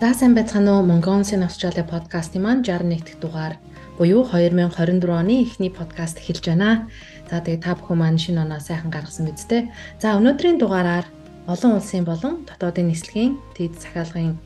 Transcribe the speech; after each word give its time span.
За 0.00 0.14
сайн 0.16 0.32
байцгаана 0.32 0.80
уу 0.80 0.88
Mongolian 0.88 1.44
Australia 1.44 1.84
подкастын 1.84 2.40
маань 2.40 2.64
61 2.64 3.04
дахь 3.04 3.20
дугаар 3.20 3.54
буюу 3.98 4.24
2024 4.24 5.12
оны 5.12 5.44
эхний 5.44 5.68
подкаст 5.68 6.16
эхэлж 6.16 6.44
байна. 6.48 6.88
За 7.28 7.44
тэгээ 7.44 7.60
та 7.60 7.76
бүхэн 7.76 8.00
маань 8.00 8.16
шинэ 8.16 8.40
оноо 8.40 8.64
сайхан 8.64 8.88
гаргасан 8.88 9.28
биз 9.28 9.44
дээ. 9.44 9.68
За 10.00 10.16
өнөөдрийн 10.16 10.56
дугаараар 10.56 11.04
олон 11.52 11.76
улсын 11.76 12.08
болон 12.08 12.48
дотоодын 12.48 12.88
нислэгийн 12.88 13.36
тэд 13.52 13.76
захиалгын 13.76 14.40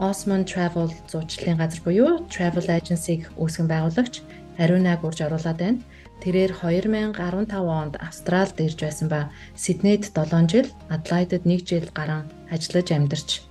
Osman 0.00 0.48
Travel 0.48 0.88
зуучлалын 1.12 1.60
газар 1.60 1.80
буюу 1.84 2.24
Travel 2.32 2.64
Agency-г 2.64 3.28
үүсгэн 3.36 3.68
байгуулагч 3.68 4.24
Ариунаг 4.56 5.04
урьж 5.04 5.20
оруулаад 5.20 5.60
байна. 5.60 5.84
Тэрээр 6.24 6.56
2015 6.64 7.52
онд 7.52 8.00
Австралид 8.00 8.56
ирж 8.56 8.80
байсан 8.80 9.12
ба 9.12 9.28
Сиднейд 9.52 10.08
7 10.08 10.48
жил, 10.48 10.68
Адлайдад 10.88 11.44
1 11.44 11.68
жил 11.68 11.92
гарan 11.92 12.24
ажиллаж 12.48 12.88
амьдарч 12.88 13.44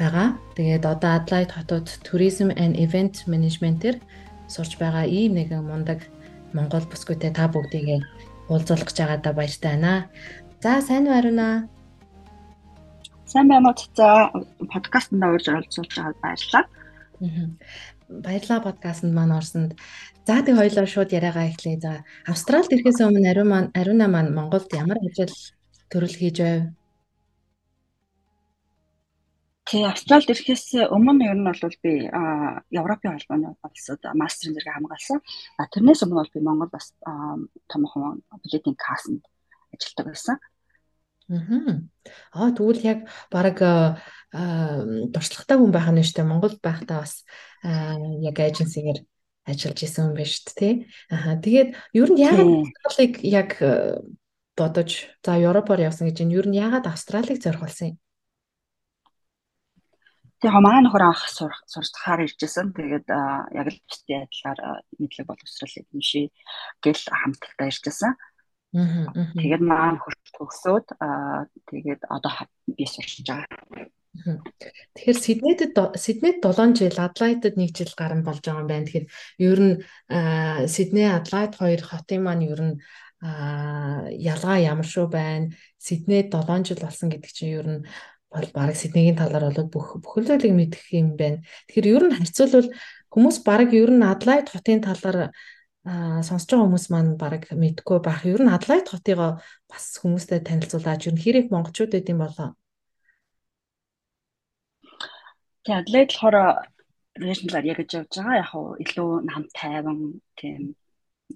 байгаа. 0.00 0.40
Тэгээд 0.56 0.84
одоо 0.88 1.10
Adelaide 1.20 1.52
хотод 1.52 1.86
Tourism 2.00 2.48
and 2.56 2.74
Event 2.80 3.28
Management-ээр 3.28 4.00
сурч 4.48 4.80
байгаа 4.80 5.04
ийм 5.04 5.36
нэгэн 5.36 5.60
мундаг 5.60 6.08
Монгол 6.56 6.88
бүсгүйтэй 6.88 7.36
та 7.36 7.52
бүгдийг 7.52 8.02
уулзуулах 8.48 8.88
гэж 8.88 8.96
байгаадаа 8.98 9.32
баяртай 9.36 9.70
байна. 9.76 10.08
За 10.64 10.80
сайн 10.80 11.04
уу 11.06 11.14
Ариуна? 11.14 11.68
Сайн 13.28 13.46
байна 13.52 13.70
уу? 13.70 13.78
За 13.92 14.32
подкастт 14.72 15.12
орж 15.12 15.46
оролцуулж 15.52 15.92
байгаад 15.92 16.18
баярлалаа. 16.24 16.64
Баярлалаа 18.08 18.60
подкастт 18.64 19.04
маань 19.04 19.36
орсонд 19.36 19.76
За 20.30 20.42
тэг 20.46 20.56
хоёлоо 20.56 20.86
шууд 20.86 21.10
яриагаа 21.10 21.50
эхлэе. 21.50 21.80
За 21.80 21.92
Австралид 22.22 22.70
ирэхээс 22.70 23.00
өмнө 23.02 23.30
ариун 23.30 23.48
маань 23.50 23.70
ариуна 23.74 24.06
маань 24.06 24.30
Монголд 24.36 24.70
ямар 24.70 24.98
ажил 25.02 25.34
төрөл 25.90 26.14
хийж 26.14 26.36
байв? 26.38 26.62
Тэг 29.68 29.86
Австралид 29.86 30.30
ирэхээс 30.32 30.88
өмнө 30.90 31.24
ер 31.30 31.38
нь 31.38 31.46
бол 31.46 31.76
би 31.84 31.92
Европын 32.72 33.14
холбооны 33.14 33.54
улсад 33.60 34.00
мастерын 34.16 34.54
зэрэг 34.56 34.74
хамгаалсан. 34.74 35.18
А 35.60 35.68
тэрнээс 35.70 36.02
өмнө 36.04 36.18
бол 36.18 36.34
би 36.34 36.40
Монгол 36.40 36.72
бас 36.72 36.96
томхон 37.70 38.24
билетийн 38.42 38.76
кассанд 38.80 39.22
ажилладаг 39.70 40.06
байсан. 40.10 40.36
Аа 42.34 42.50
тэгвэл 42.50 42.82
яг 42.82 42.98
баг 43.30 43.56
дуршлагатай 45.14 45.56
хүн 45.58 45.70
байх 45.70 45.88
нь 45.92 46.02
дээ. 46.02 46.26
Монголд 46.26 46.58
байхдаа 46.58 47.06
бас 47.06 47.22
яг 47.62 48.36
аженсигээр 48.40 49.06
ажиллаж 49.46 49.78
исэн 49.86 50.10
юм 50.10 50.14
байна 50.18 50.30
шүү 50.34 50.42
дээ 50.50 50.58
тий. 50.58 50.74
Аа 51.14 51.38
тэгээд 51.38 51.70
ер 51.94 52.08
нь 52.10 52.18
яагаад 52.18 52.50
Австралиг 52.66 53.12
яг 53.22 53.50
бодож 54.58 54.90
за 55.22 55.38
Европоор 55.38 55.80
явсан 55.80 56.10
гэж 56.10 56.26
энэ 56.26 56.34
ер 56.34 56.46
нь 56.50 56.58
яагаад 56.58 56.90
Австралиг 56.90 57.38
зорих 57.38 57.62
болсон 57.62 57.94
юм? 57.94 57.96
Тэгээ 60.40 60.56
хамаа 60.56 60.80
нөхөр 60.80 61.04
анх 61.04 61.22
сурчхаар 61.68 62.24
иржсэн. 62.24 62.72
Тэгээд 62.72 63.06
яг 63.52 63.66
л 63.68 63.80
бусдын 63.84 64.24
адилаар 64.24 64.58
мэдлэг 64.96 65.26
боловсрал 65.28 65.76
эзэмшээ 65.84 66.26
гэл 66.80 67.04
хамтлагтай 67.12 67.68
иржсэн. 67.68 68.16
Тэгээд 68.72 69.60
маань 69.60 70.00
хурц 70.00 70.24
төгсөөд 70.32 70.86
тэгээд 71.68 72.02
одоо 72.08 72.32
би 72.72 72.84
сурч 72.88 73.20
байгаа. 73.28 73.92
Тэгэхээр 74.96 75.18
Сиднейд 75.18 75.60
Сиднейд 76.00 76.38
7 76.42 76.74
жил, 76.74 76.96
Адлайдад 76.98 77.54
1 77.60 77.76
жил 77.76 77.92
гарan 77.94 78.24
болж 78.24 78.42
байгаа 78.42 78.62
юм 78.62 78.70
байна. 78.70 78.86
Тэгэхээр 78.88 79.06
ер 79.44 79.60
нь 79.60 79.76
Сидней, 80.66 81.08
Адлайд 81.12 81.52
хоёр 81.60 81.82
хотын 81.84 82.24
маань 82.24 82.48
ер 82.48 82.60
нь 82.62 82.76
ялгаа 83.22 84.58
ямар 84.58 84.88
шүү 84.88 85.06
байна. 85.12 85.52
Сиднейд 85.78 86.34
7 86.34 86.64
жил 86.66 86.80
болсон 86.82 87.12
гэдэг 87.12 87.30
чинь 87.30 87.54
ер 87.54 87.68
нь 87.68 87.82
бол 88.32 88.46
баг 88.54 88.70
Сиднейгийн 88.78 89.18
талаар 89.20 89.44
бол 89.50 89.70
бүх 89.74 89.88
бүхэл 90.02 90.28
зүйлийг 90.28 90.54
мэдэх 90.56 90.84
юм 90.94 91.18
байна. 91.20 91.42
Тэгэхээр 91.66 91.90
ер 91.94 92.02
нь 92.06 92.16
харьцуулбал 92.16 92.68
хүмүүс 93.12 93.36
баг 93.46 93.68
ер 93.74 93.90
нь 93.90 94.06
Адлайд 94.06 94.46
хотын 94.50 94.80
талаар 94.80 95.18
сонсож 96.26 96.48
байгаа 96.50 96.66
хүмүүс 96.66 96.86
маань 96.92 97.12
баг 97.18 97.42
мэдгүй 97.50 97.98
байх. 98.02 98.22
Ер 98.26 98.40
нь 98.44 98.54
Адлайд 98.54 98.86
хотыг 98.88 99.18
бас 99.70 99.84
хүмүүстэй 100.02 100.40
танилцуулаад 100.46 101.06
ер 101.08 101.14
нь 101.14 101.22
хэрэг 101.22 101.46
монголчууд 101.50 101.98
эд 101.98 102.10
юм 102.12 102.22
болоо 102.22 102.54
Тийм 105.64 105.76
Адлайд 105.76 106.10
болохоор 106.10 106.36
area 107.60 107.74
гэж 107.76 107.90
явж 107.98 108.12
байгаа. 108.16 108.40
Яг 108.42 108.50
уу 108.56 108.68
илүү 108.82 109.10
нам 109.28 109.42
тайван 109.58 109.98
тийм 110.40 110.62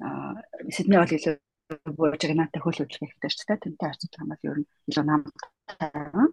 аа 0.01 0.41
Сидней 0.75 0.99
бол 0.99 1.17
илүү 1.17 1.35
бууж 1.99 2.23
гэнэтэй 2.25 2.61
хөл 2.63 2.79
хэрэгтэй 2.81 3.31
ч 3.31 3.35
тийм 3.45 3.59
тэнтэй 3.61 3.89
харьцуулах 3.89 4.23
юм 4.23 4.31
бол 4.33 4.49
ер 4.49 4.59
нь 4.61 4.69
илүү 4.89 5.05
нам 5.05 5.23
тайван 5.69 6.29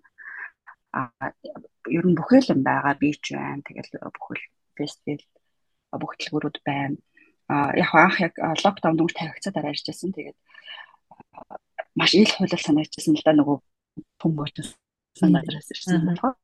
ер 1.88 2.06
нь 2.08 2.18
бүхэл 2.18 2.52
юм 2.54 2.62
байгаа 2.64 2.96
бич 3.00 3.32
байна. 3.32 3.64
Тэгэл 3.66 4.12
бүхэл 4.16 4.44
фестивал 4.76 5.26
бүх 6.02 6.14
төлгөрүүд 6.20 6.58
байна. 6.66 6.98
Яг 7.76 7.92
анх 7.96 8.18
яг 8.20 8.34
локдаун 8.64 8.98
дүнг 8.98 9.12
тавигцаа 9.16 9.52
дараа 9.54 9.72
иржсэн. 9.72 10.12
Тэгээд 10.16 10.38
маш 11.96 12.12
ил 12.16 12.32
хуулал 12.32 12.64
санагдчихсан 12.64 13.16
л 13.16 13.26
да 13.26 13.34
нөгөө 13.36 13.58
хүм 14.24 14.32
буутсан 14.36 15.30
надраас 15.32 15.72
ирсэн 15.72 16.08
болохоор 16.08 16.36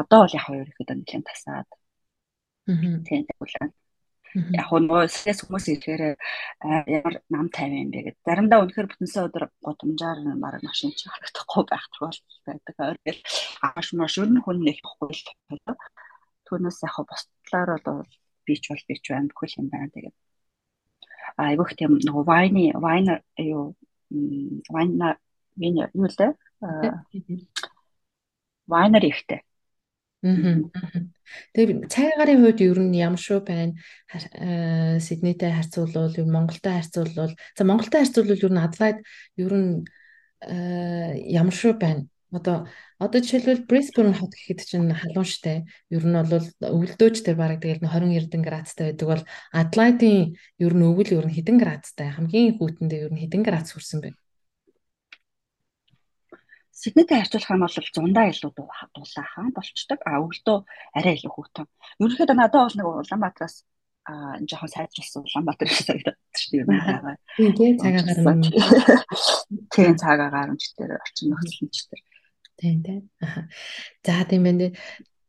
одоо 0.00 0.18
бол 0.24 0.36
яг 0.38 0.44
хоёр 0.46 0.66
ихэд 0.70 0.90
нэлээд 0.94 1.26
тасаад. 1.26 1.68
Тийм 2.66 3.26
тэгвэл 3.26 3.74
яг 4.34 4.68
нөгөө 4.70 5.10
стресс 5.10 5.42
хүмүүс 5.42 5.66
ихээр 5.74 6.02
ямар 6.86 7.14
нам 7.30 7.46
тайван 7.50 7.86
юм 7.86 7.90
бэ 7.90 8.00
гэдэг. 8.06 8.22
Заримдаа 8.26 8.62
үнэхээр 8.62 8.90
бүтэнсээ 8.90 9.26
өдөр 9.26 9.44
годамжаар 9.64 10.18
мараг 10.38 10.62
машин 10.62 10.94
чи 10.94 11.10
харагдахгүй 11.10 11.64
байх 11.66 11.86
тохиолдол 11.90 12.40
байдаг. 12.46 12.74
Ойрол 12.78 13.20
ааш 13.66 13.88
маш 13.98 14.14
өрн 14.22 14.38
хүн 14.42 14.58
нэг 14.62 14.78
бохгүй 14.84 15.10
л 15.10 15.22
түүнээс 16.46 16.78
яг 16.86 16.96
бусдлаар 17.02 17.70
бол 17.82 18.06
бич 18.46 18.62
бол 18.70 18.84
бич 18.88 19.04
байна 19.10 19.30
бүхэл 19.30 19.58
юм 19.62 19.68
байна. 19.70 19.90
Тэгээд 19.94 20.16
айгүйх 21.36 21.72
тийм 21.78 21.98
нөгөө 21.98 22.24
вайны 22.26 22.64
вайна 22.74 23.20
юу 23.38 23.74
вайна 24.70 25.16
юу 25.56 25.90
юу 25.94 26.06
л 26.10 26.18
дээ 26.18 26.32
вайнер 28.66 29.04
ихтэй 29.06 29.40
Тэгээ 30.22 31.88
цайгарын 31.88 32.42
хувьд 32.44 32.60
ер 32.60 32.78
нь 32.82 32.92
ямар 32.98 33.20
шүү 33.20 33.40
байна? 33.46 33.72
Э, 34.36 35.00
Сиднейтэй 35.00 35.52
харьцуулбал, 35.54 36.12
ер 36.12 36.26
нь 36.28 36.34
Монголтой 36.34 36.76
харьцуулбал, 36.76 37.32
за 37.56 37.62
Монголтой 37.64 38.04
харьцуулбал 38.04 38.44
ер 38.44 38.52
нь 38.52 38.60
Адлайд 38.60 38.98
ер 39.40 39.52
нь 39.54 39.72
э, 40.44 41.16
ямар 41.24 41.54
шүү 41.56 41.72
байна? 41.80 42.04
Одоо 42.30 42.68
одоо 43.00 43.18
жишээлбэл 43.24 43.66
Brisbane 43.66 44.12
хот 44.14 44.36
гэхэд 44.36 44.60
чинь 44.62 44.92
халуун 44.92 45.26
штэ. 45.26 45.64
Ер 45.88 46.04
нь 46.04 46.14
бол 46.14 46.46
өвөлдөөж 46.62 47.16
тэр 47.24 47.36
бараг 47.40 47.64
тэгэл 47.64 47.82
20 47.82 48.12
эрдэн 48.18 48.42
градустай 48.44 48.92
байдаг 48.92 49.08
бол 49.08 49.22
Адлайдын 49.56 50.36
ер 50.60 50.72
нь 50.76 50.86
өвөл 50.86 51.10
ер 51.16 51.26
нь 51.26 51.34
хэдэн 51.34 51.56
градустай? 51.58 52.12
Хамгийн 52.12 52.60
хүүтэндээ 52.60 53.08
ер 53.08 53.12
нь 53.16 53.22
хэдэн 53.24 53.42
градус 53.42 53.72
хүрсэн 53.74 53.98
бэ? 54.04 54.08
Сиднейтэй 56.80 57.20
харьцуулах 57.20 57.52
юм 57.52 57.60
бол 57.60 57.76
зундаа 57.92 58.26
илүү 58.32 58.50
дулаахан 58.56 59.52
болчдөг. 59.52 60.00
А 60.08 60.16
өвөлдөө 60.24 60.58
арай 60.96 61.14
илүү 61.20 61.32
хүүтэн. 61.32 61.66
Ерөнхийдөө 62.00 62.36
надад 62.40 62.64
бол 62.64 62.76
нэг 62.80 62.86
Улаанбаатараас 62.88 63.56
а 64.08 64.40
жоохон 64.48 64.72
сайжруулсан 64.72 65.28
Улаанбаатар 65.28 65.68
шиг 65.68 65.86
санагдаад 65.86 66.18
шүү 66.40 66.64
дээ. 66.64 67.20
Тийм 67.36 67.52
тийм 67.52 67.74
цагаа 67.76 68.02
гарна. 68.08 68.32
Тийм 69.68 69.92
цагаа 70.00 70.28
гарамж 70.32 70.62
дээр 70.80 70.92
орчин 70.96 71.28
нөхцөлч 71.36 71.78
дээр. 71.92 72.04
Тийм 72.56 72.78
тийм. 72.80 73.02
За 74.00 74.24
тийм 74.24 74.42
байна. 74.48 74.72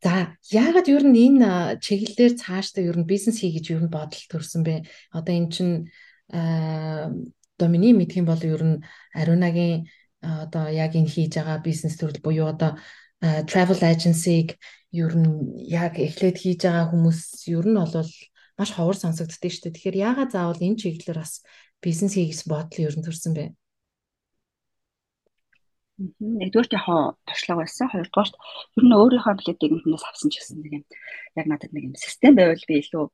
За 0.02 0.34
яагаад 0.50 0.88
ер 0.88 1.04
нь 1.04 1.20
энэ 1.20 1.78
чиглэлээр 1.84 2.34
цаашдаа 2.40 2.84
ер 2.88 2.98
нь 2.98 3.06
бизнес 3.06 3.44
хий 3.44 3.52
гэж 3.54 3.76
ер 3.76 3.84
нь 3.86 3.92
бодол 3.92 4.24
төрсэн 4.32 4.64
бэ? 4.64 4.88
Одоо 5.12 5.34
эн 5.36 5.48
чин 5.54 5.70
одоо 6.32 7.68
миний 7.70 7.94
мэдх 7.94 8.18
юм 8.18 8.26
бол 8.26 8.42
ер 8.42 8.64
нь 8.64 8.78
Ариунагийн 9.14 9.92
одоо 10.22 10.70
яг 10.70 10.94
энэ 10.96 11.10
хийж 11.10 11.38
байгаа 11.38 11.60
бизнес 11.66 11.98
төрөл 11.98 12.22
буюу 12.22 12.48
одоо 12.54 12.78
travel 13.22 13.82
agency-г 13.82 14.58
ер 14.94 15.14
нь 15.18 15.62
яг 15.66 15.98
эхлээд 15.98 16.38
хийж 16.42 16.62
байгаа 16.66 16.90
хүмүүс 16.90 17.20
ер 17.50 17.66
нь 17.66 17.78
бол 17.78 18.10
маш 18.58 18.70
ховор 18.76 18.98
сонсогддөө 18.98 19.52
шүү 19.52 19.64
дээ. 19.70 19.76
Тэгэхээр 19.76 20.02
яагаад 20.08 20.32
заавал 20.34 20.62
энэ 20.62 20.80
чиглэлээр 20.82 21.20
бас 21.22 21.42
бизнес 21.82 22.14
хийх 22.14 22.38
бодол 22.46 22.86
ер 22.86 22.96
нь 22.98 23.06
төрсэн 23.06 23.34
бэ? 23.34 23.46
Нэгдүгээрт 26.20 26.74
яг 26.78 26.86
туршлага 27.28 27.62
байсан. 27.62 27.92
Хоёрдугаарт 27.94 28.36
ер 28.78 28.84
нь 28.86 28.98
өөрийнхөө 28.98 29.36
билетийг 29.38 29.72
хүмүүс 29.84 30.04
авсан 30.10 30.30
ч 30.32 30.42
гэсэн 30.42 30.58
нэг 30.62 30.74
юм 30.78 30.86
яг 31.40 31.46
надад 31.52 31.72
нэг 31.74 31.84
юм 31.90 31.96
систем 32.00 32.34
байвал 32.36 32.66
би 32.70 32.76
илүү 32.82 33.06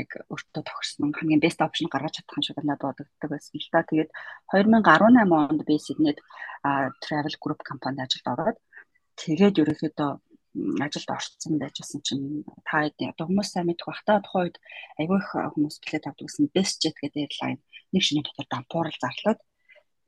яг 0.00 0.08
өөртөө 0.32 0.62
тохирсон 0.64 1.12
хамгийн 1.12 1.44
best 1.44 1.60
option 1.66 1.92
гаргаж 1.92 2.14
чадах 2.16 2.38
юм 2.38 2.44
шиг 2.46 2.58
надад 2.64 2.86
бодогддог 2.88 3.30
байсан 3.32 3.54
л 3.60 3.72
та. 3.72 3.84
Тэгээд 3.84 4.10
2018 4.54 5.28
онд 5.40 5.60
би 5.68 5.74
Сиднейд 5.76 6.18
travel 7.04 7.34
group 7.42 7.60
компанид 7.70 8.04
ажилд 8.06 8.26
ороод 8.32 8.58
тэгээд 9.20 9.60
ерөөхдөө 9.62 10.10
ажилд 10.84 11.10
орцсон 11.16 11.54
байжсэн 11.60 12.00
чинь 12.06 12.44
та 12.68 12.84
одоо 12.88 13.24
хүмүүс 13.26 13.48
сайн 13.52 13.66
мэдэх 13.68 13.88
бах 13.88 14.02
та 14.04 14.20
тухайн 14.20 14.52
үед 14.52 14.56
айгүй 15.00 15.18
их 15.20 15.30
хүмүүс 15.32 15.76
билет 15.82 16.08
авдаг 16.08 16.26
гэсэн 16.28 16.52
best 16.56 16.76
jet 16.82 16.96
гэдэг 17.00 17.24
airline 17.24 17.60
нэг 17.92 18.02
шинэ 18.04 18.22
дотор 18.24 18.46
дампуурал 18.52 18.98
зарлаад 19.00 19.40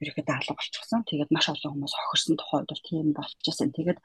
ерөөхдөө 0.03 0.35
алга 0.35 0.55
болчихсон. 0.59 1.05
Тэгээд 1.07 1.31
маш 1.31 1.47
олон 1.53 1.73
хүмүүс 1.75 1.95
хохирсон 1.95 2.37
тухай 2.39 2.59
үед 2.63 2.71
бол 2.71 2.83
тийм 2.89 3.07
болчихсон. 3.15 3.71
Тэгээд 3.77 3.99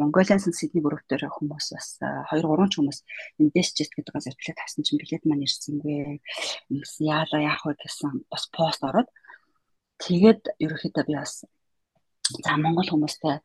Mongolian 0.00 0.40
Sydney 0.40 0.82
бүрөвтөр 0.84 1.22
хүмүүс 1.32 1.66
бас 1.72 1.88
2 2.02 2.44
3 2.44 2.68
ч 2.68 2.74
хүмүүс 2.76 2.98
энэ 3.40 3.52
Desjet 3.56 3.90
гэдэг 3.96 4.12
газар 4.12 4.36
билет 4.36 4.58
авсан 4.60 4.82
чинь 4.84 5.00
билет 5.00 5.24
маань 5.24 5.46
ирсэнгүй. 5.46 6.20
Яалаа 7.00 7.40
яах 7.40 7.62
вэ 7.64 7.74
гэсэн 7.80 8.28
бас 8.28 8.44
пост 8.52 8.80
ороод 8.84 9.08
тэгээд 10.04 10.42
ерөөхдөө 10.60 11.04
би 11.08 11.14
бас 11.16 11.44
за 12.44 12.52
Монгол 12.60 12.88
хүмүүстэй 12.90 13.40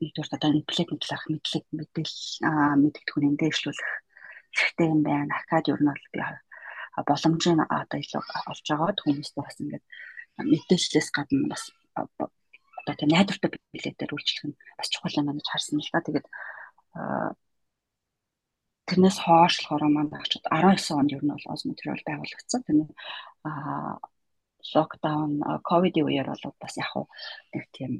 нэгдүгээр 0.00 0.34
одоо 0.34 0.48
энэ 0.50 0.66
билетний 0.66 1.00
талаарх 1.02 1.26
мэдлэг 1.30 1.64
мэдээлэл 1.74 2.26
мэддэгдэхүүн 2.82 3.28
эндээшлүүлэх 3.34 3.90
хэрэгтэй 4.54 4.88
юм 4.88 5.00
байна. 5.02 5.34
Акад 5.38 5.68
ер 5.68 5.80
нь 5.82 5.90
бол 5.90 6.06
би 6.14 6.20
боломжийн 7.06 7.60
одоо 7.62 7.98
илүү 8.00 8.22
олж 8.50 8.66
байгаад 8.66 8.98
хүмүүстэй 9.02 9.42
бас 9.42 9.56
ингээд 9.62 9.84
мэдээлэлээс 10.38 11.08
гадна 11.10 11.48
бас 11.50 11.70
одоо 11.94 12.94
тийм 12.96 13.10
найдвартай 13.12 13.50
билетээр 13.74 14.14
үйлчлэх 14.14 14.44
нь 14.48 14.58
бас 14.78 14.88
чухал 14.88 15.18
юм 15.18 15.36
гэж 15.36 15.46
харсан 15.50 15.80
л 15.82 15.92
да. 15.92 16.00
Тэгээд 16.00 16.26
тэрнээс 18.88 19.18
хойш 19.20 19.54
болохоор 19.60 19.84
манай 19.92 20.20
очод 20.22 20.44
19 20.48 20.96
онд 20.96 21.12
ер 21.12 21.22
нь 21.24 21.32
бол 21.34 21.52
оз 21.52 21.62
материал 21.68 22.00
байгуулагдсан. 22.06 22.62
Тэр 22.64 22.76
нь 22.76 22.88
локдаун 24.74 25.32
ковидын 25.68 26.06
үеэр 26.06 26.28
бол 26.32 26.54
бас 26.62 26.74
яг 26.80 26.92
нэг 27.52 27.64
тийм 27.76 27.92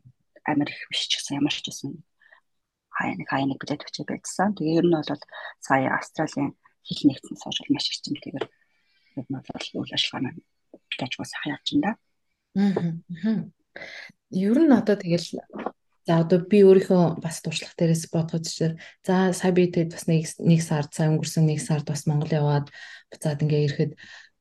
амар 0.48 0.68
их 0.72 0.80
биш 0.88 1.06
ч 1.10 1.20
гэсэн 1.20 1.38
ямар 1.40 1.52
ч 1.52 1.68
гэсэн 1.68 1.92
хаяа 2.96 3.46
нэг 3.46 3.60
билет 3.60 3.84
өчөө 3.86 4.04
байцсан. 4.08 4.56
Тэгээ 4.56 4.78
ер 4.80 4.86
нь 4.88 4.96
бол 4.96 5.22
сая 5.60 5.88
Австралийн 5.94 6.56
хил 6.86 7.02
нэгдсэн 7.06 7.36
сошиал 7.36 7.70
маш 7.70 7.86
их 7.92 8.00
чимлэгээр 8.02 8.46
ер 9.20 9.26
нь 9.28 9.36
бол 9.36 9.68
үйл 9.84 9.94
ажиллагаа 9.94 10.24
маань 10.24 10.40
тажгаас 10.98 11.32
хаяач 11.36 11.66
юм 11.76 11.80
да. 11.84 11.92
Аа. 12.56 13.44
Ер 14.30 14.56
нь 14.60 14.72
одоо 14.72 14.96
тэгэл 14.96 15.40
за 16.08 16.24
одоо 16.24 16.40
би 16.40 16.64
өөрийнхөө 16.64 17.20
бас 17.20 17.44
туршлага 17.44 17.76
дээрээс 17.76 18.08
бодгож 18.08 18.48
чир. 18.48 18.72
За 19.04 19.32
сая 19.36 19.52
би 19.52 19.68
тэгэд 19.68 19.92
бас 19.92 20.08
нэг 20.08 20.24
нэг 20.40 20.60
сард 20.64 20.90
сая 20.96 21.12
өнгөрсөн 21.12 21.44
нэг 21.44 21.60
сард 21.60 21.84
бас 21.84 22.08
Монгол 22.08 22.32
яваад 22.32 22.72
буцаад 23.12 23.44
ингээ 23.44 23.64
ирэхэд 23.68 23.92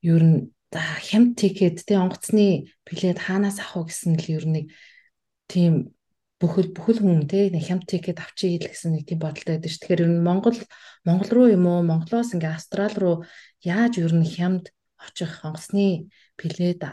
ер 0.08 0.24
нь 0.24 0.38
за 0.72 0.80
хямд 0.80 1.36
тикет 1.36 1.84
тий 1.84 2.00
онгоцны 2.00 2.72
билет 2.88 3.20
хаанаас 3.20 3.60
авах 3.60 3.88
вэ 3.88 3.92
гэсэн 3.92 4.16
л 4.16 4.28
ер 4.32 4.46
нь 4.48 4.56
нэг 4.56 4.66
тийм 5.52 5.74
бүхэл 6.40 6.72
бүхэл 6.72 7.04
хүн 7.04 7.28
тий 7.28 7.52
хямд 7.52 7.84
тикет 7.88 8.24
авчиг 8.24 8.64
л 8.64 8.72
гэсэн 8.72 8.96
нэг 8.96 9.04
тийм 9.08 9.20
бодолтой 9.20 9.60
байдаг 9.60 9.72
ш. 9.72 9.80
Тэгэхээр 9.84 10.04
ер 10.08 10.12
нь 10.12 10.24
Монгол 10.24 10.60
Монгол 11.04 11.30
руу 11.36 11.48
юм 11.52 11.68
уу 11.68 11.84
Монголоос 11.84 12.32
ингээ 12.32 12.56
Австрал 12.56 12.96
руу 12.96 13.16
яаж 13.64 14.00
ер 14.00 14.16
нь 14.16 14.28
хямд 14.28 14.72
очих 15.04 15.44
онгоцны 15.44 16.12
билет 16.40 16.84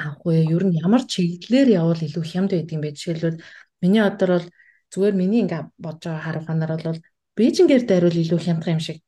авах 0.00 0.22
вэ? 0.24 0.34
Ер 0.54 0.64
нь 0.66 0.78
ямар 0.84 1.02
чиглэлээр 1.12 1.68
явбал 1.80 2.02
илүү 2.06 2.24
хямд 2.30 2.50
байдаг 2.52 2.74
юм 2.76 2.82
бэ? 2.84 2.96
Жишээлбэл 2.96 3.42
миний 3.82 4.02
одоор 4.02 4.30
бол 4.36 4.46
зүгээр 4.92 5.14
миний 5.20 5.40
ингээ 5.44 5.62
бодож 5.84 6.04
байгаа 6.04 6.24
харуулганаар 6.26 6.72
бол 6.84 7.00
Бээжингээр 7.38 7.84
дайруул 7.86 8.18
илүү 8.22 8.40
хямдхан 8.42 8.74
юм 8.76 8.82
шиг 8.86 8.98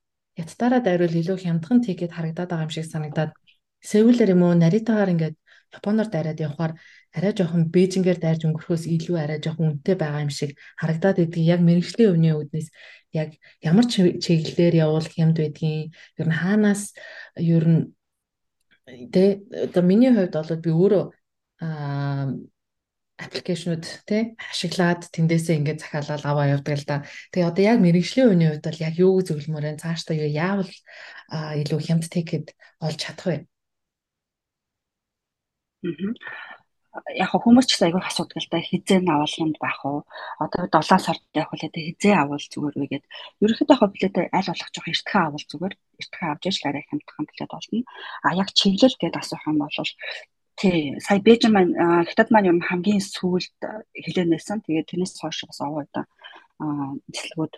Яттаараа 0.41 0.81
дайруул 0.81 1.15
илүү 1.21 1.39
хямдхан 1.45 1.79
тийгээд 1.85 2.17
харагдаад 2.17 2.49
байгаа 2.51 2.67
юм 2.67 2.73
шиг 2.73 2.87
санагдаад 2.89 3.31
Сеулэр 3.91 4.33
юм 4.35 4.43
уу 4.47 4.55
Наритагаар 4.55 5.13
ингээд 5.13 5.37
Японоор 5.79 6.09
дайраад 6.13 6.41
явхаар 6.41 6.73
арай 7.17 7.33
жоохон 7.37 7.69
Бээжингээр 7.75 8.19
дайрж 8.21 8.43
өнгөрөхөөс 8.47 8.85
илүү 8.95 9.17
арай 9.21 9.39
жоохон 9.45 9.69
үнэтэй 9.69 9.97
байгаа 10.01 10.25
юм 10.25 10.33
шиг 10.33 10.51
харагдаад 10.81 11.19
идгийг 11.25 11.51
яг 11.55 11.61
мэрэгжлийн 11.65 12.11
өвний 12.13 12.33
үүднээс 12.37 12.69
яг 13.13 13.31
ямар 13.61 13.87
чиглэлээр 13.93 14.75
явуул 14.85 15.09
хямд 15.09 15.37
байдгийг 15.41 15.93
ер 16.21 16.27
нь 16.29 16.39
хаанаас 16.41 16.83
ер 17.37 17.65
нь 17.69 17.81
Тэ 18.93 19.23
одоо 19.67 19.83
миний 19.83 20.13
хувьд 20.13 20.35
бол 20.37 20.65
би 20.65 20.71
өөрөө 20.71 21.05
аа 21.65 22.29
аппликейшнуд 23.25 23.85
тий 24.09 24.35
ашиглаад 24.51 25.07
тэндээсээ 25.15 25.57
ингээд 25.61 25.83
захиалал 25.83 26.25
аваа 26.27 26.47
явдаг 26.55 26.77
л 26.79 26.87
да. 26.89 26.97
Тэгээ 27.33 27.49
одоо 27.51 27.63
яг 27.63 27.79
мэрэгжлийн 27.81 28.29
үеийн 28.29 28.51
хувьд 28.51 28.67
бол 28.67 28.85
яг 28.89 28.95
юу 28.99 29.15
зөвлөмөр 29.23 29.65
вэ? 29.67 29.81
Цаашдаа 29.83 30.17
юу 30.19 30.31
яавал 30.31 30.71
илүү 31.63 31.81
хямд 31.87 32.05
тэгэхэд 32.11 32.47
олж 32.83 32.99
чадах 32.99 33.27
вэ? 33.31 33.37
Яг 36.93 37.33
хүмүүс 37.33 37.65
ч 37.65 37.71
гэсэн 37.73 37.89
айгүй 37.89 38.05
асуудаг 38.05 38.37
л 38.37 38.53
да 38.53 38.61
хизээ 38.61 39.01
юмд 39.41 39.57
байх 39.57 39.81
уу? 39.89 40.05
Одоо 40.37 40.69
7 40.69 41.01
сард 41.01 41.25
явах 41.33 41.57
үлээ 41.57 41.73
хизээ 41.73 42.15
авал 42.21 42.45
зүгээр 42.53 42.77
вэ 42.77 42.87
гэд. 42.93 43.05
Ерөнхийдөө 43.41 43.77
яг 43.81 43.93
билет 43.97 44.17
аль 44.21 44.49
болох 44.53 44.71
жоох 44.77 44.89
эртхэн 44.93 45.25
авал 45.25 45.47
зүгээр. 45.49 45.75
Эртхэн 46.01 46.29
авч 46.37 46.43
яаш 46.53 46.59
арай 46.69 46.85
хямдхан 46.85 47.25
билет 47.25 47.49
болно. 47.49 47.81
А 48.21 48.29
яг 48.37 48.49
чиглэл 48.53 49.01
гэд 49.01 49.17
асуух 49.17 49.45
юм 49.49 49.59
бол 49.65 49.73
тий 50.61 51.01
сая 51.01 51.21
Бээжин 51.25 51.53
маань 51.57 51.73
хятад 52.09 52.29
маань 52.31 52.51
юм 52.53 52.61
хамгийн 52.61 53.01
сүүлд 53.01 53.57
хэлэнээсэн 54.05 54.61
тэгээд 54.61 54.89
тэрнээс 54.93 55.17
хойш 55.17 55.49
бас 55.49 55.61
овоо 55.65 55.85
да 55.97 56.05
нислэгүүд 57.09 57.55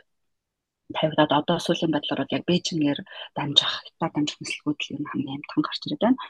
тавигдаад 0.93 1.33
одоо 1.33 1.57
сүүлийн 1.59 1.93
байдлаар 1.93 2.29
яг 2.29 2.45
Бээжингээр 2.45 3.01
дамжих, 3.37 3.73
хятад 3.97 4.13
дамжих 4.15 4.39
нислэгүүд 4.41 4.81
л 4.85 4.93
юм 4.97 5.05
хамгийн 5.09 5.37
амтхан 5.41 5.63
гарч 5.65 5.81
ирээд 5.89 6.05
байна. 6.05 6.21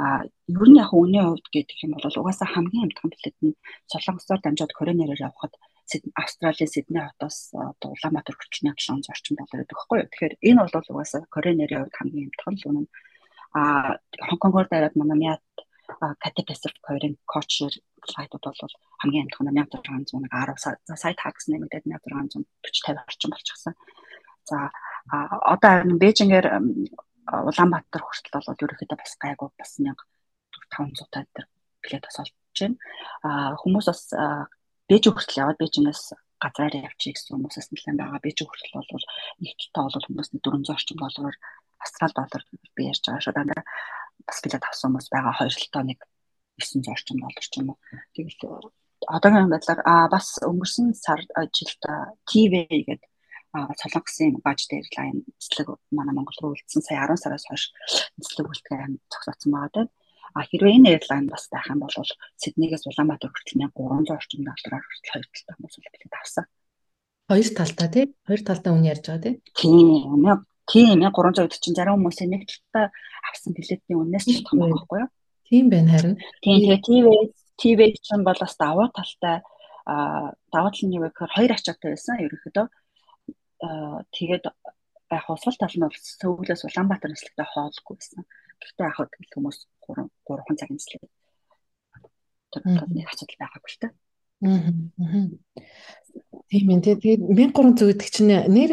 А 0.00 0.02
ер 0.50 0.68
нь 0.70 0.80
яг 0.82 0.90
үнийн 0.90 1.26
хувьд 1.30 1.46
гэдэг 1.54 1.78
юм 1.86 1.92
бол 1.94 2.18
угаасаа 2.18 2.48
хамгийн 2.50 2.84
амтхан 2.90 3.10
билет 3.10 3.38
нь 3.44 3.54
Солонгосоор 3.86 4.40
дамжаад 4.42 4.72
Коренерээр 4.74 5.26
явхад 5.30 5.54
Австралийн 6.14 6.70
Сидней 6.70 7.02
хотоос 7.06 7.50
одоо 7.54 7.90
Улаанбаатар 7.94 8.34
хүртэл 8.34 8.70
1700 8.74 9.10
орчим 9.10 9.34
доллар 9.38 9.58
гэдэг 9.62 9.76
байхгүй 9.78 9.98
юу. 9.98 10.10
Тэгэхээр 10.10 10.34
энэ 10.48 10.60
бол 10.62 10.90
угаасаа 10.90 11.22
Коренерийн 11.34 11.80
хувьд 11.82 11.98
хамгийн 11.98 12.28
амтхан 12.30 12.54
л 12.58 12.68
үнэн. 12.70 12.86
А 13.58 13.60
Хонконгоор 14.28 14.66
дараад 14.70 14.94
манай 14.94 15.18
Мят 15.18 15.42
Cathay 16.22 16.44
Pacific 16.46 16.80
хоёрын 16.86 17.14
кочер 17.26 17.72
флайтууд 18.06 18.44
бол 18.44 18.74
хамгийн 19.02 19.26
амтхан 19.26 19.50
1600 19.50 20.30
10 20.30 20.78
за 20.88 20.94
сая 20.96 21.14
такс 21.14 21.48
нэмэгдээд 21.48 21.84
1640 21.86 22.46
50 22.62 23.04
орчим 23.06 23.30
болчихсон. 23.30 23.74
За 24.44 24.70
одоо 25.10 25.74
Бээжингээр 26.02 26.46
Улаанбаатар 27.30 28.02
хүртэл 28.02 28.34
бол 28.34 28.62
ерөөхдөө 28.64 28.98
бас 28.98 29.12
гайгүй 29.22 29.48
бас 29.58 29.70
1500 29.78 31.12
таа 31.12 31.24
дээр 31.34 31.46
билет 31.82 32.04
бас 32.06 32.18
олж 32.22 32.34
байна. 32.58 32.76
А 33.22 33.54
хүмүүс 33.60 33.86
бас 33.90 34.02
Бээжин 34.88 35.14
хүртэл 35.14 35.42
яваад 35.42 35.60
Бээжинээс 35.60 36.02
газар 36.40 36.72
явчих 36.72 37.14
гэсэн 37.14 37.36
хүмүүсээс 37.36 37.68
нэлээд 37.70 38.00
байгаа. 38.00 38.24
Бээжин 38.24 38.48
хүртэл 38.48 38.74
бол 38.74 39.06
нэг 39.44 39.56
талтай 39.74 39.82
бол 39.94 40.06
хүмүүс 40.08 40.28
400 40.34 40.74
орчим 40.74 40.98
доллараар 40.98 41.36
австрал 41.80 42.12
доллар 42.16 42.42
би 42.76 42.82
ярьж 42.88 43.04
байгаа 43.04 43.24
шүү 43.24 43.34
дандаа 43.36 43.62
бас 44.28 44.38
билет 44.44 44.64
авсан 44.64 44.90
хүмүүс 44.90 45.08
байгаа 45.12 45.34
хоёр 45.38 45.54
талтай 45.54 45.84
нэг 45.84 46.00
900 46.60 46.92
орчим 46.94 47.16
доллар 47.20 47.46
ч 47.46 47.54
юм 47.60 47.68
уу. 47.72 47.78
Тэгэл 48.14 48.72
одоогийн 49.08 49.52
байдлаар 49.52 49.80
а 49.84 50.08
бас 50.12 50.36
өнгөрсөн 50.44 50.92
сар 50.94 51.20
жилд 51.56 51.82
TV 52.28 52.52
гэдэг 52.68 53.10
Солонгосын 53.50 54.38
бажт 54.46 54.70
airline 54.70 55.26
эслэг 55.40 55.74
манай 55.90 56.14
Монгол 56.14 56.38
руу 56.40 56.52
үлдсэн 56.54 56.82
сая 56.86 57.02
10 57.02 57.18
сараас 57.18 57.44
хойш 57.48 57.74
эслэг 58.20 58.46
үлдэхээр 58.46 58.94
зогсооцсон 59.10 59.50
байгаа 59.52 59.70
даа. 59.74 59.86
А 60.38 60.46
хэрвээ 60.46 60.76
энэ 60.78 60.90
airline 60.94 61.26
бас 61.26 61.50
байх 61.50 61.66
юм 61.66 61.82
бол 61.82 61.90
Сиднейгээс 62.38 62.86
Улаанбаатар 62.86 63.30
хүртэл 63.34 63.66
1300 63.66 64.14
орчим 64.14 64.46
доллараар 64.46 64.84
хүртэл 64.86 65.10
хоёр 65.10 65.26
талтай 65.26 65.54
хүмүүс 65.58 65.76
билет 65.82 66.14
авсан. 66.14 66.44
Хоёр 67.26 67.48
талтай 67.58 67.88
тий? 67.90 68.06
Хоёр 68.26 68.42
талтай 68.46 68.70
үн 68.70 68.86
ярьж 68.86 69.04
байгаа 69.10 69.24
тий? 69.26 69.34
Тийм. 69.58 70.46
Тийм 70.66 71.00
1300 71.00 71.60
чинь 71.60 71.76
зарим 71.76 71.96
хүмүүс 71.96 72.20
нэг 72.26 72.44
талтай 72.44 72.90
авсан 73.30 73.54
билетийн 73.54 74.00
үнээс 74.00 74.26
ч 74.26 74.44
том 74.44 74.60
байхгүй 74.64 75.06
юу? 75.06 75.10
Тийм 75.48 75.66
байна 75.70 75.90
харин. 75.94 76.14
Тийм 76.44 76.56
тэгээ 76.60 76.80
ТV 76.84 77.06
ТV 77.60 77.80
чинь 78.00 78.24
бол 78.26 78.38
бас 78.38 78.54
даваа 78.56 78.88
талтай 78.92 79.42
а 79.86 80.30
даваа 80.52 80.70
тал 80.70 80.84
нь 80.86 80.94
юу 80.94 81.08
гэхээр 81.08 81.34
хоёр 81.34 81.52
ачаатай 81.56 81.90
байсан 81.96 82.22
ерөнхийдөө 82.22 82.66
тэгээд 84.14 84.44
яг 85.10 85.26
усвал 85.28 85.56
тал 85.58 85.74
нь 85.74 85.84
сөвлөөс 86.20 86.62
Улаанбаатар 86.64 87.10
нислэгтэй 87.10 87.46
хоолгүй 87.50 87.94
байсан. 87.98 88.22
Гэхдээ 88.62 88.86
яг 88.86 88.96
тэгэл 89.10 89.34
хүмүүс 89.34 89.58
3 89.90 90.06
3хан 90.06 90.56
цаг 90.56 90.70
нислэг. 90.70 91.02
Тэр 92.54 92.62
бол 92.62 92.94
нэг 92.94 93.10
асуудал 93.10 93.40
байгаагүй 93.42 93.70
л 93.74 93.80
та. 93.82 93.88
Аа. 94.40 94.70
Тийм 96.50 96.66
ээ. 96.74 96.82
Тэгээд 96.82 97.20
1300 97.30 97.94
гэдэг 97.94 98.08
чинь 98.10 98.34
нэр 98.50 98.70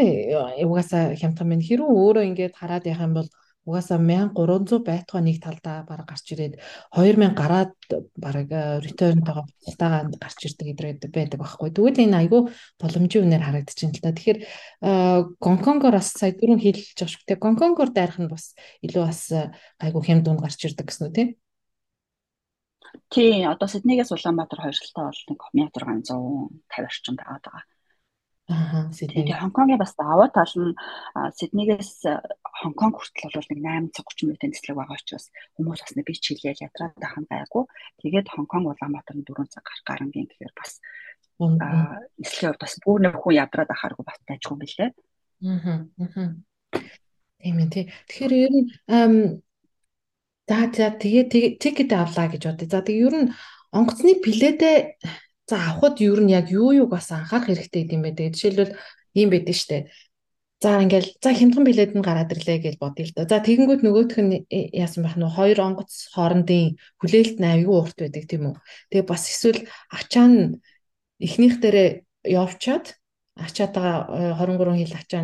угаасаа 0.65 1.13
хямдхан 1.13 1.45
байна. 1.45 1.61
Хэрвээ 1.61 1.93
өөрөө 1.93 2.23
ингээд 2.33 2.57
хараад 2.57 2.89
явах 2.89 3.05
юм 3.05 3.13
бол 3.13 3.29
угаасаа 3.69 4.01
1300 4.01 4.81
байтугай 4.81 5.21
нэг 5.21 5.37
талдаа 5.43 5.85
бараг 5.85 6.09
гарч 6.09 6.25
ирээд 6.33 6.57
2000 6.89 7.37
гараад 7.37 7.77
бараг 8.17 8.49
return-тойгоо 8.81 9.45
буцалтайгаа 9.45 10.09
гарч 10.17 10.39
ирдэг 10.47 10.67
гэдэг 10.73 11.11
байдаг 11.13 11.37
байхгүй. 11.37 11.69
Тэгвэл 11.75 12.01
энэ 12.01 12.17
айгүй 12.25 12.41
боломжийн 12.81 13.29
үнээр 13.29 13.45
харагдчихээн 13.45 13.93
л 13.93 14.01
та. 14.01 14.15
Тэгэхээр 14.15 14.39
Гонконгоор 15.37 15.95
бас 15.99 16.09
сая 16.17 16.33
дөрөв 16.33 16.57
хэлж 16.57 16.97
байгаа 16.97 17.11
шүү 17.13 17.27
дээ. 17.29 17.43
Гонконгоор 17.45 17.89
дайрах 17.93 18.17
нь 18.17 18.31
бас 18.31 18.57
илүү 18.81 19.03
бас 19.05 19.21
айгүй 19.83 20.01
хямд 20.01 20.25
үн 20.25 20.41
гарч 20.41 20.65
ирдэг 20.65 20.87
гэсэн 20.89 21.05
үү 21.11 21.13
тийм? 21.13 21.29
Тий, 23.09 23.45
одоо 23.45 23.67
Сиднейгээс 23.67 24.11
Улаанбаатар 24.11 24.59
хоёр 24.61 24.77
талтай 24.77 25.05
бол 25.05 25.23
нэг 25.55 25.71
1650 25.75 26.85
орчим 26.87 27.15
байгаад 27.17 27.45
байгаа. 27.45 27.63
Аа, 28.47 28.91
Сидней. 28.95 29.27
Тэгээ 29.27 29.43
Хонконгийн 29.43 29.81
бас 29.81 29.93
даваа 29.99 30.31
тал 30.31 30.53
нь 30.55 30.71
Сиднейгээс 31.35 32.07
Хонконг 32.63 32.95
хүртэл 32.95 33.35
бол 33.35 33.49
нэг 33.51 33.59
8 33.59 33.95
цаг 33.95 34.05
30 34.07 34.27
минутын 34.31 34.53
цэцлэг 34.55 34.77
байгаа 34.79 34.95
учраас 34.95 35.27
хүмүүс 35.59 35.79
бас 35.83 35.93
нэг 35.99 36.05
би 36.07 36.13
чилээл 36.15 36.63
ядраад 36.63 36.95
байх 36.95 37.15
нь 37.19 37.27
гайгүй. 37.27 37.63
Тэгээд 37.99 38.27
Хонконг 38.31 38.65
Улаанбаатар 38.71 39.15
нь 39.19 39.27
4 39.27 39.51
цаг 39.51 39.65
гарангийн 39.83 40.31
тэгэхээр 40.31 40.55
бас 40.55 40.79
аа 41.37 42.01
эслийн 42.23 42.55
хувьд 42.55 42.63
бас 42.63 42.75
бүр 42.81 42.99
нэг 43.03 43.15
хүн 43.19 43.35
ядраад 43.35 43.69
ахааргүй 43.71 44.05
бас 44.07 44.17
тайжгүй 44.25 44.53
юм 44.55 44.61
билээ. 44.63 44.89
Аа. 45.43 46.33
Тийм 47.37 47.57
ээ 47.61 47.69
тий. 47.69 47.85
Тэгэхээр 48.09 48.33
ер 48.33 48.51
нь 48.55 48.65
за 50.47 50.57
за 50.71 50.87
тэгээ 50.95 51.59
тикет 51.61 51.91
авлаа 51.91 52.27
гэж 52.31 52.43
бодъё. 52.47 52.67
За 52.71 52.81
тэгээ 52.81 53.05
ер 53.07 53.15
нь 53.19 53.31
онгоцны 53.75 54.11
пледээ 54.23 54.97
за 55.49 55.55
авахд 55.55 55.99
ер 56.01 56.19
нь 56.23 56.31
яг 56.31 56.47
юу 56.51 56.71
юуг 56.71 56.91
бас 56.95 57.11
анхаарах 57.11 57.47
хэрэгтэй 57.51 57.83
гэдэм 57.83 58.01
бэ. 58.03 58.17
Тэгээ 58.17 58.33
жишээлбэл 58.35 58.73
ийм 59.19 59.29
байдаг 59.31 59.55
штэ. 59.55 59.77
За 60.63 60.81
ингээл 60.81 61.09
за 61.21 61.29
хямдхан 61.37 61.63
билет 61.67 61.91
нь 61.93 62.01
гараад 62.01 62.33
ирлээ 62.33 62.59
гэж 62.65 62.75
бодъё 62.81 63.05
л 63.05 63.13
доо. 63.13 63.25
За 63.29 63.37
тэгэнгүүт 63.45 63.81
нөгөөх 63.85 64.17
нь 64.25 64.47
э, 64.49 64.73
яасан 64.73 65.05
байх 65.05 65.15
нь 65.19 65.27
хоёр 65.29 65.59
онгоц 65.61 66.09
хоорондын 66.15 66.81
хүлээлт 66.97 67.37
нь 67.37 67.45
аюу 67.45 67.85
урт 67.85 67.97
байдаг 68.01 68.25
тийм 68.25 68.43
үү. 68.49 68.55
Тэгээ 68.89 69.05
бас 69.05 69.23
эсвэл 69.29 69.69
ачаа 69.93 70.27
нь 70.31 70.57
эхнийх 71.21 71.61
дээрээ 71.61 71.89
явчаад 72.25 72.97
ачаатаа 73.37 74.09
23 74.41 74.81
хил 74.81 74.93
ачаа 74.97 75.23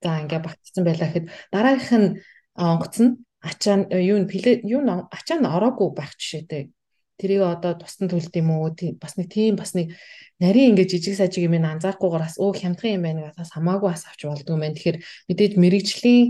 за 0.00 0.10
ингээ 0.24 0.40
багтсан 0.40 0.84
байлаа 0.84 1.08
гэхэд 1.12 1.26
дараагийнх 1.52 1.92
нь 2.00 2.08
онгоц 2.56 2.94
нь 3.04 3.12
ачаа 3.40 3.76
юу 3.96 4.18
н 4.22 4.26
юу 4.64 4.82
ачаа 5.10 5.38
нь 5.40 5.48
ороогүй 5.56 5.88
байх 5.96 6.12
жишээтэй 6.20 6.72
тэрийг 7.20 7.44
одоо 7.44 7.76
тусдан 7.76 8.08
төлд 8.08 8.32
юм 8.32 8.50
уу? 8.56 8.72
Бас 8.96 9.20
нэг 9.20 9.28
тийм 9.28 9.60
бас 9.60 9.76
нэг 9.76 9.92
нарийн 10.40 10.72
ингээ 10.72 10.88
жижиг 10.88 11.20
сажиг 11.20 11.44
юм 11.44 11.60
анзаарахгүйгээр 11.60 12.24
бас 12.24 12.40
өө 12.40 12.52
хямдхан 12.56 12.96
юм 12.96 13.04
байна 13.04 13.32
бас 13.36 13.52
хамаагүй 13.52 13.92
бас 13.92 14.08
авч 14.08 14.20
болдгоо 14.24 14.56
юм 14.56 14.64
байна 14.64 14.76
тэгэхээр 14.76 14.98
мэдээж 15.28 15.52
мэрэгжлийн 15.60 16.24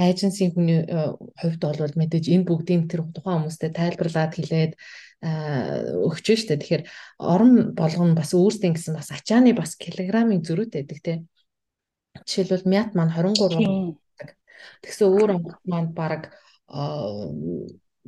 эйженсийн 0.00 0.50
хүний 0.56 0.80
хувьд 0.88 1.60
бол 1.60 2.00
мэдээж 2.00 2.24
энэ 2.32 2.48
бүгдийн 2.48 2.88
тэр 2.88 3.04
тухайн 3.12 3.44
хүмүүстэй 3.44 3.70
тайлбарлаад 3.76 4.32
хэлээд 4.32 4.72
өгч 6.08 6.26
штэ. 6.40 6.56
Тэгэхээр 6.56 6.84
орон 7.20 7.76
болгоно 7.76 8.16
бас 8.16 8.32
өөрсдийн 8.32 8.76
гэсэн 8.76 8.96
бас 8.96 9.12
ачааны 9.12 9.52
бас 9.52 9.76
килограммын 9.76 10.40
зөрүүт 10.40 10.72
байдаг 10.72 10.98
те. 11.04 11.12
Жишээлбэл 12.24 12.68
мят 12.68 12.96
маань 12.96 13.12
23 13.12 14.03
Тэгсэн 14.82 15.08
өөр 15.10 15.30
онгот 15.36 15.58
маань 15.68 15.92
баг 15.94 16.32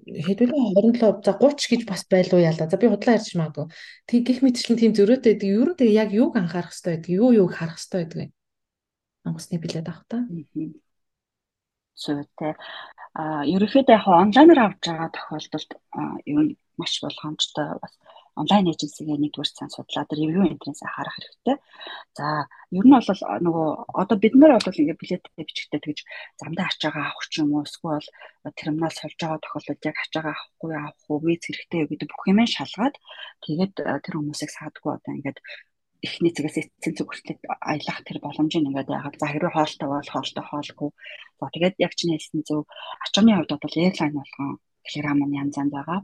хэдүүлээ 0.05 0.61
27 0.77 1.25
за 1.25 1.33
30 1.41 1.71
гэж 1.73 1.83
бас 1.89 2.03
байлуу 2.05 2.41
яалаа. 2.41 2.69
За 2.69 2.77
би 2.77 2.87
худлаа 2.89 3.17
ярьж 3.17 3.33
магадгүй. 3.33 3.67
Тэг 4.05 4.21
гих 4.29 4.39
мэтчлэн 4.45 4.77
тийм 4.77 4.93
зөрөөтэй 4.93 5.33
байдаг. 5.35 5.49
Ер 5.49 5.71
нь 5.73 5.79
тэг 5.81 5.91
яг 5.91 6.11
юуг 6.13 6.37
анхаарах 6.37 6.71
хэрэгтэй 6.71 6.93
байдаг? 7.01 7.11
Юу 7.17 7.29
юуг 7.33 7.53
харах 7.57 7.81
хэрэгтэй 7.81 8.01
байдаг 8.05 8.19
вэ? 8.21 8.27
Онгоцны 9.25 9.57
билет 9.57 9.89
авах 9.89 10.05
та. 10.05 10.19
Зүйтэй. 11.97 12.53
А 13.17 13.43
ерөнхийдөө 13.49 13.97
яг 13.97 14.05
онлайнаар 14.05 14.61
авч 14.69 14.85
байгаа 14.85 15.09
тохиолдолд 15.17 15.71
юу 16.29 16.41
маш 16.77 16.93
болгоомжтой 17.01 17.81
бас 17.81 17.93
онлайн 18.41 18.71
эйженсигээ 18.71 19.19
нэгдүгээр 19.21 19.51
сайн 19.51 19.71
судлаад 19.73 20.11
ревю 20.19 20.41
энтрэнс 20.53 20.83
харах 20.85 21.17
хэрэгтэй. 21.17 21.57
За 22.19 22.27
ер 22.79 22.85
нь 22.87 22.95
бол 22.95 23.09
нөгөө 23.47 23.69
одоо 24.03 24.17
бид 24.23 24.35
нар 24.37 24.53
бол 24.57 24.81
ингээд 24.81 25.03
билет 25.03 25.25
бичгтээ 25.37 25.81
тэгж 25.85 25.99
замдаа 26.41 26.67
ачаагаа 26.69 27.05
авах 27.11 27.27
ч 27.33 27.35
юм 27.43 27.51
уу 27.57 27.65
эсвэл 27.67 28.09
терминал 28.59 28.95
сольж 28.95 29.17
байгаа 29.21 29.41
тохиолдолд 29.45 29.89
яг 29.91 29.97
ачаагаа 30.05 30.35
авахгүй 30.37 30.73
авах 30.77 31.09
уу 31.11 31.19
виз 31.25 31.43
хэрэгтэй 31.45 31.83
гэдэг 31.89 32.09
бүх 32.13 32.25
юм 32.31 32.41
шалгаад 32.57 32.95
тэгээд 33.45 33.75
тэр 34.05 34.15
хүмүүсийг 34.17 34.51
саадгүй 34.53 34.93
одоо 34.97 35.13
ингээд 35.17 35.39
эхний 36.07 36.33
цэгээс 36.37 36.57
эцсийн 36.61 36.95
цэг 36.97 37.07
хүртэл 37.09 37.41
аялах 37.73 37.99
тэр 38.07 38.19
боломжийг 38.25 38.65
ингээд 38.69 38.93
яагаад 38.97 39.17
за 39.21 39.27
хэрвээ 39.33 39.53
хоолтой 39.55 39.89
бол 39.89 40.13
хоолтой 40.13 40.45
хоолгүй. 40.47 40.91
За 41.41 41.47
тэгээд 41.55 41.77
яг 41.87 41.93
чинь 41.97 42.13
хэлсэн 42.15 42.41
зөв 42.49 42.61
ачааны 43.05 43.33
хувьд 43.35 43.53
бол 43.57 43.81
airline 43.81 44.17
болгон 44.21 44.51
нь 45.27 45.39
янз 45.41 45.55
янз 45.57 45.73
байгаа. 45.73 46.01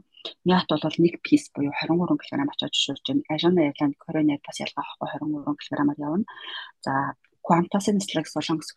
Мят 0.47 0.67
бол 0.69 0.97
нэг 1.03 1.19
пис 1.25 1.49
буюу 1.55 1.71
23 1.71 2.15
кг 2.15 2.51
очиж 2.51 2.73
жишүүлж 2.73 3.05
байна. 3.07 3.23
Asian 3.33 3.59
Airlines 3.59 3.99
Korean 4.03 4.29
бас 4.47 4.57
ялгаа 4.63 4.83
авахгүй 4.83 5.07
23 5.19 5.69
кг-аар 5.69 5.99
явна. 5.99 6.25
За 6.85 6.91
Qantas-ын 7.43 7.99
нислэг 7.99 8.27
Солонгос 8.27 8.71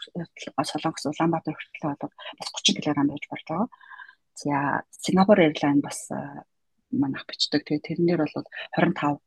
Солонгос 0.71 1.05
Улаанбаатар 1.07 1.55
хүртэл 1.55 1.95
бол 2.01 2.11
бас 2.11 2.49
30 2.51 2.83
кг 2.83 2.99
байж 3.07 3.25
болж 3.31 3.45
байгаа. 3.47 3.69
За 4.35 4.83
Singapore 4.91 5.47
Airlines 5.47 5.83
бас 5.87 5.99
манайх 6.91 7.27
бичдэг. 7.31 7.63
Тэгээ 7.63 7.87
тэрнээр 7.87 8.21
бол 8.27 8.47
25 8.75 9.23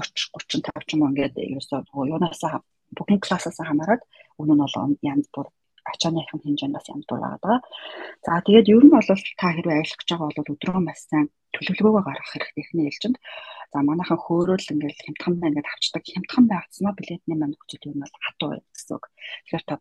30 0.00 0.32
35 0.32 0.88
ч 0.88 0.90
юм 0.96 1.02
уу 1.04 1.10
ингээд 1.12 1.36
ерөөсөө 1.36 1.80
юунаасаа 2.08 2.64
бүгэн 2.96 3.20
классаас 3.20 3.58
хамаарат 3.60 4.02
үнэ 4.40 4.54
нь 4.54 4.62
бол 4.64 4.96
янз 5.04 5.26
бүр 5.34 5.46
ачааныхын 5.92 6.40
хэмжээнд 6.42 6.76
бас 6.76 6.86
бүр 7.08 7.20
байгаа. 7.20 7.58
За 8.24 8.32
тэгээд 8.46 8.70
ер 8.72 8.84
нь 8.84 8.94
бол 8.94 9.08
та 9.40 9.46
хэрвээ 9.54 9.80
ажиллах 9.80 10.00
гэж 10.00 10.08
байгаа 10.10 10.28
бол 10.30 10.52
өдрөө 10.54 10.80
маш 10.82 11.00
сайн 11.10 11.26
төлөвлөгөөгөө 11.54 12.04
гаргах 12.06 12.30
хэрэгтэй 12.32 12.62
ихний 12.62 12.86
ээлжинд. 12.88 13.16
За 13.72 13.78
манайхан 13.86 14.18
хөөрөөл 14.22 14.72
ингээл 14.74 15.04
хямдхан 15.04 15.34
байна 15.42 15.58
гэдээ 15.58 15.74
авчдаг. 15.74 16.02
Хямдхан 16.14 16.44
байгаадсна 16.50 16.90
билетний 16.98 17.38
манд 17.38 17.56
хүчил 17.58 17.90
юм 17.90 18.02
бол 18.02 18.14
хатуу 18.26 18.50
гэсэн 18.74 18.94
үг. 18.96 19.04
Тэгэхээр 19.46 19.64
та 19.66 19.74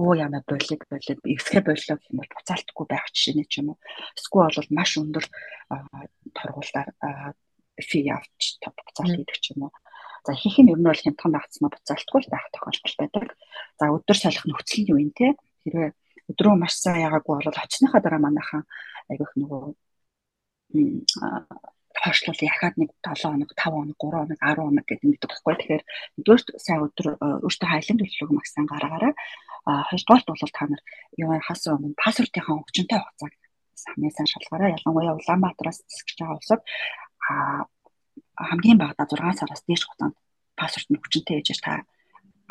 оо 0.00 0.12
яна 0.14 0.40
болиг 0.48 0.80
болиг 0.90 1.18
ихсгэ 1.34 1.60
боллоо 1.66 1.96
гэх 1.96 2.10
юм 2.10 2.18
бол 2.20 2.32
буцаалтгүй 2.36 2.86
байх 2.88 3.06
жишээ 3.12 3.44
ч 3.50 3.54
юм 3.60 3.68
уу. 3.72 3.78
Эсвэл 4.16 4.56
бол 4.56 4.70
маш 4.76 4.90
өндөр 4.96 5.24
торгуулаар 6.36 6.88
фи 7.88 7.98
авч 8.08 8.42
буцаалт 8.64 9.16
хийдэг 9.16 9.38
ч 9.40 9.46
юм 9.52 9.68
уу. 9.68 9.72
За 10.26 10.32
ихэнх 10.36 10.58
нь 10.60 10.72
ер 10.72 10.78
нь 10.80 10.88
бол 10.88 11.02
хямдхан 11.04 11.32
багцмаа 11.32 11.70
буцаалтгүй 11.72 12.20
байх 12.30 12.46
тохиолдол 12.52 12.96
байдаг. 13.00 13.28
За 13.78 13.84
өдөр 13.94 14.16
салах 14.18 14.44
нөхцөл 14.46 14.80
нь 14.84 14.90
юу 14.92 14.98
юм 15.00 15.12
те? 15.16 15.34
Хэрвээ 15.64 15.90
өдрөө 16.30 16.54
маш 16.56 16.74
сайн 16.76 17.06
ягаагүй 17.08 17.34
бол 17.40 17.62
очныхаа 17.64 18.00
дараа 18.00 18.20
манайхан 18.22 18.62
айгүйх 19.10 19.32
нөгөө 19.40 19.62
хойшлол 22.00 22.40
яхаад 22.40 22.74
нэг 22.80 22.90
7 23.04 23.28
хоног 23.28 23.50
5 23.52 23.74
хоног 23.74 23.96
3 23.98 24.14
хоног 24.16 24.38
10 24.40 24.56
хоног 24.62 24.84
гэдэг 24.86 25.06
нэг 25.10 25.18
байхгүй. 25.20 25.54
Тэгэхээр 25.58 25.84
нэгдүгээр 26.16 26.42
сайн 26.64 26.80
өдөр 26.86 27.06
өөртөө 27.44 27.68
хайлан 27.68 27.98
төлөвлөгөө 27.98 28.36
маш 28.36 28.48
сайн 28.54 28.66
гаргаараа 28.70 29.12
а 29.68 29.84
хоёрдугаарт 29.90 30.26
бол 30.26 30.54
та 30.56 30.64
нар 30.70 30.82
юу 31.20 31.30
хасан 31.44 31.76
өмнө 31.76 32.00
пассвортынхаа 32.00 32.56
хөгжинтэй 32.56 32.98
хугацааг 33.00 33.34
хамгийн 33.88 34.14
сайн 34.16 34.28
шалгаараа 34.32 34.74
ялангуяа 34.76 35.18
Улаанбаатараас 35.20 35.78
зэсгэж 35.84 36.16
байгаа 36.20 36.38
улсад 36.40 36.60
а 37.28 37.32
хамгийн 38.36 38.78
багадаа 38.80 39.06
6 39.06 39.40
сараас 39.40 39.62
дээш 39.66 39.82
хугацаанд 39.84 40.16
пассворт 40.58 40.88
нь 40.90 41.00
хүчинтэй 41.00 41.36
ээжээр 41.40 41.60
та 41.64 41.72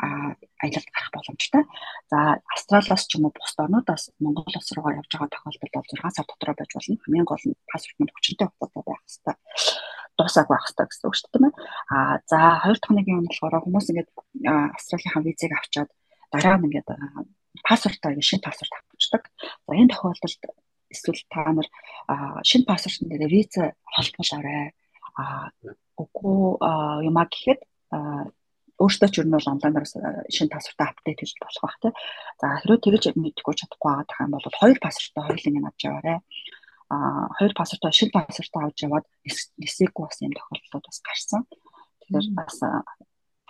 аялалд 0.00 0.88
гарах 0.94 1.12
боломжтой. 1.12 1.62
За 2.10 2.40
Австралиас 2.54 3.04
ч 3.06 3.16
юм 3.16 3.28
уу 3.28 3.32
бусад 3.36 3.68
орнуудаас 3.68 4.10
Монгол 4.18 4.48
улс 4.48 4.70
руугаа 4.72 4.98
явж 5.00 5.12
байгаа 5.12 5.28
тохиолдолд 5.28 5.74
бол 5.74 5.90
6 5.92 6.16
сар 6.16 6.26
дотроо 6.26 6.54
байж 6.56 6.70
болно. 6.72 7.00
Хамгийн 7.04 7.28
гол 7.28 7.44
нь 7.46 7.58
пассворт 7.70 7.98
нь 8.00 8.12
хүчинтэй 8.14 8.48
хугацаатай 8.48 8.84
байх 8.88 9.02
хэрэгтэй. 9.04 9.36
Дуусааг 10.16 10.48
байх 10.48 10.64
хэрэгтэй 10.64 10.86
гэсэн 10.88 11.06
үг 11.08 11.16
шүү 11.16 11.30
дээ. 11.32 11.52
А 11.92 11.96
за 12.30 12.38
хоёр 12.64 12.78
дахь 12.80 12.96
нэг 12.96 13.06
юм 13.12 13.24
болохоор 13.28 13.64
хүмүүс 13.64 13.86
ингээд 13.92 14.10
Австралийн 14.76 15.24
визийг 15.24 15.52
авчаад 15.52 15.90
дараа 16.32 16.56
нь 16.56 16.66
ингээд 16.68 16.88
пассвортоо 17.66 18.10
шинэ 18.16 18.44
пассворт 18.46 18.72
авчихдаг. 18.72 19.22
За 19.68 19.72
энэ 19.76 19.92
тохиолдолд 19.92 20.40
эсвэл 20.88 21.22
та 21.28 21.40
нар 21.52 21.68
шинэ 22.48 22.64
пассвортын 22.64 23.08
дээр 23.08 23.28
виз 23.28 23.52
холбоолоорой 23.84 24.72
а 25.20 25.52
үгүй 26.02 26.38
юмаа 27.08 27.26
гэхэд 27.28 27.60
өөртөө 28.80 29.08
ч 29.12 29.14
юу 29.20 29.26
нь 29.28 29.34
бол 29.36 29.52
онлайнаар 29.52 29.86
шинэ 30.32 30.52
пассвортаа 30.54 30.88
апдейт 30.90 31.20
хийж 31.20 31.36
болох 31.36 31.60
байх 31.60 31.76
тийм. 31.84 31.94
За 32.40 32.46
хэрвээ 32.64 32.80
тэгэж 32.80 33.04
мэдгүй 33.12 33.54
чадахгүй 33.60 33.90
байгаа 33.92 34.24
юм 34.24 34.32
бол 34.32 34.46
хоёр 34.60 34.78
пассвортаа 34.80 35.22
хоёулын 35.28 35.68
авч 35.68 35.80
яваарай. 35.84 36.18
А 36.88 36.96
хоёр 37.36 37.52
пассвортаа 37.52 37.92
шинэ 37.92 38.16
пассвортаа 38.16 38.62
авч 38.64 38.78
яваад 38.88 39.06
нисээгүй 39.60 40.04
бас 40.08 40.18
юм 40.24 40.32
тохиолдлууд 40.32 40.84
бас 40.88 40.98
гарсан. 41.04 41.42
Тэгэхээр 42.00 42.26
бас 42.40 42.56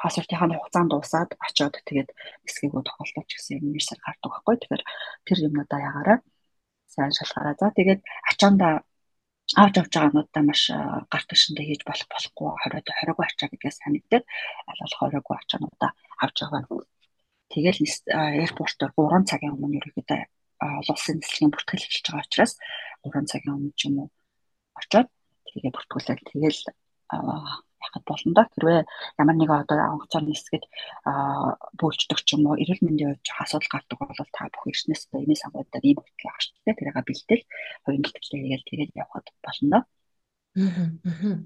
пассвортынхаа 0.00 0.48
хугацаанд 0.58 0.90
дуусаад 0.90 1.30
очиод 1.46 1.74
тэгээд 1.86 2.10
нисгээгүй 2.44 2.82
тохиолдол 2.82 3.26
ч 3.28 3.32
гэсэн 3.38 3.54
юм 3.62 3.66
нэрсээр 3.70 4.00
гардаг 4.02 4.30
байхгүй. 4.34 4.54
Тэгэхээр 4.58 4.84
тэр 5.26 5.38
юмудаа 5.46 5.80
ягаараа 5.88 6.18
сайн 6.90 7.12
шалгаараа. 7.14 7.54
За 7.60 7.70
тэгээд 7.70 8.00
ачаанда 8.30 8.82
авч 9.56 9.74
авч 9.78 9.92
байгаануудаа 9.94 10.42
маш 10.46 10.62
гарт 11.10 11.26
төшөндөө 11.30 11.64
хийж 11.66 11.82
болох 11.88 12.08
болохгүй 12.12 12.48
20 12.70 12.86
20-гүй 12.86 13.24
ачаа 13.26 13.48
гэдгээс 13.50 13.78
санагддаг. 13.82 14.22
Аль 14.70 14.82
болох 14.82 15.00
20-гүй 15.10 15.36
ачаануудаа 15.40 15.90
авч 16.22 16.36
байгаа. 16.44 16.82
Тэгэл 17.50 17.80
аэропортоор 18.14 18.92
3 18.94 19.26
цагийн 19.30 19.54
өмнө 19.58 19.78
ерөөдөө 19.82 20.20
олон 20.60 20.94
улсын 20.94 21.18
нислэгийн 21.18 21.52
бүртгэл 21.52 21.82
хийж 21.88 22.06
байгаа 22.06 22.26
учраас 22.26 22.52
3 23.02 23.26
цагийн 23.30 23.56
өмнө 23.56 23.74
ч 23.74 23.80
юм 23.88 23.96
уу 24.04 24.08
очоод 24.78 25.08
тэгээ 25.48 25.74
бүртгүүлээд 25.74 26.20
тэгэл 26.30 26.60
яхад 27.86 28.04
болно 28.06 28.32
да. 28.36 28.42
Хэрвээ 28.54 28.80
ямар 29.20 29.36
нэг 29.36 29.50
одоо 29.50 29.76
онгоцоор 29.94 30.24
нисгээд 30.28 30.64
бөөлждөг 31.80 32.18
ч 32.26 32.28
юм 32.36 32.46
уу, 32.48 32.60
эрүүл 32.62 32.84
мэндийн 32.84 33.10
хувьд 33.16 33.28
асуудал 33.42 33.72
гардаг 33.72 33.98
бол 33.98 34.30
та 34.36 34.48
бүх 34.52 34.64
эртнээс 34.70 35.02
одоо 35.08 35.20
эмээ 35.24 35.38
сангуудаар 35.40 35.84
ийм 35.84 35.96
бүтгэл 35.98 36.28
авах 36.28 36.40
хэрэгтэй. 36.40 36.74
Тэрийг 36.76 36.98
бэлтэл 37.08 37.42
хоёрын 37.84 38.04
бэлтгэлээ 38.04 38.40
хийгээл 38.40 38.68
тэгээд 38.68 38.92
явхад 39.02 39.26
болно 39.44 39.68
да. 39.72 39.78
Аа. 40.56 41.40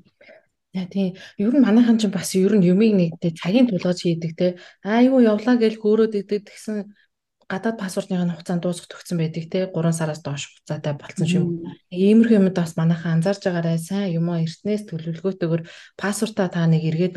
За 0.75 0.87
тийм. 0.91 1.15
Ер 1.39 1.55
нь 1.55 1.63
манайхан 1.63 1.99
ч 2.03 2.11
бас 2.11 2.35
ер 2.35 2.53
нь 2.59 2.67
юмыг 2.67 2.93
нэгдээ 2.99 3.39
цагийн 3.39 3.71
тулгаж 3.71 3.99
хийдэг 4.03 4.33
те. 4.35 4.47
Аа 4.83 5.07
юу 5.07 5.23
явлаа 5.23 5.55
гэж 5.55 5.79
хөөрөөд 5.79 6.19
идэг 6.19 6.51
тэгсэн 6.51 6.91
гадаад 7.49 7.77
паспортын 7.79 8.31
хугацаанд 8.33 8.63
дуусах 8.63 8.89
төгсөн 8.89 9.19
байдаг 9.21 9.45
те 9.53 9.61
3 9.69 9.93
сараас 9.93 10.21
доош 10.25 10.49
хугацаатай 10.49 10.95
болсон 10.97 11.27
юм. 11.29 11.47
Иймэрхүү 11.93 12.39
юмд 12.41 12.57
бас 12.57 12.73
манайхан 12.81 13.21
анзаарж 13.21 13.43
байгаарай 13.45 13.79
сайн 13.79 14.17
юм 14.19 14.29
аа 14.33 14.45
эртнээс 14.45 14.89
төлөвлөгөөтэйгээр 14.89 15.63
паспортаа 16.01 16.49
та 16.49 16.65
нэг 16.65 16.83
эргээд 16.89 17.17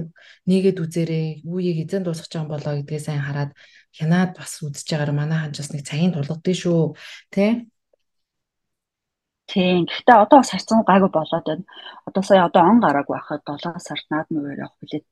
нэгээд 0.49 0.77
үзээрэй. 0.83 1.27
Үүийг 1.47 1.77
эзэн 1.87 2.03
дуусгах 2.03 2.35
юм 2.35 2.51
болоо 2.51 2.73
гэдгээ 2.79 3.01
сайн 3.03 3.21
хараад 3.23 3.51
хянаад 3.97 4.31
бас 4.37 4.51
үзэж 4.63 4.87
байгаарай. 4.91 5.15
Манайхан 5.15 5.51
ч 5.53 5.57
бас 5.63 5.71
нэг 5.71 5.83
цагийн 5.87 6.13
тулгадсан 6.13 6.55
шүү. 6.55 6.95
Тэ? 7.33 7.67
Тийм. 9.47 9.87
Гэхдээ 9.87 10.17
одоо 10.23 10.37
бас 10.43 10.51
харьцан 10.51 10.83
гайгүй 10.83 11.11
болоод 11.11 11.45
байна. 11.47 11.63
Одоо 12.07 12.23
сая 12.23 12.43
одоо 12.45 12.63
он 12.67 12.83
гараагүй 12.83 13.15
байхад 13.15 13.41
7 13.47 13.79
сард 13.79 14.05
наад 14.11 14.27
нүгээр 14.27 14.63
явах 14.63 14.77
билет 14.83 15.05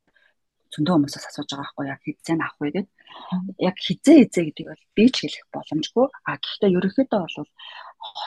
зөндөө 0.76 0.94
хүмүүсээс 0.96 1.28
асууж 1.32 1.50
байгаа 1.50 1.64
байхгүй 1.64 1.86
яг 1.88 2.02
хизээ 2.04 2.36
авах 2.36 2.60
вэ 2.60 2.70
гэд. 2.76 2.88
Яг 3.60 3.76
хизээ 3.86 4.28
хизээ 4.28 4.44
гэдэг 4.46 4.66
бол 4.70 4.84
би 4.98 5.06
ч 5.14 5.16
хэлэх 5.26 5.46
боломжгүй. 5.56 6.08
А 6.30 6.38
гэхдээ 6.38 6.76
ерөнхийдөө 6.78 7.22
бол 7.26 7.50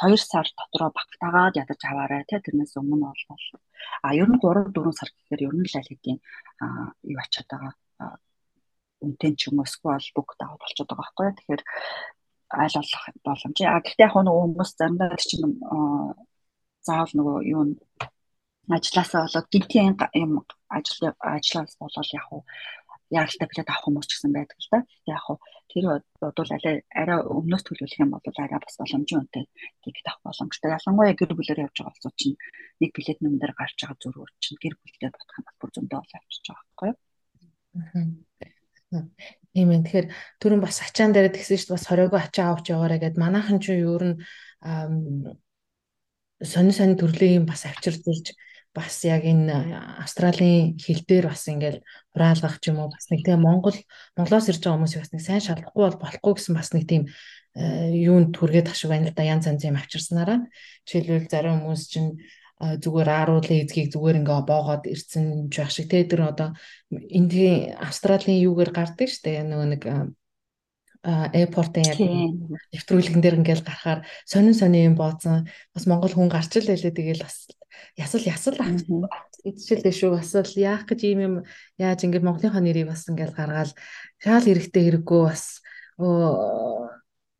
2 0.02 0.16
сар 0.18 0.46
дотроо 0.58 0.90
багтаагаад 0.98 1.58
ядаж 1.62 1.80
аваарай 1.84 2.22
тий 2.26 2.40
тэрнээс 2.42 2.74
өмнө 2.80 3.06
бол 3.08 3.44
а 4.02 4.08
ер 4.20 4.28
нь 4.28 4.40
3 4.42 4.74
4 4.74 4.98
сар 4.98 5.10
гэхээр 5.14 5.46
ер 5.46 5.54
нь 5.54 5.68
л 5.70 5.78
аль 5.78 5.90
хэдийн 5.90 6.18
юу 7.12 7.18
ачаад 7.22 7.48
байгаа 7.52 7.72
үнтэй 9.04 9.32
ч 9.38 9.40
юм 9.48 9.62
уу 9.62 9.66
эсвэл 9.68 10.14
бүх 10.16 10.34
даваад 10.40 10.60
болчиход 10.62 10.90
байгаа 10.90 11.02
байхгүй. 11.06 11.28
Тэгэхээр 11.38 11.62
айл 12.62 12.74
болох 12.78 13.04
боломж. 13.26 13.58
А 13.62 13.82
гэхдээ 13.84 14.06
яг 14.06 14.14
нөгөө 14.16 14.44
хүмүүс 14.44 14.70
заримдаа 14.74 15.16
чинь 15.20 15.54
заавал 16.86 17.14
нөгөө 17.14 17.38
юу 17.54 17.62
ажилласаа 18.76 19.22
болоод 19.24 19.48
гинтийн 19.52 19.96
юм 20.14 20.32
ажил 20.76 21.12
ажиллаас 21.20 21.74
болоод 21.80 22.10
яг 22.18 22.26
уу 23.08 23.16
яралтай 23.16 23.48
билет 23.48 23.68
авах 23.68 23.84
хүмүүс 23.84 24.06
ч 24.08 24.12
гэсэн 24.16 24.32
байдаг 24.36 24.58
л 24.60 24.68
да. 24.72 24.78
Яг 25.08 25.24
уу 25.28 25.38
тэр 25.72 25.84
бодвол 26.20 26.52
арай 26.52 26.84
арай 26.92 27.18
өмнөөс 27.24 27.64
төлөвлөх 27.64 28.00
юм 28.00 28.12
бол 28.12 28.24
арай 28.24 28.60
бас 28.60 28.76
боломжтой 28.76 29.16
үнэтэй 29.18 29.44
тикет 29.84 30.06
авах 30.08 30.22
боломжтой. 30.28 30.76
Ялангуяа 30.76 31.16
гэр 31.16 31.32
бүлээр 31.32 31.64
явж 31.64 31.76
байгаа 31.80 31.92
болсон 31.96 32.12
чинь 32.16 32.36
нэг 32.80 32.90
билет 32.92 33.18
нэмдэр 33.24 33.52
гарч 33.56 33.76
байгаа 33.80 33.98
зүрхөөр 34.00 34.30
чинь 34.40 34.60
гэр 34.60 34.74
бүлтэй 34.76 35.08
бодох 35.08 35.36
юм 35.40 35.44
бол 35.48 35.58
бүр 35.60 35.70
зөндөө 35.72 35.98
бол 36.04 36.16
авчиж 36.16 36.44
байгаа 36.48 36.64
байхгүй 36.68 36.88
юу? 36.88 36.96
Тийм 39.52 39.68
ээ. 39.72 39.82
Тэгэхээр 39.84 40.06
түрүүн 40.40 40.62
бас 40.64 40.80
ачаан 40.84 41.12
дээр 41.12 41.32
тэгсэн 41.32 41.56
чинь 41.60 41.74
бас 41.76 41.84
20-г 41.88 42.14
ачаа 42.16 42.48
авч 42.56 42.66
яваарай 42.72 43.00
гэд 43.00 43.20
манайхан 43.20 43.60
ч 43.60 43.76
юу 43.76 43.96
ер 44.00 44.04
нь 44.12 44.16
сонин 46.40 46.72
сонин 46.72 46.96
төрлийн 46.96 47.44
бас 47.44 47.66
авчирч 47.66 48.04
ирж 48.06 48.26
бас 48.78 49.02
яг 49.02 49.26
энэ 49.26 49.74
австралийн 49.98 50.78
хил 50.78 51.02
дээр 51.02 51.26
бас 51.34 51.42
ингээл 51.50 51.82
хураалгах 52.14 52.62
ч 52.62 52.70
юм 52.70 52.78
уу 52.78 52.88
бас 52.94 53.10
нэг 53.10 53.26
тийм 53.26 53.42
Монгол 53.42 53.76
Монголоос 54.14 54.48
ирж 54.54 54.62
байгаа 54.62 54.78
хүмүүс 54.78 54.94
бас 55.02 55.12
нэг 55.12 55.22
сайн 55.26 55.42
шалахгүй 55.42 55.82
бол 55.82 55.98
болохгүй 55.98 56.32
гэсэн 56.38 56.54
бас 56.54 56.70
нэг 56.72 56.84
тийм 56.86 57.02
юунд 57.58 58.30
түргээд 58.38 58.70
ашиг 58.70 58.94
байна 58.94 59.10
л 59.10 59.16
да 59.18 59.26
янз 59.26 59.50
янз 59.50 59.66
юм 59.66 59.76
авчирснараа 59.76 60.46
жишээлбэл 60.86 61.26
зарим 61.26 61.58
хүмүүс 61.66 61.82
чинь 61.90 62.22
зүгээр 62.58 63.08
ааруулын 63.08 63.62
эзгийг 63.62 63.94
зүгээр 63.94 64.18
ингээ 64.18 64.42
боогоод 64.42 64.84
ирсэн 64.90 65.46
ч 65.46 65.62
байх 65.62 65.70
шиг 65.70 65.86
те. 65.86 66.02
Тэр 66.02 66.26
одоо 66.26 66.58
эндийн 66.90 67.78
австралийн 67.78 68.42
юугаар 68.50 68.74
гардаг 68.74 69.06
штэ. 69.06 69.46
Нөгөө 69.46 69.68
нэг 69.70 69.82
аэропортын 71.06 71.86
яг 71.86 71.98
нэвтрүүлгэн 72.74 73.22
дээр 73.22 73.38
ингээл 73.38 73.62
гарахаар 73.62 74.00
сонин 74.26 74.58
сонин 74.58 74.90
юм 74.90 74.96
бооцсон. 74.98 75.46
Бас 75.70 75.86
монгол 75.86 76.10
хүн 76.10 76.26
гарч 76.26 76.50
л 76.58 76.66
байлээ. 76.66 76.90
Тэгэл 76.90 77.22
бас 77.22 77.46
ясал 77.96 78.22
ясал 78.22 78.56
идчихлээ 79.44 79.94
шүү 79.94 80.10
бас 80.18 80.32
л 80.34 80.54
яах 80.58 80.84
гэж 80.88 81.00
ийм 81.06 81.20
юм 81.22 81.34
яаж 81.78 82.04
ингээд 82.04 82.26
монголынхоо 82.26 82.62
нэрийг 82.62 82.90
бас 82.90 83.06
ингээл 83.08 83.36
гаргаал. 83.36 83.72
Шаал 84.22 84.44
хэрэгтэй 84.46 84.82
хэрэггүй 84.88 85.20
бас 85.24 85.62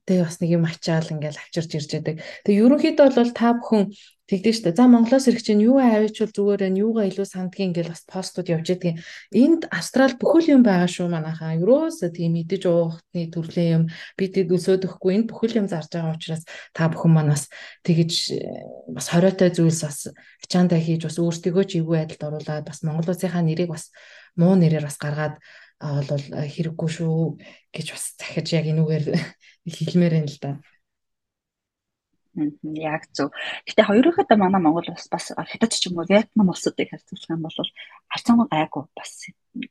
тэгээ 0.09 0.25
бас 0.25 0.41
нэг 0.41 0.51
юм 0.57 0.65
ачаал 0.65 1.13
ингээл 1.13 1.37
авчирч 1.37 1.71
ирж 1.77 1.91
байдаг. 1.93 2.17
Тэгээ 2.49 2.65
ерөнхийдөө 2.65 3.09
бол 3.13 3.33
та 3.37 3.53
бүхэн 3.61 3.93
тэгдэж 4.29 4.55
штэ. 4.61 4.77
За 4.77 4.85
Монголоос 4.85 5.29
ирэх 5.29 5.41
чинь 5.41 5.65
юу 5.65 5.81
авичвал 5.81 6.29
зүгээр 6.29 6.69
энэ 6.69 6.81
юугаа 6.85 7.09
илүү 7.09 7.25
сандгийн 7.25 7.73
ингээл 7.73 7.93
бас 7.97 8.05
постууд 8.05 8.53
явж 8.53 8.77
байдаг. 8.77 9.01
Энд 9.33 9.69
Австрал 9.73 10.13
бүхэл 10.21 10.61
юм 10.61 10.63
байгаа 10.65 10.85
шүү 10.85 11.09
манайхаа. 11.09 11.57
Ерөөсө 11.57 12.13
тийм 12.13 12.37
идэж 12.37 12.69
уухны 12.69 13.33
төрлийн 13.33 13.73
юм 13.73 13.85
бид 14.21 14.37
өсөөд 14.37 14.85
өгөхгүй 14.85 15.13
энд 15.17 15.27
бүхэл 15.33 15.65
юм 15.65 15.67
зарж 15.73 15.89
байгаа 15.89 16.13
учраас 16.13 16.45
та 16.77 16.93
бүхэн 16.93 17.13
маань 17.13 17.33
бас 17.33 17.49
тэгэж 17.89 18.13
бас 18.93 19.07
хориотой 19.09 19.49
зүйлс 19.49 19.81
бас 19.89 19.99
ачаандаа 20.45 20.77
хийж 20.77 21.09
бас 21.09 21.17
өөртөө 21.17 21.65
ч 21.65 21.81
эвгүй 21.81 21.97
байдалд 22.05 22.29
оруулаад 22.29 22.65
бас 22.69 22.85
Монгол 22.85 23.09
улсынхаа 23.09 23.41
нэрийг 23.41 23.73
бас 23.73 23.89
муу 24.37 24.61
нэрээр 24.61 24.85
бас 24.85 25.01
гаргаад 25.01 25.41
бол 25.79 26.25
хэрэггүй 26.53 26.91
шүү 26.91 27.39
гэж 27.71 27.87
бас 27.95 28.05
захиж 28.19 28.51
яг 28.51 28.67
энүүгээр 28.67 29.05
хэлмээр 29.77 30.15
байна 30.17 30.31
л 30.33 30.39
да. 30.43 30.53
Яг 32.63 33.03
зөв. 33.17 33.35
Гэтэ 33.67 33.83
хоёрынхаа 33.83 34.37
манай 34.39 34.63
Монгол 34.63 34.87
улс 34.95 35.09
бас 35.11 35.35
хятад 35.35 35.73
ч 35.75 35.91
юм 35.91 35.99
уу 35.99 36.07
Вьетнам 36.07 36.49
улсуудыг 36.53 36.89
харьцуулах 36.91 37.35
юм 37.35 37.43
бол 37.43 37.59
харьцангуй 38.13 38.47
гайгүй 38.47 38.85
бас 38.95 39.11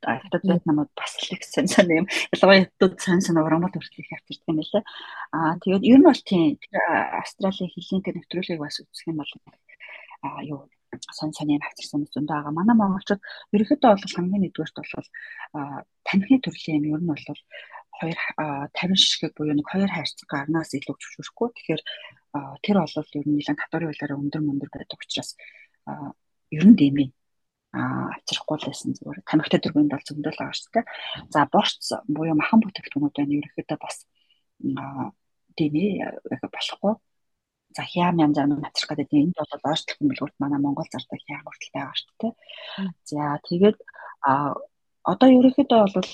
хятад 0.04 0.44
Вьетнамууд 0.44 0.92
бас 1.00 1.14
л 1.16 1.32
их 1.32 1.44
сэн 1.48 1.68
сэн 1.72 1.88
юм. 2.00 2.06
Ялангуяа 2.36 2.68
хятад 2.68 3.00
сэн 3.00 3.22
сэн 3.24 3.40
урамд 3.40 3.72
хүртэл 3.72 4.04
их 4.04 4.12
авчирдаг 4.12 4.52
юм 4.52 4.60
лээ. 4.60 4.84
Аа 5.32 5.56
тэгээд 5.64 5.88
ер 5.88 6.00
нь 6.00 6.08
бол 6.10 6.22
тийм 6.28 6.60
Австралийн 7.22 7.72
хилийн 7.72 8.04
тэр 8.04 8.16
нэвтрүүлгийг 8.20 8.60
бас 8.60 8.84
үзэх 8.84 9.08
юм 9.08 9.24
бол 9.24 9.32
аа 10.28 10.42
юу 10.44 10.68
сон 11.18 11.32
сони 11.38 11.60
авчирсан 11.60 12.00
хүмүүс 12.00 12.14
зөндөө 12.16 12.36
байгаа. 12.36 12.58
Манай 12.58 12.76
монголчууд 12.76 13.22
ерөнхийдөө 13.54 13.92
бол 13.92 14.16
хамгийн 14.16 14.42
нэгдүгээрт 14.44 14.78
бол 14.80 15.10
танхимын 16.08 16.44
төрлийн 16.44 16.84
юм 16.88 16.96
ер 16.96 17.02
нь 17.04 17.12
бол 17.12 17.24
хоёр 18.00 18.20
50 18.38 18.96
шишгийг 19.02 19.34
буюу 19.36 19.56
нэг 19.58 19.68
хоёр 19.68 19.90
хайрцаг 19.92 20.28
гарнаас 20.30 20.72
илүү 20.74 20.96
зөвшөөрөхгүй. 20.98 21.48
Тэгэхээр 21.56 21.82
тэр 22.64 22.78
бол 22.82 22.94
ер 22.98 23.26
нь 23.28 23.36
нэлээд 23.38 23.60
татварын 23.62 23.90
хуулиараа 23.90 24.22
өндөр 24.22 24.42
мөндөр 24.46 24.70
байдаг 24.74 25.00
учраас 25.02 25.32
ер 26.52 26.64
нь 26.66 26.78
дэмий 26.78 27.10
а 27.78 28.10
авчрахгүй 28.16 28.58
л 28.58 28.68
байсан 28.70 28.96
зүгээр 28.96 29.20
тамхитай 29.28 29.60
дөрвөнд 29.62 29.92
бол 29.92 30.08
зөндөл 30.08 30.40
дээ. 30.40 30.86
За 31.34 31.40
борц 31.52 31.84
буюу 32.08 32.36
махан 32.38 32.64
бүтээгдэхүүнүүд 32.64 33.16
байна 33.18 33.38
ерөөхдөө 33.38 33.78
бас 33.82 33.98
дэмий 35.58 35.90
болохгүй. 36.56 36.94
За 37.76 37.84
хям 37.84 38.18
янз 38.24 38.38
янз 38.40 38.64
авчрах 38.64 38.98
гэдэг 38.98 39.20
энд 39.20 39.36
бол 39.38 39.70
ойртол 39.70 39.98
хэмбэлгүүрт 40.00 40.38
манай 40.40 40.60
Монгол 40.64 40.88
зардаг 40.90 41.20
хям 41.28 41.44
хүртэл 41.46 41.76
байгаа 41.76 41.96
шүү 42.00 42.16
дээ. 42.22 42.34
За 43.12 43.22
тэгээд 43.46 43.78
а 44.24 44.56
одоо 45.04 45.30
ерөөхдөө 45.30 45.82
бол 45.94 46.10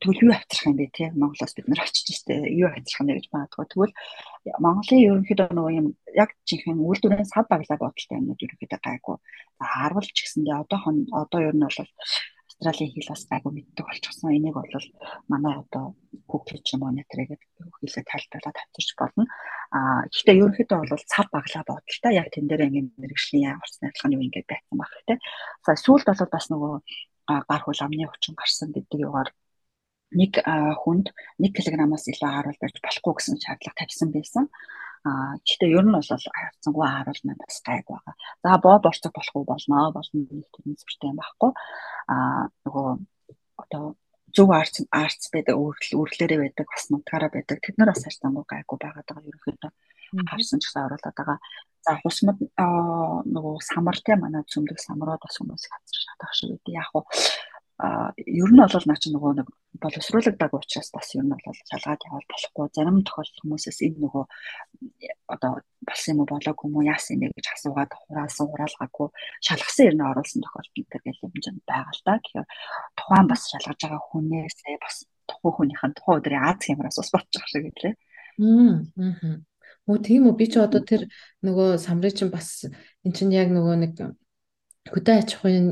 тэгвэл 0.00 0.24
юу 0.26 0.32
авчрах 0.32 0.66
юм 0.66 0.76
бэ 0.76 0.86
те? 0.96 1.12
Монголоос 1.12 1.54
бид 1.54 1.68
нар 1.68 1.84
очиж 1.84 2.08
штэ. 2.10 2.34
Юу 2.48 2.68
авчрах 2.72 3.06
бэ 3.06 3.14
гэж 3.20 3.26
магадгүй. 3.30 3.66
Тэгвэл 3.70 3.94
Монголын 4.64 5.04
ерөнхийдөө 5.06 5.48
нөгөө 5.52 5.72
юм 5.76 5.86
яг 6.16 6.30
жинхэнэ 6.48 6.80
үйлдвэрийн 6.80 7.28
сав 7.28 7.44
баглаа 7.46 7.78
бодолтой 7.78 8.16
юмнууд 8.18 8.40
ерөнхийдөө 8.40 8.80
гайгүй. 8.80 9.16
За 9.60 9.64
харвал 9.68 10.08
ч 10.08 10.18
гэсэндээ 10.24 10.56
одоо 10.64 10.78
хон 10.80 10.96
одоо 11.12 11.40
ер 11.44 11.54
нь 11.54 11.64
бол 11.64 11.78
Австралийн 12.60 12.92
хэл 12.92 13.12
бас 13.12 13.24
гайгүй 13.30 13.52
мэддэг 13.56 13.86
болчихсон. 13.88 14.36
Энийг 14.36 14.56
бол 14.56 14.68
манай 15.32 15.54
одоо 15.62 15.96
Google 16.28 16.60
ч 16.60 16.76
юм 16.76 16.84
уу 16.84 16.92
нэтрэ 16.92 17.24
гэдэг 17.32 17.48
хэлээ 17.80 18.04
тайлбарлаад 18.04 18.56
авчирч 18.60 18.90
болно. 19.00 19.24
А 19.72 20.04
гэхдээ 20.12 20.40
ерөнхийдөө 20.44 20.78
бол 20.84 21.08
цав 21.08 21.26
баглаа 21.32 21.64
бодолтой. 21.64 22.12
Яг 22.20 22.28
тэн 22.28 22.44
дээр 22.48 22.68
ингээд 22.68 23.00
мэрэгжлийн 23.00 23.48
яварсан 23.56 23.88
адилхан 23.88 24.14
юм 24.16 24.24
ингээд 24.28 24.48
байсан 24.52 24.76
баг 24.76 24.92
те 25.08 25.16
сүүлд 25.72 26.04
бол 26.04 26.32
бас 26.36 26.46
нөгөө 26.52 26.74
гар 27.48 27.62
хул 27.64 27.80
амны 27.80 28.06
хүчин 28.10 28.34
гарсан 28.36 28.68
гэдэг 28.74 28.98
югаар 29.06 29.30
нэг 30.10 30.32
хүнд 30.82 31.14
1 31.38 31.54
кг-аас 31.54 32.04
илүү 32.10 32.30
харуул 32.30 32.58
барьж 32.60 32.76
болохгүй 32.82 33.12
гэсэн 33.14 33.36
шаардлага 33.42 33.78
тавьсан 33.78 34.10
байсан. 34.10 34.44
Аа 35.06 35.38
гэхдээ 35.46 35.70
ер 35.78 35.84
нь 35.86 35.94
бол 35.94 36.04
хайрцангуй 36.04 36.86
харуул 36.86 37.22
маань 37.24 37.42
бас 37.42 37.58
гайг 37.64 37.86
байгаа. 37.88 38.14
За 38.42 38.58
боо 38.58 38.76
борцог 38.82 39.12
болохгүй 39.14 39.44
болно 39.46 39.92
болно 39.94 40.18
нэг 40.18 40.48
төрлийн 40.52 40.78
зөвштэй 40.78 41.12
байхгүй. 41.14 41.50
Аа 42.12 42.50
нөгөө 42.66 42.88
одоо 43.62 43.84
зөв 44.34 44.48
арц 44.50 44.76
арц 44.90 45.22
байдаг 45.34 45.54
өөрлөлөөрөө 45.56 46.38
байдаг 46.44 46.66
бас 46.68 46.84
нутгаараа 46.90 47.30
байдаг 47.32 47.58
тэд 47.64 47.76
нар 47.78 47.90
бас 47.94 48.04
хайрцангуй 48.04 48.44
гайгүй 48.46 48.78
байгаад 48.82 49.08
байгаа 49.08 49.28
ерөнхийдөө 49.30 49.72
харсан 50.30 50.58
ч 50.60 50.66
гэсэн 50.66 50.86
оруулаад 50.86 51.16
байгаа. 51.16 51.38
За 51.86 51.96
хусмад 52.02 52.38
нөгөө 53.34 53.54
самар 53.64 53.96
те 54.04 54.18
манай 54.18 54.44
цөмдөг 54.44 54.78
самрууд 54.82 55.22
бас 55.22 55.36
хүмүүс 55.38 55.64
хацар 55.70 55.98
шатах 56.04 56.32
шиг 56.36 56.50
үү. 56.60 56.76
Яг 56.76 56.90
уу 56.92 57.04
ер 57.80 58.50
нь 58.52 58.60
бол 58.60 58.86
наа 58.86 58.98
чи 59.00 59.08
нөгөө 59.08 59.32
нэг 59.40 59.48
боловсруулагдаг 59.80 60.52
учраас 60.52 60.90
бас 60.92 61.08
ер 61.16 61.24
нь 61.24 61.32
бол 61.32 61.56
шалгаад 61.70 62.04
явал 62.04 62.26
болохгүй. 62.28 62.66
Зарим 62.76 63.00
тохиолдолд 63.00 63.40
хүмүүсээс 63.40 63.80
энэ 63.86 64.00
нөгөө 64.04 64.24
одоо 65.32 65.52
болсон 65.88 66.10
юм 66.12 66.20
уу 66.20 66.30
болоогүй 66.32 66.66
юм 66.68 66.76
уу 66.76 66.84
яасан 66.84 67.16
юм 67.16 67.32
бэ 67.32 67.40
гэж 67.40 67.46
асуугаад 67.56 67.92
хураасан 67.96 68.46
хураалгаагүй 68.52 69.08
шалгасан 69.46 69.88
ер 69.88 69.94
нь 69.96 70.08
оруулсан 70.10 70.40
тохиолдол 70.44 70.76
гэдэг 70.76 71.02
юм 71.24 71.32
жин 71.40 71.56
байгаа 71.64 71.94
л 71.96 72.02
да. 72.04 72.14
Тэгэхээр 72.20 72.48
тухайн 72.98 73.26
бас 73.32 73.42
шалгаж 73.48 73.78
байгаа 73.80 74.02
хүнээсээ 74.12 74.76
бас 74.84 74.96
тухайн 75.24 75.54
хүнийхэн 75.56 75.92
тухайн 75.96 76.18
өдрийн 76.20 76.44
аз 76.44 76.60
хямраас 76.60 76.96
бас 77.00 77.10
болчих 77.14 77.44
шиг 77.48 77.64
гэлээ. 77.72 77.94
Аа. 78.44 79.40
Оо 79.88 79.98
тийм 79.98 80.28
үү 80.28 80.36
би 80.36 80.46
ч 80.52 80.60
одоо 80.60 80.84
тэр 80.84 81.08
нөгөө 81.40 81.80
самрын 81.80 82.12
чинь 82.12 82.30
бас 82.30 82.68
эн 83.04 83.12
чинь 83.16 83.32
яг 83.32 83.48
нөгөө 83.48 83.76
нэг 83.80 83.92
хөдөө 84.88 85.14
аж 85.20 85.30
ахуйн 85.36 85.66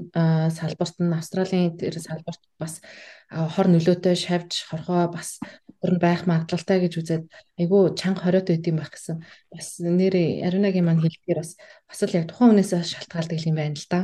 салбарт 0.52 0.96
нь 1.00 1.16
Австралийн 1.16 1.80
тэр 1.80 1.96
салбарт 1.96 2.42
бас 2.60 2.84
хор 3.32 3.66
нөлөөтэй 3.72 4.16
шавж 4.16 4.68
хорхоо 4.68 5.08
бас 5.08 5.40
өөр 5.80 5.96
нь 5.96 6.02
байх 6.04 6.28
магадлалтай 6.28 6.78
гэж 6.84 6.92
үзээд 7.00 7.24
айгүй 7.60 7.96
чанга 7.96 8.28
хориот 8.28 8.48
байд 8.52 8.68
юм 8.68 8.76
байх 8.80 8.92
гэсэн 8.92 9.16
бас 9.52 9.68
нэр 9.80 10.14
Ариунагийн 10.46 10.84
маань 10.84 11.00
хэлдгээр 11.00 11.40
бас 11.40 11.52
бас 11.88 12.00
л 12.04 12.16
яг 12.18 12.28
тухайн 12.28 12.52
хүнээс 12.52 12.72
шалтгаалдаг 12.92 13.40
юм 13.48 13.56
байна 13.56 13.76
л 13.80 13.88
да. 13.88 14.00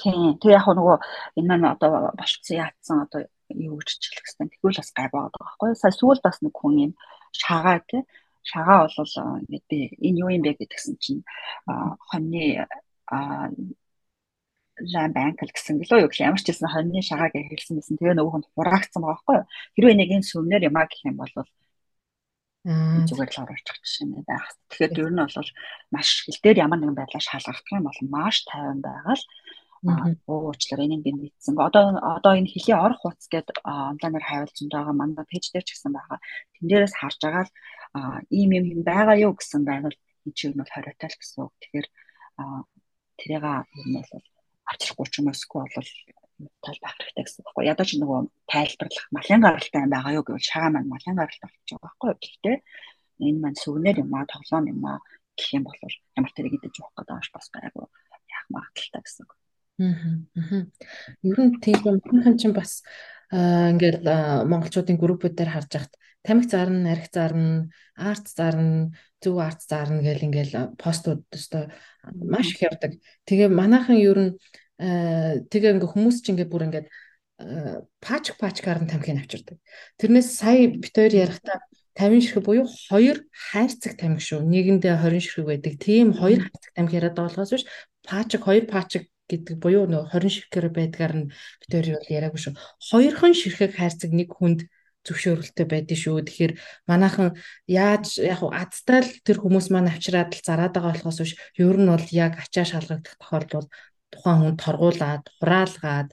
Тийм. 0.00 0.34
Тэг 0.42 0.50
яг 0.58 0.66
нөгөө 0.66 0.96
энэ 1.38 1.48
маань 1.48 1.70
одоо 1.70 2.10
болцсон 2.18 2.56
яатсан 2.58 2.98
одоо 3.06 3.20
юу 3.50 3.78
гэж 3.78 3.88
хэлэх 3.94 4.24
гэсэн. 4.26 4.50
Тэгвэл 4.50 4.80
бас 4.82 4.90
гай 4.90 5.06
байгаа 5.12 5.38
байхгүй 5.38 5.68
юу? 5.70 5.78
Сая 5.78 5.94
сүүл 5.94 6.20
бас 6.24 6.42
нэг 6.42 6.54
хүн 6.54 6.74
юм 6.86 6.92
шагаа 7.30 7.78
тий. 7.86 8.02
Шагаа 8.42 8.90
бол 8.90 9.12
ингээд 9.46 9.64
би 9.70 9.78
энэ 10.06 10.20
юу 10.22 10.30
юм 10.34 10.42
бэ 10.42 10.58
гэдгсэн 10.58 10.94
чинь 10.98 11.22
хоньны 12.10 12.66
лан 14.92 15.10
банк 15.14 15.38
гэсэн 15.38 15.78
гэлөө 15.78 16.02
юу 16.02 16.10
гэх 16.10 16.26
ямар 16.26 16.40
ч 16.42 16.50
хэлсэн 16.50 16.70
хоньны 16.72 17.00
шагаа 17.02 17.30
гэж 17.30 17.46
хэлсэн 17.46 17.76
байсан. 17.78 17.96
Тэгээ 17.98 18.18
нөгөөх 18.18 18.36
нь 18.42 18.48
хураагдсан 18.54 19.00
байгаа 19.02 19.14
байхгүй 19.14 19.34
юу? 19.38 19.46
Хэрвээ 19.74 19.96
нэг 19.98 20.10
энэ 20.18 20.28
сүмнэр 20.30 20.66
юмаа 20.68 20.86
гэх 20.90 21.02
юм 21.06 21.16
бол 21.22 21.32
зүгээр 22.64 23.30
л 23.30 23.42
оруулчих 23.44 23.76
жишээ 23.84 24.06
нэ 24.08 24.24
байх. 24.26 24.48
Тэгэхээр 24.72 24.98
ер 25.04 25.12
нь 25.14 25.20
бол 25.20 25.50
маш 25.94 26.08
хил 26.24 26.40
дээр 26.42 26.58
ямар 26.64 26.78
нэгэн 26.80 26.98
байдлаар 26.98 27.22
шалгах 27.22 27.60
юм 27.70 27.86
бол 27.86 28.00
маш 28.08 28.36
тайван 28.48 28.80
байгаа 28.82 29.14
л 29.14 29.24
уучлаар 30.26 30.80
энийг 30.84 31.02
би 31.04 31.12
мэдсэн. 31.12 31.54
Одоо 31.60 32.00
одоо 32.00 32.32
энэ 32.40 32.48
хөлийн 32.48 32.80
орох 32.80 33.00
хуц 33.04 33.28
гэдэг 33.28 33.56
онлайнаар 33.62 34.24
хайвалцсан 34.26 34.68
байгаа 34.72 34.94
манай 34.96 35.26
пэйж 35.28 35.52
дээр 35.52 35.64
ч 35.68 35.70
гэсэн 35.76 35.92
байгаа. 35.92 36.18
Тэн 36.56 36.64
дээрээс 36.68 36.94
харж 36.96 37.18
байгаа 37.20 37.44
л 37.44 37.52
ийм 38.32 38.50
юм 38.58 38.64
юм 38.74 38.80
байгаа 38.82 39.16
юу 39.26 39.32
гэсэн 39.36 39.62
байвал 39.68 39.96
энэ 40.24 40.36
чинь 40.38 40.56
бол 40.56 40.72
хориотой 40.72 41.08
л 41.12 41.20
гэсэн 41.20 41.38
үг. 41.44 41.52
Тэгэхээр 41.60 41.86
тэрийг 43.20 43.44
ер 43.44 43.86
нь 43.88 43.96
бол 43.98 44.24
авчрахгүй 44.70 45.06
ч 45.10 45.14
юм 45.20 45.28
уу 45.28 45.34
эсвэл 45.36 45.68
бол 45.76 45.90
тал 46.64 46.78
байх 46.82 46.96
хэрэгтэй 46.98 47.24
гэсэн 47.24 47.42
байхгүй. 47.44 47.64
Ядаж 47.70 47.90
нөгөө 47.94 48.18
тайлбарлах 48.50 49.06
малын 49.14 49.40
гаралтай 49.44 49.82
байгаа 49.86 50.16
юу 50.18 50.24
гэвэл 50.26 50.50
шагаа 50.50 50.70
маань 50.74 50.90
малын 50.90 51.18
гаралтай 51.18 51.48
болчих 51.48 51.78
байгаа 51.78 51.86
байхгүй. 51.86 52.10
Гэхдээ 52.18 52.56
энэ 53.28 53.40
маань 53.42 53.60
сүгнэр 53.62 53.96
юм 54.02 54.10
аа 54.14 54.26
тоглоом 54.26 54.66
юм 54.72 54.82
аа 54.82 54.98
гэх 55.38 55.48
юм 55.54 55.64
бол 55.66 55.78
ямар 56.18 56.32
тэрийг 56.34 56.58
идэж 56.58 56.74
явах 56.82 56.94
гэдэг 56.98 57.34
бас 57.34 57.46
гайгүй 57.54 57.86
яах 58.34 58.46
магадaltaй 58.50 59.02
гэсэн. 59.02 59.26
Аа. 59.78 60.66
Ер 61.22 61.38
нь 61.38 61.58
тийм 61.62 61.78
манайхан 61.82 62.38
чинь 62.38 62.54
бас 62.54 62.82
ингээл 63.30 64.02
монголчуудын 64.50 64.98
группүүдээр 64.98 65.50
харж 65.54 65.72
ахт 65.78 65.92
тамхи 66.24 66.48
зарна, 66.48 66.92
арх 66.92 67.06
зарна, 67.12 67.68
арт 67.94 68.26
зарна, 68.32 68.90
зөв 69.22 69.38
арт 69.38 69.60
зарна 69.68 70.00
гэл 70.00 70.26
ингээл 70.26 70.74
постууд 70.80 71.22
өстой 71.30 71.68
маш 72.16 72.56
их 72.56 72.64
явдаг. 72.64 72.96
Тэгээ 73.28 73.48
манайхан 73.52 74.00
ер 74.00 74.18
нь 74.18 74.32
тэгээ 74.80 75.78
ингээ 75.78 75.92
хүмүүс 75.92 76.24
чинь 76.24 76.34
ингээ 76.40 76.48
бүр 76.48 76.66
ингээд 76.66 76.88
пачк 78.00 78.40
пачкаар 78.40 78.82
нь 78.82 78.90
тамхиг 78.90 79.20
авчирдаг. 79.20 79.58
Тэрнээс 80.00 80.28
сая 80.38 80.70
битээр 80.70 81.28
ярихдаа 81.28 81.58
50 81.94 82.26
ширхэг 82.26 82.44
буюу 82.46 82.66
хоёр 82.66 83.22
хайрцаг 83.30 83.94
тамхи 83.98 84.22
шүү. 84.22 84.42
Нэгэндээ 84.42 84.98
20 84.98 85.22
ширхэг 85.22 85.46
байдаг. 85.46 85.72
Тийм 85.78 86.10
хоёр 86.14 86.40
хайрцаг 86.42 86.72
тамхи 86.74 86.96
яриад 86.98 87.14
байгаа 87.14 87.30
болохоос 87.30 87.52
биш 87.54 87.64
пачк 88.02 88.40
хоёр 88.42 88.64
пачк 88.66 89.04
гэдэг 89.30 89.56
буюу 89.62 89.86
нөгөө 89.88 90.10
20 90.10 90.34
ширхгээр 90.34 90.68
байдгаар 90.74 91.14
нь 91.16 91.30
битээр 91.62 91.86
юу 91.96 92.00
яриаггүй 92.10 92.40
шүү. 92.42 92.54
Хоёрхан 92.90 93.32
ширхэг 93.32 93.72
хайрцаг 93.78 94.10
нэг 94.12 94.28
хүнд 94.34 94.66
зөвшөөрөлтөй 95.06 95.66
байдгийн 95.68 96.00
шүү. 96.02 96.24
Тэгэхээр 96.26 96.52
манайхан 96.90 97.30
яаж 97.68 98.06
яг 98.18 98.40
уу 98.42 98.52
азтай 98.52 99.00
л 99.04 99.12
тэр 99.26 99.38
хүмүүс 99.40 99.66
маань 99.70 99.90
авчираад 99.92 100.32
л 100.32 100.46
зараад 100.48 100.74
байгаа 100.74 100.92
болохоос 100.92 101.20
биш 101.22 101.32
ер 101.60 101.76
нь 101.78 101.90
бол 101.92 102.06
яг 102.12 102.32
ачаа 102.40 102.64
шалгагдах 102.64 103.16
тохиолдолд 103.20 103.68
тухайн 104.12 104.38
хүн 104.40 104.56
торгуулад, 104.64 105.24
хураалгаад, 105.38 106.08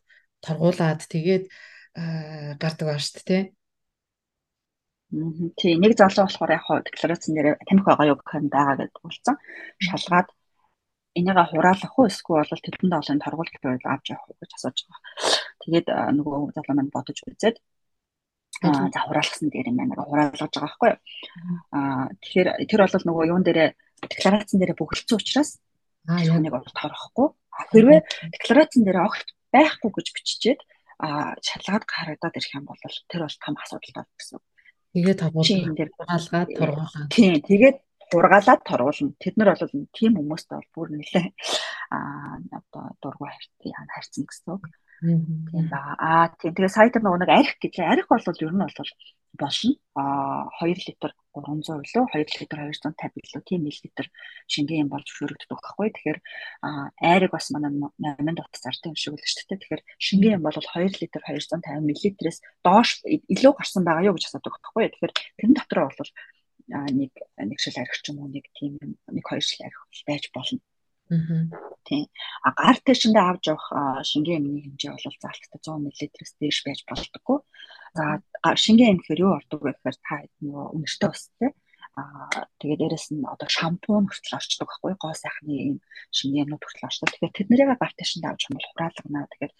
торгуулад 0.45 1.01
тэгээд 1.13 1.45
гардаг 2.61 2.85
ба 2.87 2.97
шүү 2.99 3.23
дээ. 3.27 3.43
Тий, 5.59 5.75
нэг 5.75 5.91
залуу 5.99 6.23
болохоор 6.23 6.51
яг 6.55 6.63
хоо 6.63 6.79
декларацийн 6.79 7.35
дээр 7.35 7.59
тамхи 7.67 7.83
байгаа 7.83 8.09
юу 8.11 8.17
гэх 8.19 8.35
юм 8.39 8.47
байгаа 8.47 8.75
гэдээ 8.79 9.03
болсон. 9.03 9.35
Шалгаад 9.87 10.27
энийгээ 11.19 11.47
хураалах 11.51 11.93
уу 11.99 12.07
эсвэл 12.07 12.47
бол 12.47 12.63
тэдэнд 12.63 12.93
олон 12.95 13.19
торгуулт 13.19 13.55
байвал 13.59 13.91
авч 13.91 14.05
явах 14.15 14.27
уу 14.31 14.39
гэж 14.39 14.51
асууж 14.55 14.77
байгаа. 14.87 15.01
Тэгээд 15.61 15.87
нөгөө 16.15 16.55
залуу 16.55 16.75
маань 16.75 16.95
бодож 16.95 17.17
үзээд 17.27 17.57
за 18.61 18.99
хураалгасан 19.01 19.49
дээр 19.49 19.69
юм 19.73 19.77
байна. 19.77 19.97
Хураалгаж 19.97 20.39
байгаа 20.39 20.61
байхгүй 20.61 20.89
юу? 20.93 20.99
Аа 21.73 22.05
тэгэхээр 22.21 22.49
тэр 22.69 22.81
бол 22.85 23.05
нөгөө 23.09 23.25
юун 23.33 23.43
дээрээ 23.45 23.69
декларацийн 24.05 24.59
дээрээ 24.61 24.77
бөглөсөн 24.77 25.17
учраас 25.17 25.51
аа 26.05 26.21
юуныг 26.21 26.53
бол 26.53 26.77
торгохгүй. 26.77 27.27
Хэрвээ 27.73 27.99
декларацийн 28.37 28.83
дээрээ 28.85 29.07
огт 29.09 29.27
байхгүй 29.53 29.89
гэж 29.89 30.07
биччихээд 30.13 30.61
аа 31.01 31.33
шалгаад 31.41 31.83
гаргадаад 31.89 32.37
ирэх 32.37 32.53
юм 32.53 32.65
бол 32.69 32.81
тэр 33.09 33.21
бол 33.25 33.37
том 33.41 33.55
асуудал 33.57 33.95
байна 33.97 34.13
гэсэн. 34.17 34.39
Тэгээд 34.93 35.19
тавуулгын 35.23 35.75
дээр 35.75 35.91
хаалгаад 35.97 36.49
торгуулаа. 36.53 37.05
Тийм 37.09 37.33
тэгээд 37.41 37.77
ургаалаад 38.13 38.61
торгуулна. 38.67 39.15
Тэд 39.17 39.35
нар 39.37 39.55
бол 39.55 39.87
тийм 39.95 40.11
хүмүүстэй 40.19 40.55
бол 40.59 40.71
бүр 40.75 40.87
нэлээ 40.99 41.27
аа 41.95 42.37
одоо 42.53 42.83
дургу 43.01 43.25
харьцсан 43.25 44.25
гэсэн 44.27 44.49
үг. 44.53 44.63
Тийм 45.01 45.65
ба. 45.71 45.81
Аа 45.97 46.29
тийм 46.37 46.53
тэгээ 46.53 46.75
сая 46.75 46.89
дээр 46.93 47.01
нэг 47.17 47.29
арх 47.33 47.57
гэжээ. 47.57 47.89
Арх 47.89 48.05
бол 48.05 48.21
ер 48.21 48.53
нь 48.53 48.61
бол 48.61 48.77
болно. 49.41 49.73
Аа 49.97 50.45
2 50.61 50.77
литр 50.77 51.11
300 51.33 51.73
лөө 51.73 52.05
2 52.13 52.37
литр 52.37 52.57
250 52.69 53.17
лөө 53.33 53.41
тийм 53.49 53.61
мл 53.65 53.73
шингэн 54.45 54.81
юм 54.85 54.89
болж 54.93 55.05
зөвшөөрөгддөг 55.09 55.49
байхгүй. 55.49 55.89
Тэгэхээр 55.89 56.19
айрыг 57.01 57.31
бас 57.33 57.49
манай 57.49 57.71
8 57.97 58.37
дот 58.37 58.53
зартай 58.53 58.93
юм 58.93 58.97
шиг 58.99 59.17
л 59.17 59.25
шүү 59.25 59.49
дээ. 59.49 59.61
Тэгэхээр 59.65 59.83
шингэн 59.97 60.35
юм 60.37 60.43
бол 60.45 60.53
2 60.53 61.01
литр 61.01 61.21
250 61.25 61.81
мл-ээс 61.81 62.37
доош 62.61 62.89
илүү 63.01 63.53
гарсан 63.57 63.81
байгаа 63.81 64.05
юу 64.05 64.15
гэж 64.15 64.29
асуудаг 64.29 64.53
байхгүй. 64.53 64.85
Тэгэхээр 64.93 65.13
тэрэн 65.41 65.55
дотор 65.57 65.79
бол 65.89 66.11
нэг 66.69 67.11
нэг 67.41 67.57
шил 67.57 67.77
арх 67.81 67.95
ч 67.97 68.13
юм 68.13 68.21
уу 68.21 68.29
нэг 68.29 68.45
тийм 68.53 68.77
нэг 69.09 69.25
хоёр 69.25 69.41
шил 69.41 69.65
арх 69.65 69.81
байж 70.05 70.29
болно. 70.29 70.61
Тийм. 71.83 72.07
А 72.45 72.49
гар 72.55 72.77
тэшиндээ 72.85 73.25
авч 73.25 73.43
явах 73.51 73.67
шингэн 74.05 74.37
эмний 74.39 74.63
хэмжээ 74.63 74.91
бол 74.95 75.17
заалттай 75.19 75.59
100 75.59 75.81
мл-с 75.81 76.33
дээш 76.39 76.57
байж 76.63 76.79
болдоггүй. 76.87 77.39
За 77.97 78.03
шингэн 78.63 78.95
эм 78.95 78.97
гэхээр 79.01 79.23
юу 79.25 79.35
ордог 79.35 79.59
вэ 79.59 79.75
гэхээр 79.75 79.97
та 80.05 80.15
нөгөө 80.39 80.65
үнэртэй 80.77 81.09
ус 81.11 81.23
тий. 81.35 81.51
Аа 81.99 82.47
тэгээ 82.61 82.79
дээрэс 82.79 83.07
нь 83.11 83.27
одоо 83.27 83.49
шампунь 83.51 84.07
хүртэл 84.07 84.37
орчдог 84.39 84.67
байхгүй 84.69 84.93
гоо 84.95 85.13
сайхны 85.17 85.51
юм 85.51 85.77
шингээнүүд 86.15 86.63
хүртэл 86.63 86.87
орчдог. 86.87 87.09
Тэгэхээр 87.11 87.35
тэднэрийг 87.35 87.69
гар 87.75 87.93
тэшиндээ 87.99 88.31
авч 88.31 88.41
хамбал 88.47 88.69
хураалгана. 88.71 89.27
Тэгэхээр 89.27 89.53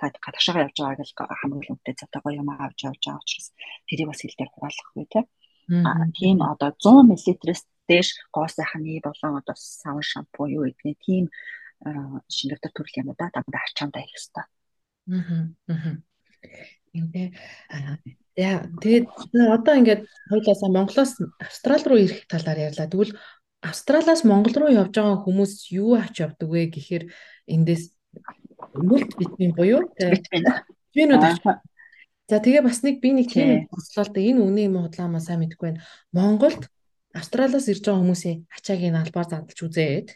та 0.00 0.04
гадагшаага 0.24 0.64
явж 0.64 0.76
байгаа 0.80 1.00
гэж 1.02 1.10
хамгийн 1.12 1.72
үнэтэй 1.76 1.94
цатаа 2.00 2.20
гоё 2.24 2.40
юм 2.40 2.48
авч 2.52 2.78
явж 2.88 3.02
байгаа 3.04 3.20
учраас 3.20 3.48
тэрийг 3.88 4.08
бас 4.08 4.20
хил 4.24 4.36
дээр 4.38 4.52
хураалгах 4.52 4.96
үе 4.96 5.08
тий 5.12 5.24
тийм 5.66 6.42
одоо 6.42 6.70
100 6.78 7.02
мл-с 7.08 7.66
дээш 7.88 8.08
гоо 8.34 8.48
сайхны 8.48 9.00
болон 9.02 9.40
одоо 9.40 9.56
савн 9.56 10.02
шампунь 10.02 10.54
юу 10.56 10.64
гэдгийг 10.66 10.98
тийм 11.06 11.24
шингэвтер 12.36 12.72
төрөл 12.72 13.00
юм 13.00 13.08
да 13.18 13.30
дандаа 13.34 13.62
ачаандаа 13.68 14.02
хийх 14.02 14.16
хэрэгтэй. 14.16 14.44
Аа. 15.68 15.96
Ингээ 16.96 17.28
яа 18.36 18.64
тэгээд 18.80 19.06
одоо 19.56 19.74
ингээд 19.76 20.02
хоёлаасаа 20.30 20.70
Монголоос 20.72 21.12
Австрал 21.40 21.82
руу 21.84 22.00
ирэх 22.00 22.26
талаар 22.26 22.58
ярьлаа. 22.72 22.88
Тэгвэл 22.88 23.16
Австралаас 23.60 24.24
Монгол 24.24 24.54
руу 24.56 24.70
явж 24.72 24.92
байгаа 24.96 25.24
хүмүүс 25.24 25.72
юу 25.76 26.00
авч 26.00 26.24
явдаг 26.24 26.48
вэ 26.48 26.72
гэхээр 26.72 27.04
эндээс 27.54 27.92
мөлт 28.72 29.10
витамин 29.20 29.52
буюу 29.52 29.82
витамин 30.00 30.44
витаминууд 30.94 31.60
За 32.26 32.42
тэгээ 32.42 32.66
бас 32.66 32.82
нэг 32.82 32.98
би 32.98 33.14
нэг 33.14 33.30
тийм 33.30 33.70
да 33.70 34.18
энэ 34.18 34.42
үнэ 34.42 34.66
юм 34.66 34.82
худлаамаа 34.82 35.22
сайн 35.22 35.46
мэдэхгүй 35.46 35.78
байна. 35.78 35.86
Монголд 36.10 36.66
Австралиас 37.16 37.66
ирж 37.72 37.82
байгаа 37.84 38.02
хүмүүсийн 38.02 38.38
ачаагийн 38.56 38.96
албаар 39.00 39.28
задлж 39.28 39.58
үзээд 39.64 40.08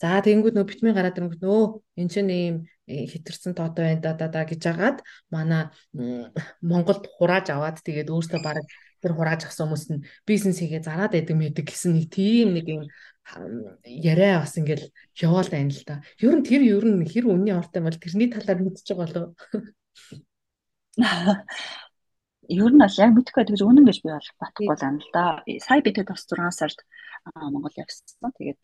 за 0.00 0.20
тэгэнгүүт 0.24 0.56
нөө 0.56 0.66
битмийн 0.68 0.96
гараад 0.96 1.18
ирэнгүүт 1.20 1.44
нөө 1.44 1.84
эн 2.00 2.08
чинь 2.08 2.32
ийм 2.32 2.56
э, 2.88 3.04
хитэрсэн 3.12 3.52
тоотой 3.52 3.84
байна 3.84 4.00
да 4.00 4.12
да 4.16 4.26
да 4.32 4.48
гэж 4.48 4.62
агаад 4.72 4.98
манай 5.28 5.68
Монголд 6.64 7.04
хурааж 7.16 7.52
аваад 7.52 7.84
тэгээд 7.84 8.08
өөртөө 8.08 8.40
баг 8.40 8.64
тэр 9.04 9.12
хурааж 9.12 9.44
авсан 9.44 9.68
хүмүүс 9.68 9.84
нь 9.92 10.04
бизнес 10.24 10.60
хийгээ 10.60 10.84
зараад 10.88 11.12
байдаг 11.12 11.36
мэдэг 11.36 11.66
гэсэн 11.68 11.92
нэг 11.96 12.06
тийм 12.08 12.56
нэг 12.56 12.66
юм 12.68 12.82
яриа 13.84 14.40
бас 14.40 14.56
ингээл 14.56 14.88
яваал 15.20 15.48
байна 15.52 15.70
л 15.70 15.84
да. 15.86 16.02
Ер 16.20 16.34
нь 16.36 16.44
тэр 16.48 16.62
ер 16.64 16.84
нь 16.84 17.04
хэр 17.04 17.28
үнний 17.28 17.54
ортой 17.54 17.84
бол 17.84 17.96
тэрний 17.96 18.28
талаар 18.32 18.58
мэдчихэж 18.64 18.88
байгаа 18.96 19.04
болов 19.04 19.28
Ер 22.50 22.70
нь 22.74 22.82
бол 22.82 22.98
яг 22.98 23.10
мэдхгүй 23.14 23.44
тэгж 23.46 23.62
үнэн 23.62 23.86
гэж 23.86 23.98
би 24.02 24.10
бол 24.10 24.28
батхгүй 24.42 24.66
байна 24.66 24.98
л 24.98 25.10
да. 25.14 25.24
Сая 25.62 25.80
бид 25.86 26.02
бас 26.02 26.26
6 26.26 26.50
сард 26.50 26.78
Монгол 27.38 27.74
явсан. 27.78 28.34
Тэгээд 28.34 28.62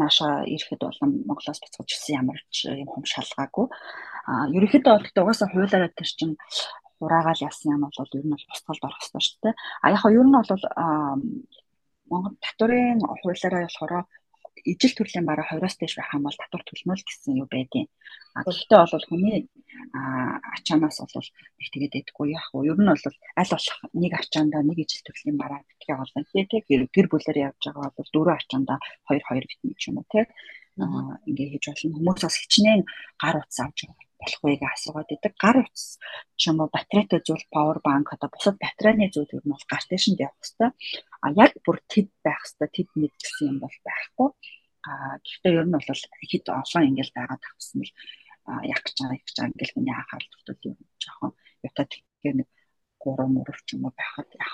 нааша 0.00 0.48
ирэхэд 0.48 0.80
бол 0.80 0.98
Монголоос 1.28 1.60
буцаж 1.60 1.88
ирсэн 1.92 2.24
ямар 2.24 2.40
ч 2.48 2.72
юм 2.72 2.88
хум 2.88 3.04
шалгаагүй. 3.04 3.66
А 4.30 4.48
ерөнхийдөө 4.56 4.92
бол 4.94 5.04
гэдэг 5.04 5.22
угаасаа 5.24 5.48
хуулаараа 5.50 5.90
тэр 5.92 6.08
чинь 6.08 6.34
хураагаал 6.98 7.44
яасан 7.48 7.74
юм 7.74 7.82
бол 7.84 8.14
ер 8.16 8.24
нь 8.24 8.32
бол 8.32 8.48
босголд 8.48 8.86
орох 8.86 9.00
хэрэгтэй 9.02 9.22
шүү 9.24 9.38
дээ. 9.42 9.54
А 9.82 9.86
яг 9.92 10.04
нь 10.06 10.16
ер 10.16 10.26
нь 10.28 10.36
бол 10.38 10.64
Монгол 12.10 12.36
татварын 12.40 13.00
хуулаараа 13.02 13.62
болохоор 13.66 13.92
ижил 14.64 14.94
төрлийн 14.96 15.26
бараа 15.28 15.46
20-оос 15.50 15.76
дээш 15.78 15.94
байх 15.98 16.14
юм 16.16 16.24
бол 16.26 16.38
татвар 16.38 16.64
төлнө 16.66 16.94
л 16.96 17.06
гэсэн 17.06 17.38
юу 17.40 17.48
байдیں۔ 17.50 17.86
А 18.36 18.40
гэхдээ 18.46 18.78
бол 18.92 19.06
хүний 19.08 19.36
ачаанаас 20.56 20.98
бол 21.02 21.28
их 21.62 21.68
тэгээд 21.72 21.94
байдаггүй 21.94 22.26
яах 22.38 22.48
вэ? 22.54 22.70
Ер 22.70 22.78
нь 22.78 22.90
бол 22.90 23.04
аль 23.40 23.52
болох 23.52 23.78
нэг 24.02 24.12
ачаандаа 24.20 24.62
нэг 24.64 24.78
ижил 24.82 25.02
төрлийн 25.06 25.38
бараа 25.38 25.60
битгий 25.68 25.94
олон 25.94 26.24
тий 26.32 26.44
гэр 26.94 27.06
бүлээр 27.10 27.38
явж 27.48 27.62
байгаа 27.66 27.90
бол 27.96 28.10
дөрөв 28.14 28.36
ачаандаа 28.38 28.78
2 29.10 29.20
2 29.22 29.50
битнэ 29.50 29.74
ч 29.80 29.82
юм 29.90 29.98
уу. 30.00 30.06
Аа 30.78 31.18
ингээ 31.26 31.48
хийж 31.58 31.64
болно. 31.68 31.96
Хүмүүс 31.98 32.20
бас 32.22 32.36
хичнээн 32.38 32.82
гар 33.22 33.36
утас 33.42 33.58
авч 33.64 33.78
болох 34.20 34.40
вэ 34.42 34.52
гэж 34.62 34.70
асуугаад 34.74 35.10
идэг. 35.14 35.34
Гар 35.42 35.56
утас 35.62 35.98
ч 36.38 36.42
юм 36.50 36.62
уу 36.62 36.70
батарейтай 36.70 37.20
зүйл 37.26 37.44
power 37.54 37.78
bank 37.86 38.06
одоо 38.14 38.28
бусад 38.30 38.56
батарейны 38.62 39.10
зүйл 39.10 39.34
ер 39.34 39.44
нь 39.46 39.52
бол 39.54 39.66
гар 39.70 39.84
дэшинд 39.90 40.22
явах 40.22 40.38
хэвээр. 40.38 40.72
А 41.24 41.26
яг 41.34 41.52
бүр 41.64 41.78
тэд 41.92 42.08
байх 42.24 42.42
хэвээр 42.46 42.72
тэд 42.76 42.88
мэд 43.00 43.14
гэсэн 43.18 43.46
юм 43.50 43.58
бол 43.64 43.76
байхгүй. 43.86 44.28
А 44.88 45.18
гэхдээ 45.24 45.52
ер 45.58 45.66
нь 45.66 45.74
бол 45.74 45.84
хэд 46.30 46.46
олон 46.48 46.88
ингээл 46.88 47.16
байгаад 47.16 47.42
тавсан 47.42 47.82
л 47.82 47.92
яг 48.64 48.80
гэж 48.86 48.96
байгаа 49.02 49.16
яг 49.18 49.24
гэж 49.26 49.36
байгаа 49.36 49.52
ингээл 49.52 49.74
хүний 49.74 49.94
анхаарал 49.94 50.30
төвтөл 50.32 50.68
юм 50.70 50.76
жоохон 51.02 51.32
ята 51.66 51.82
тэгэхээр 51.84 52.36
нэг 52.38 52.48
3 53.02 53.34
мөрөв 53.34 53.58
ч 53.66 53.68
юм 53.74 53.84
уу 53.86 53.94
байхад 53.98 54.28
яг 54.38 54.52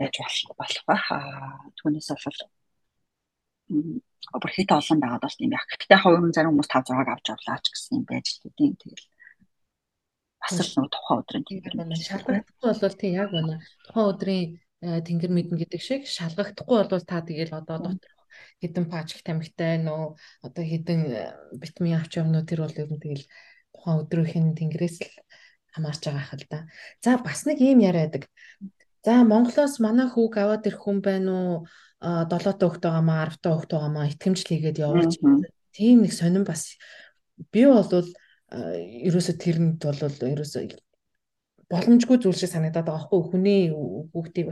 байж 0.00 0.16
болох 0.56 0.84
байх. 0.88 1.06
Түүнээс 1.78 2.10
бол 2.16 2.40
бүр 4.40 4.52
хит 4.56 4.70
олон 4.72 4.98
байгаад 5.00 5.24
бас 5.24 5.36
юм 5.38 5.52
яг. 5.52 5.64
Гэхдээ 5.68 5.96
яг 5.96 6.02
хувийн 6.02 6.34
зарим 6.34 6.50
хүмүүс 6.56 6.70
5 6.72 6.90
6-аг 6.90 7.08
авч 7.12 7.26
авлаач 7.30 7.64
гэсэн 7.70 7.98
юм 8.00 8.04
байж 8.08 8.26
л 8.40 8.56
тийм 8.56 8.72
тэгэл 8.80 9.06
бас 10.40 10.56
л 10.58 10.74
нэг 10.80 10.90
тухайн 10.90 11.20
өдрийн 11.20 11.44
тэнгэр 11.46 11.68
шалгагдахгүй 12.08 12.72
бол 12.80 12.96
тийм 12.98 13.12
яг 13.14 13.30
байна. 13.30 13.54
Тухайн 13.86 14.10
өдрийн 14.10 14.48
тэнгэр 14.80 15.32
мэднэ 15.32 15.56
гэдэг 15.60 15.80
шиг 15.80 16.02
шалгагдахгүй 16.08 16.88
бол 16.88 17.04
та 17.04 17.20
тэгэл 17.20 17.52
одоо 17.60 17.78
дотор 17.84 18.12
хідэн 18.60 18.86
пачк 18.88 19.20
тамхитай 19.24 19.80
нөө 19.80 20.16
одоо 20.44 20.64
хідэн 20.64 21.00
э, 21.12 21.32
витамин 21.52 22.00
авч 22.00 22.16
явна 22.20 22.40
уу 22.40 22.48
тэр 22.48 22.64
бол 22.64 22.76
ер 22.76 22.88
нь 22.88 23.00
тэгэл 23.00 23.24
тухайн 23.72 24.00
өдрийнх 24.04 24.36
нь 24.40 24.56
тэнгэрээс 24.56 24.96
л 25.04 25.12
хамаарч 25.76 26.02
байгаа 26.04 26.26
хэл 26.28 26.46
да. 26.48 26.58
За 27.04 27.20
бас 27.20 27.44
нэг 27.44 27.60
юм 27.60 27.80
яриадаг. 27.84 28.28
За 29.04 29.24
Монголоос 29.24 29.80
манай 29.80 30.08
хүүг 30.08 30.34
аваад 30.40 30.66
ирэх 30.68 30.80
хүн 30.80 30.98
байна 31.00 31.30
уу? 31.32 31.56
7 32.00 32.56
та 32.56 32.64
хүүхд 32.64 32.82
байгаамаа 32.84 33.28
10 33.28 33.44
та 33.44 33.48
хүүхд 33.52 33.70
байгаамаа 33.72 34.08
итгэмжлэгээд 34.08 34.80
явуулж 34.80 35.14
тийм 35.76 35.96
нэг 36.04 36.12
сонирн 36.16 36.48
бас 36.48 36.80
би 37.52 37.68
бол 37.68 37.84
ерөөсө 38.48 39.32
тэрэнд 39.36 39.84
бол 39.84 40.32
ерөөсө 40.32 40.64
боломжгүй 41.70 42.18
зүйл 42.18 42.36
шиг 42.36 42.50
санагдаад 42.50 42.86
байгаа 42.86 43.06
хгүй. 43.06 43.20
Хүний 43.30 43.62
хүүхдийг 44.10 44.46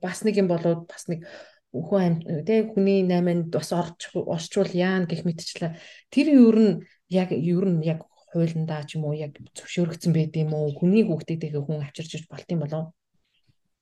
бас 0.00 0.18
нэг 0.24 0.34
юм 0.40 0.48
болоод 0.48 0.88
бас 0.88 1.04
нэг 1.12 1.28
хүн 1.70 2.00
амт 2.00 2.24
тэг 2.48 2.72
хүний 2.72 3.04
8-нд 3.04 3.52
бас 3.52 3.70
орч 3.76 4.10
орчвол 4.16 4.72
яан 4.72 5.04
гэх 5.04 5.22
мэтчлээ. 5.28 5.76
Тэр 6.08 6.26
юу 6.34 6.50
нь 6.56 6.72
яг 7.12 7.30
юу 7.30 7.62
нь 7.68 7.84
яг 7.84 8.08
хуулиндаа 8.32 8.82
ч 8.88 8.96
юм 8.96 9.04
уу 9.06 9.14
яг 9.14 9.36
зөвшөөрөгдсөн 9.54 10.12
байд 10.16 10.34
юм 10.40 10.56
уу? 10.56 10.72
Хүний 10.72 11.04
хүүхдийг 11.04 11.44
тэгээ 11.44 11.62
хүн 11.62 11.84
авчирч 11.84 12.18
иж 12.18 12.24
болт 12.26 12.48
юм 12.48 12.64
болов? 12.64 12.90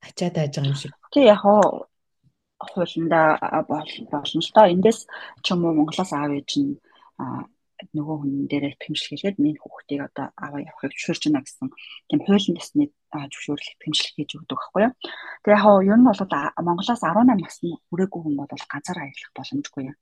Ачаад 0.03 0.37
айж 0.37 0.53
байгаа 0.59 0.73
юм 0.73 0.77
шиг. 0.77 0.93
Тий 1.15 1.25
яг 1.31 1.41
хоо 1.47 1.89
хуулиндаа 2.59 3.39
болно 3.71 4.41
л 4.43 4.51
доо. 4.53 4.67
Эндээс 4.67 5.07
ч 5.45 5.47
юм 5.53 5.65
уу 5.65 5.77
Монголоос 5.79 6.13
аав 6.13 6.33
ээж 6.35 6.51
нь 6.59 6.75
нөгөө 7.97 8.17
хүн 8.19 8.33
дээрээ 8.51 8.75
тэмцэл 8.83 9.09
хийгээд 9.11 9.37
миний 9.39 9.61
хүүхдийг 9.63 10.01
одоо 10.09 10.27
аваа 10.35 10.61
явахыг 10.67 10.93
зөвшөөрч 10.95 11.23
байна 11.31 11.45
гэсэн 11.47 11.69
тийм 12.09 12.21
хуулийн 12.27 12.57
төсний 12.59 12.89
зөвшөөрлөг 13.13 13.77
тэмцэл 13.83 14.11
хийж 14.15 14.31
өгдөг 14.37 14.59
байхгүй 14.59 14.83
юу. 14.87 14.93
Тэгээ 15.43 15.59
яг 15.59 15.65
нь 15.65 15.89
ер 15.91 15.99
нь 15.99 16.09
бол 16.09 16.23
Монголоос 16.67 17.03
18 17.03 17.39
насны 17.39 17.71
хүрээгүй 17.89 18.21
хүн 18.23 18.37
бол 18.39 18.51
ганцаар 18.51 18.99
аялах 19.01 19.33
боломжгүй 19.39 19.83
юм. 19.91 19.97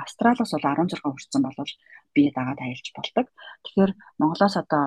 Австралиас 0.00 0.52
бол 0.54 0.64
16 0.64 1.04
хүрсэн 1.04 1.42
бол 1.44 1.72
бие 2.14 2.30
дагаад 2.32 2.60
аялж 2.64 2.86
болдог. 2.96 3.26
Тэгэхээр 3.64 3.92
Монголоос 4.20 4.56
одоо 4.62 4.84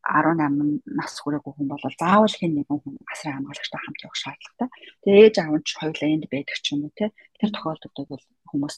18 0.00 0.80
нас 0.96 1.12
хүрээгүй 1.20 1.52
хүн 1.54 1.68
бол 1.68 1.84
заавал 2.00 2.34
хэн 2.38 2.52
нэгэн 2.56 2.78
хүн 2.80 2.96
асран 3.12 3.34
хамгаалагчтай 3.36 3.80
хамт 3.84 4.04
явах 4.04 4.18
шаардлагатай. 4.22 4.68
Тэгээ 5.04 5.24
ээж 5.28 5.36
аав 5.44 5.56
нь 5.60 5.66
ч 5.66 5.70
хоёулаа 5.76 6.08
энд 6.08 6.24
байдаг 6.32 6.56
ч 6.64 6.66
юм 6.72 6.88
уу 6.88 6.92
те. 6.96 7.12
Тэр 7.36 7.50
тохиолдолд 7.52 7.96
бол 8.08 8.24
хүмүүс 8.50 8.76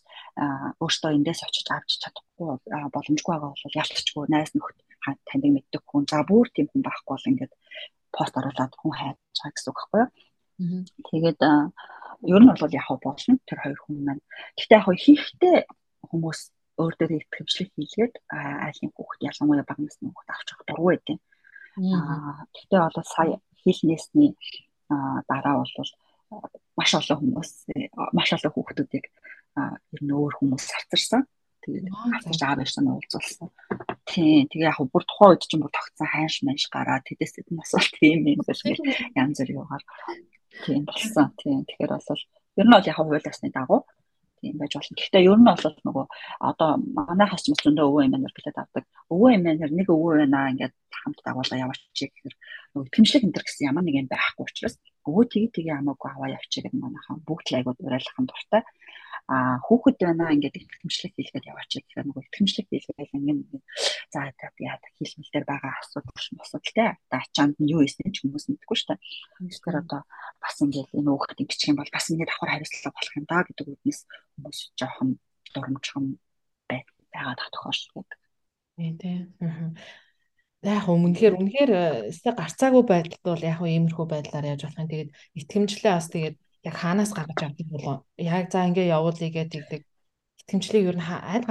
өөртөө 0.83 1.11
эндээс 1.17 1.41
очиж 1.47 1.67
авч 1.73 1.91
чадахгүй 2.03 2.49
боломжгүй 2.95 3.33
байгаа 3.33 3.51
бол 3.53 3.79
ялцчгүй 3.81 4.25
найз 4.29 4.51
нөхд 4.55 4.79
таныг 5.29 5.53
мэддэг 5.57 5.83
хүн 5.89 6.05
за 6.11 6.23
бүр 6.29 6.47
тийм 6.55 6.67
хүн 6.71 6.83
байхгүй 6.87 7.13
бол 7.13 7.31
ингээд 7.31 7.53
пост 8.15 8.35
оруулаад 8.39 8.73
хүн 8.79 8.93
хайж 9.01 9.17
байгаа 9.19 9.53
гэсэн 9.57 9.71
үг 9.73 9.79
байхгүй 9.81 10.01
юу. 10.03 10.11
Тэгээд 11.09 11.41
ер 11.43 12.43
нь 12.43 12.51
бол 12.61 12.77
яг 12.81 12.89
болно 13.03 13.35
тэр 13.49 13.59
хоёр 13.63 13.81
хүн 13.83 13.97
маань. 14.07 14.23
Гэхдээ 14.57 14.79
яг 14.79 14.87
хийхдээ 15.05 15.57
хүмүүс 16.11 16.41
өөр 16.81 16.95
дээр 16.99 17.13
итгэвчлэг 17.19 17.69
хийлгээд 17.75 18.15
айлын 18.31 18.93
хүүхд 18.95 19.21
ялангуяа 19.29 19.67
бага 19.67 19.83
насны 19.83 20.09
хүүхд 20.09 20.31
авч 20.33 20.49
явах 20.53 20.67
дургүй 20.69 20.91
байдیں۔ 20.93 21.19
Аа 21.97 22.47
гэхдээ 22.55 22.81
одоо 22.89 23.05
сая 23.05 23.37
хэлнээсний 23.63 24.31
дараа 25.29 25.55
бол 25.61 25.91
маш 26.79 26.91
олон 26.95 27.19
хүмүүс 27.21 27.51
маш 28.17 28.29
олон 28.37 28.53
хүүхдүүдийг 28.55 29.05
ер 29.57 30.01
нь 30.03 30.13
өөр 30.13 30.33
хүмүүс 30.39 30.65
сарцарсан. 30.65 31.23
Тэгээд 31.63 31.87
авч 32.27 32.41
аав 32.43 32.59
ярьсан 32.59 32.91
уулзуулсан. 32.91 33.49
Тийм. 34.11 34.51
Тэгээ 34.51 34.67
яг 34.67 34.83
бүр 34.83 35.05
тухайн 35.07 35.31
үед 35.39 35.47
чинь 35.47 35.63
бүр 35.63 35.71
тогтсон 35.71 36.09
хайш 36.11 36.35
манш 36.43 36.67
гараад 36.75 37.07
тэдэс 37.07 37.39
тэд 37.39 37.49
нас 37.55 37.71
бол 37.71 37.91
тийм 37.99 38.27
юм 38.27 38.43
биш 38.43 38.61
янз 39.15 39.39
бүр 39.39 39.51
юугаар 39.55 39.85
тийм 40.67 40.83
болсон. 40.83 41.31
Тийм. 41.39 41.63
Тэгэхээр 41.63 41.93
бол 41.95 42.23
ер 42.59 42.67
нь 42.67 42.75
бол 42.75 42.89
яг 42.91 42.97
хууль 42.99 43.29
ёсны 43.31 43.49
дагуу 43.55 43.87
тийм 44.43 44.59
байж 44.59 44.75
болно. 44.75 44.99
Гэхдээ 44.99 45.23
ер 45.23 45.39
нь 45.39 45.47
бол 45.47 45.77
нөгөө 45.87 46.07
одоо 46.51 46.71
манайхаас 46.83 47.47
ч 47.47 47.55
зөндөө 47.55 47.87
өвөө 47.87 48.03
эмээнэр 48.11 48.35
билет 48.35 48.59
авдаг. 48.59 48.85
Өвөө 49.07 49.31
эмээнэр 49.39 49.71
нэг 49.71 49.87
өвөө 49.87 50.13
байна 50.27 50.51
ингээд 50.51 50.75
хамт 50.91 51.19
дагуулаа 51.23 51.63
яваачих 51.63 52.11
гэхээр 52.11 52.35
нөгөө 52.75 52.91
тэмчлэг 52.91 53.23
энэ 53.23 53.35
төр 53.39 53.45
гэсэн 53.47 53.69
ямар 53.71 53.85
нэг 53.87 53.97
юм 54.03 54.09
байхгүй 54.11 54.45
учраас 54.51 54.75
өвөө 55.07 55.25
тгий 55.31 55.49
тгий 55.55 55.75
хамаагүй 55.75 56.11
аваа 56.11 56.35
явчих 56.35 56.63
гэдэг 56.67 56.79
манайхан 56.79 57.19
бүгд 57.27 57.47
л 57.51 57.57
айгууд 57.59 57.79
урайлахын 57.83 58.27
дуртай 58.27 58.63
хүүхэд 59.31 59.97
байна 60.03 60.35
ингээд 60.35 60.59
итгэмжлэг 60.59 61.13
хийлгээд 61.15 61.49
яваач 61.49 61.71
гэхээр 61.79 62.07
нөгөө 62.11 62.25
итгэмжлэг 62.27 62.67
хийлгээд 62.69 63.15
ингээд 63.17 63.65
за 64.13 64.19
яа 64.29 64.77
хийлмэл 64.99 65.33
дээр 65.33 65.47
байгаа 65.47 65.73
асуудал 65.79 66.13
асуудалтай 66.43 66.91
даачаанд 67.09 67.57
нь 67.63 67.71
юу 67.73 67.87
ийсэн 67.87 68.11
ч 68.13 68.27
хүмүүс 68.27 68.51
мэдгүй 68.51 68.77
шүү 68.77 68.89
дээ. 68.93 69.01
Тэгэхээр 69.47 69.81
одоо 69.83 70.03
бас 70.43 70.57
ингээд 70.59 70.91
энэ 70.91 71.11
хүүхэд 71.11 71.43
ингэчих 71.43 71.71
юм 71.71 71.79
бол 71.79 71.95
бас 71.95 72.07
ингээд 72.11 72.31
давхар 72.31 72.51
хариуцлага 72.51 72.97
болох 72.99 73.15
юм 73.17 73.27
да 73.31 73.39
гэдэг 73.47 73.67
үгнээс 73.73 74.01
хүмүүс 74.37 74.59
жоохон 74.77 75.09
дурамжхан 75.55 76.05
байгаад 77.13 77.41
тохиолддог. 77.53 78.09
Тийм 78.77 78.95
тийм. 78.99 79.23
Яг 80.63 80.87
үнэхээр 80.87 81.35
үнэхээр 81.39 81.73
өстэй 82.11 82.33
гарцаагүй 82.39 82.85
байдалд 82.87 83.23
бол 83.27 83.43
яг 83.43 83.61
иймэрхүү 83.61 84.07
байдлаар 84.09 84.47
яаж 84.55 84.63
болох 84.63 84.79
юм. 84.79 84.91
Тэгээд 84.91 85.11
итгэмжлээ 85.41 85.93
бас 85.95 86.09
тэгээд 86.09 86.37
яг 86.69 86.75
хаанаас 86.79 87.13
гаргаж 87.13 87.41
авдаг 87.43 87.69
болов? 87.71 87.99
Яг 88.17 88.51
за 88.53 88.67
ингээ 88.69 88.95
явуулъя 88.97 89.31
гэдэг 89.31 89.83
итгэмжлийг 90.43 90.85
ер 90.91 90.97
нь 90.99 91.07
аль 91.07 91.47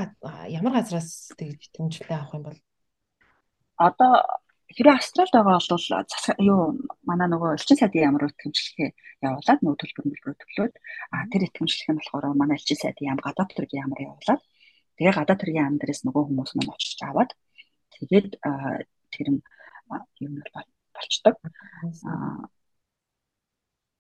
ямар 0.48 0.74
газраас 0.76 1.32
тэгж 1.40 1.72
итгэмжлээ 1.72 2.18
авах 2.18 2.36
юм 2.36 2.44
бол? 2.48 2.60
Одоо 3.76 4.14
хэрэв 4.76 4.96
австралид 4.96 5.34
байгаа 5.36 5.60
бол 5.60 6.48
юу 6.52 6.62
манай 7.10 7.28
нөгөө 7.28 7.56
элчин 7.60 7.78
сайдын 7.80 8.08
ямар 8.08 8.32
итгэмжлэхээ 8.32 8.90
явуулаад 9.28 9.60
нөгөө 9.62 9.80
төлбөр 9.80 10.06
мөлбөрөө 10.08 10.38
төлөөд 10.40 10.74
а 11.12 11.18
тэр 11.32 11.42
итгэмжлэх 11.48 11.90
нь 11.92 12.00
болохоор 12.00 12.26
манай 12.40 12.56
элчин 12.56 12.80
сайдын 12.80 13.10
яам 13.12 13.20
гадаад 13.20 13.52
төргийн 13.52 13.84
ямар 13.86 14.00
явуулаад 14.08 14.42
тэгээ 14.96 15.18
гадаад 15.20 15.40
төргийн 15.42 15.64
яам 15.66 15.76
дээрээс 15.80 16.02
нөгөө 16.08 16.24
хүмүүс 16.28 16.52
маань 16.56 16.74
очиж 16.76 17.00
аваад 17.04 17.32
тэгээд 17.96 18.30
тэр 19.12 19.28
нь 19.36 19.42
юм 20.24 20.34
болчдөг 20.96 21.36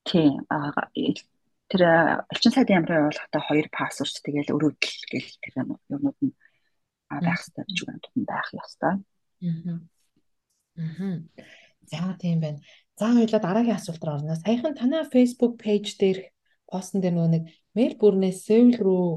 Тийм. 0.03 0.45
Тэр 1.71 1.81
элчин 2.27 2.51
сайдын 2.51 2.83
ямраа 2.83 3.07
явуулахдаа 3.07 3.41
хоёр 3.47 3.67
пассворд 3.71 4.15
тэгэл 4.25 4.53
өрөөдөл 4.55 5.03
гэх 5.07 5.27
тэр 5.39 5.53
юмнууд 5.63 6.19
нь 6.19 6.35
байх 7.07 7.39
хэрэгтэй 7.39 7.65
гэж 7.67 7.79
байна. 7.87 8.07
Байх 8.27 8.49
ёстой. 8.51 8.95
Аа. 9.45 9.79
Аа. 10.77 11.17
За 11.91 12.15
тийм 12.19 12.39
байна. 12.43 12.59
За 12.99 13.07
хоёлаа 13.15 13.41
дараагийн 13.41 13.79
асуулт 13.79 14.03
руу 14.03 14.15
орно. 14.15 14.35
Саяхан 14.35 14.75
танаа 14.75 15.07
Facebook 15.07 15.55
page 15.63 15.95
дээр 16.01 16.19
постн 16.67 16.99
дээр 16.99 17.15
нөгөө 17.15 17.31
нэг 17.35 17.43
Мельбурнээс 17.75 18.43
Сеул 18.47 18.75
рүү 18.75 19.07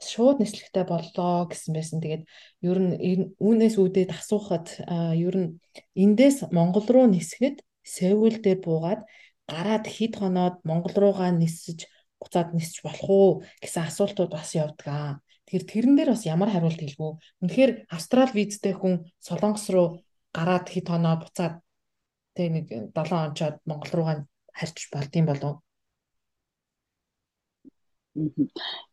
шууд 0.00 0.38
нислэгтэй 0.40 0.84
боллоо 0.88 1.48
гэсэн 1.50 1.72
байсан. 1.76 1.98
Тэгээд 2.00 2.22
ер 2.64 2.78
нь 2.78 2.94
үүнээс 3.36 3.76
үүдээд 3.80 4.10
асуухад 4.16 4.66
ер 5.16 5.36
нь 5.36 5.50
эндээс 5.92 6.48
Монгол 6.56 6.86
руу 6.88 7.06
нисгэд 7.08 7.64
Сеул 7.82 8.36
дээр 8.44 8.60
буугаад 8.64 9.02
гараад 9.52 9.84
хид 9.94 10.14
хоноод 10.20 10.56
Монгол 10.68 10.94
руугаа 11.02 11.30
нисэж 11.32 11.78
буцаад 12.20 12.48
нисэж 12.56 12.76
болох 12.84 13.06
уу 13.08 13.30
гэсэн 13.62 13.82
асуултууд 13.88 14.30
бас 14.36 14.50
явдаг. 14.64 15.20
Тэгэхээр 15.46 15.70
тэрэн 15.72 15.94
дээр 15.96 16.10
бас 16.12 16.24
ямар 16.34 16.50
хариулт 16.52 16.80
хэлвүү? 16.82 17.12
Үнэхээр 17.42 17.72
австрал 17.94 18.32
визтэй 18.36 18.74
хүн 18.76 18.94
Солонгос 19.26 19.66
руу 19.74 19.86
гараад 20.36 20.66
хид 20.68 20.86
хоноод 20.88 21.20
буцаад 21.24 21.54
тэг 22.36 22.48
нэг 22.54 22.66
7 22.92 23.24
онцоод 23.26 23.56
Монгол 23.68 23.92
руугаа 23.96 24.16
харьж 24.58 24.78
болдсон 24.92 25.26
болов 25.30 25.54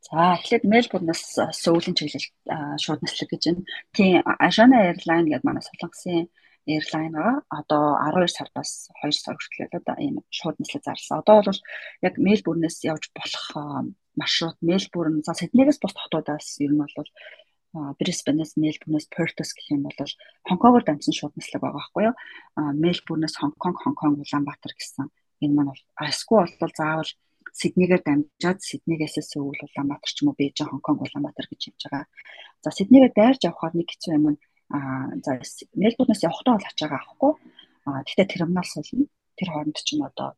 За 0.06 0.38
эхлээд 0.38 0.63
Мельбурнаас 0.70 1.24
Сөүлийн 1.63 1.96
чиглэл 1.98 2.30
шууд 2.84 3.02
нислэг 3.02 3.30
гэж 3.32 3.44
байна. 3.46 3.63
Тийм 3.96 4.22
Ashana 4.48 4.78
Airline 4.89 5.28
гэдэг 5.30 5.46
манай 5.48 5.63
солонгосын 5.65 6.30
airline-аа 6.67 7.45
одоо 7.49 7.97
12 8.01 8.28
сараас 8.38 8.89
2 9.04 9.12
сар 9.12 9.36
хүртэл 9.38 9.80
одоо 9.80 9.95
ийм 10.01 10.15
шууд 10.30 10.58
нислэг 10.60 10.84
зарласан. 10.84 11.21
Одоо 11.21 11.41
бол 11.45 11.60
яг 12.01 12.13
Мельбурнээс 12.17 12.78
явж 12.91 13.04
болох 13.13 13.45
маршрут 14.15 14.58
Мельбурн 14.62 15.21
за 15.23 15.34
Сиднейгээс 15.34 15.80
бус 15.82 15.93
хотуудаас 15.93 16.60
ер 16.60 16.71
нь 16.73 16.82
бол 16.82 16.93
Брисбенээс 17.99 18.56
Мельбурнээс 18.56 19.08
Пертос 19.12 19.51
гэх 19.54 19.75
юм 19.75 19.84
бол 19.84 19.99
Хонконгоор 20.47 20.84
дамжсан 20.86 21.13
шууд 21.13 21.36
нислэг 21.36 21.62
байгаа 21.62 21.80
байхгүй 21.80 22.04
юу? 22.08 22.15
Мельбурнээс 22.56 23.36
Хонконг, 23.36 23.78
Хонконг, 23.84 24.23
Улаанбаатар 24.23 24.73
гэсэн 24.73 25.12
энэ 25.43 25.56
маань 25.56 25.71
бол 25.71 25.84
эсвэл 26.08 26.56
бол 26.62 26.73
заавал 26.80 27.12
Сиднейгээр 27.60 28.04
дамжаад 28.04 28.60
Сиднейгээс 28.63 29.15
Сөүл 29.32 29.60
Улаанбаатар 29.60 30.12
ч 30.12 30.23
юм 30.23 30.32
уу 30.32 30.39
Бээжин 30.39 30.71
Хонконг 30.71 31.04
Улаанбаатар 31.04 31.47
гэж 31.51 31.62
явж 31.75 31.82
байгаа. 31.84 32.08
За 32.63 32.69
Сиднейгээр 32.71 33.13
дайрж 33.15 33.41
явхаар 33.43 33.73
нэг 33.75 33.88
хэцүү 33.91 34.12
юм 34.15 34.25
нь 34.34 34.39
аа 34.69 35.13
за 35.23 35.32
Мельбурнээс 35.75 36.25
явахдаа 36.25 36.58
бол 36.58 36.69
ачаага 36.69 36.97
авахгүй. 36.99 37.34
Аа 37.86 38.01
тэгтээ 38.06 38.28
терминал 38.32 38.67
суулна. 38.67 39.06
Тэр 39.38 39.49
хооронд 39.51 39.78
ч 39.78 39.88
юм 39.93 40.01
одоо 40.10 40.30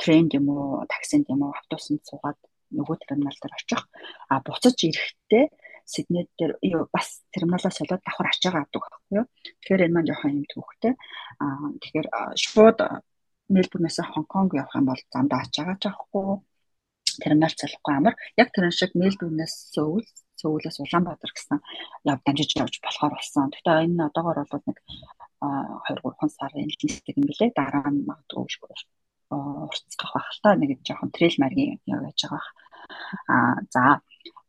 тренд 0.00 0.30
юм 0.34 0.48
уу, 0.48 0.86
таксинд 0.88 1.26
юм 1.28 1.42
уу, 1.42 1.52
автобусанд 1.54 2.02
суугаад 2.08 2.38
нөгөө 2.74 2.96
терминал 3.04 3.36
дээр 3.38 3.54
очих. 3.58 3.82
Аа 4.30 4.40
буцаж 4.46 4.76
ирэхдээ 4.82 5.44
Сидней 5.84 6.30
дээр 6.38 6.56
бас 6.94 7.22
терминалаас 7.34 7.74
солиод 7.76 8.02
давхар 8.06 8.30
ачаага 8.30 8.58
авдаг 8.62 8.82
байхгүй 8.82 9.18
юу. 9.18 9.26
Тэгэхээр 9.60 9.84
энэ 9.84 9.94
маань 9.94 10.08
жоохон 10.08 10.36
юм 10.38 10.46
төвхтэй. 10.48 10.94
Аа 11.42 11.68
тэгэхээр 11.82 12.08
шууд 12.38 12.78
Мельбурнээс 13.52 13.98
Хонконг 14.00 14.54
явах 14.54 14.74
юм 14.78 14.86
бол 14.86 15.02
замдаа 15.12 15.42
ачаагаа 15.42 15.76
авахгүй 15.76 16.40
терминал 17.20 17.54
залахгүй 17.60 17.94
амар 17.94 18.14
яг 18.38 18.48
тэр 18.54 18.70
шиг 18.70 18.94
Мельбурнээс 18.94 19.74
Сөүл 19.74 20.06
Сөүлээс 20.42 20.78
Улаанбаатар 20.82 21.30
гэсэн 21.32 21.58
яв 22.12 22.18
дамжиж 22.26 22.50
явж 22.58 22.74
болохоор 22.82 23.14
болсон. 23.14 23.48
Гэхдээ 23.54 23.86
энэ 23.86 24.06
одоогор 24.10 24.38
бол 24.50 24.64
нэг 24.66 24.78
2 25.38 26.02
3 26.02 26.36
сарын 26.36 26.66
листик 26.66 27.16
юм 27.16 27.26
билээ. 27.30 27.50
Дараа 27.54 27.88
нь 27.90 28.06
магадгүй 28.06 28.42
уртцах 29.32 30.12
байх 30.14 30.28
л 30.34 30.42
та 30.42 30.50
нэг 30.58 30.70
жоохон 30.84 31.10
трейл 31.14 31.36
маргийн 31.40 31.80
явж 31.86 32.20
байгаа. 32.26 32.42
Аа 33.34 33.56
за 33.72 33.82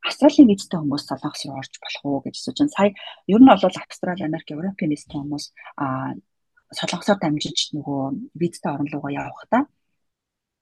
Австралийн 0.04 0.52
визтэй 0.52 0.80
хүмүүс 0.80 1.08
солонгос 1.08 1.44
руу 1.48 1.58
орж 1.62 1.74
болох 1.80 2.04
уу 2.04 2.24
гэж 2.26 2.36
асууж 2.36 2.58
байна. 2.60 2.76
Сая 2.76 2.92
ер 3.32 3.40
нь 3.40 3.48
бол 3.48 3.64
Австрали, 3.64 4.28
Америк, 4.28 4.52
Европын 4.52 4.92
визтэй 4.92 5.20
хүмүүс 5.20 5.46
аа 5.80 6.12
солонгосоор 6.76 7.20
дамжиж 7.22 7.72
нөгөө 7.72 8.02
визтэй 8.42 8.72
орн 8.74 8.92
руугаа 8.92 9.14
явахдаа 9.24 9.64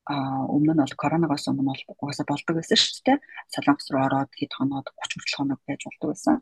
өмнө 0.09 0.73
нь 0.73 0.81
бол 0.81 0.95
коронавигоос 0.97 1.45
өмнө 1.51 1.69
бол 1.69 1.83
угаасаа 1.93 2.25
болдог 2.25 2.55
байсан 2.57 2.77
шүү 2.77 3.05
дээ. 3.05 3.17
Солонгос 3.53 3.87
руу 3.93 4.01
ороод 4.01 4.31
хэд 4.33 4.51
хоноод 4.57 4.87
30 4.89 5.13
хүртэл 5.21 5.37
хоног 5.37 5.59
байж 5.67 5.81
болдог 5.85 6.07
байсан. 6.09 6.35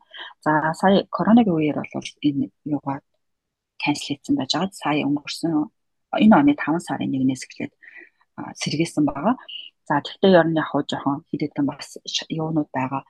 За 0.45 0.51
сая 0.79 1.03
коронавигийн 1.11 1.59
үеэр 1.59 1.77
бол 1.83 2.09
энэ 2.23 2.51
юугаа 2.63 2.97
канцел 3.83 4.07
хийсэн 4.07 4.35
байж 4.39 4.51
байгаа. 4.55 4.71
Сая 4.71 5.03
өнгөрсөн 5.03 5.51
энэ 6.23 6.35
оны 6.39 6.53
5 6.55 6.87
сарын 6.87 7.11
1-ээс 7.11 7.43
эхлээд 7.47 7.73
сэргээсэн 8.61 9.03
байгаа. 9.05 9.35
За 9.87 9.99
тэгтээ 10.07 10.39
ер 10.39 10.47
нь 10.47 10.59
яг 10.61 10.67
хоо 10.71 10.81
жоохон 10.87 11.27
хэд 11.27 11.41
хэдэн 11.51 11.65
бас 11.67 11.99
юунууд 12.31 12.69
байгаа. 12.71 13.03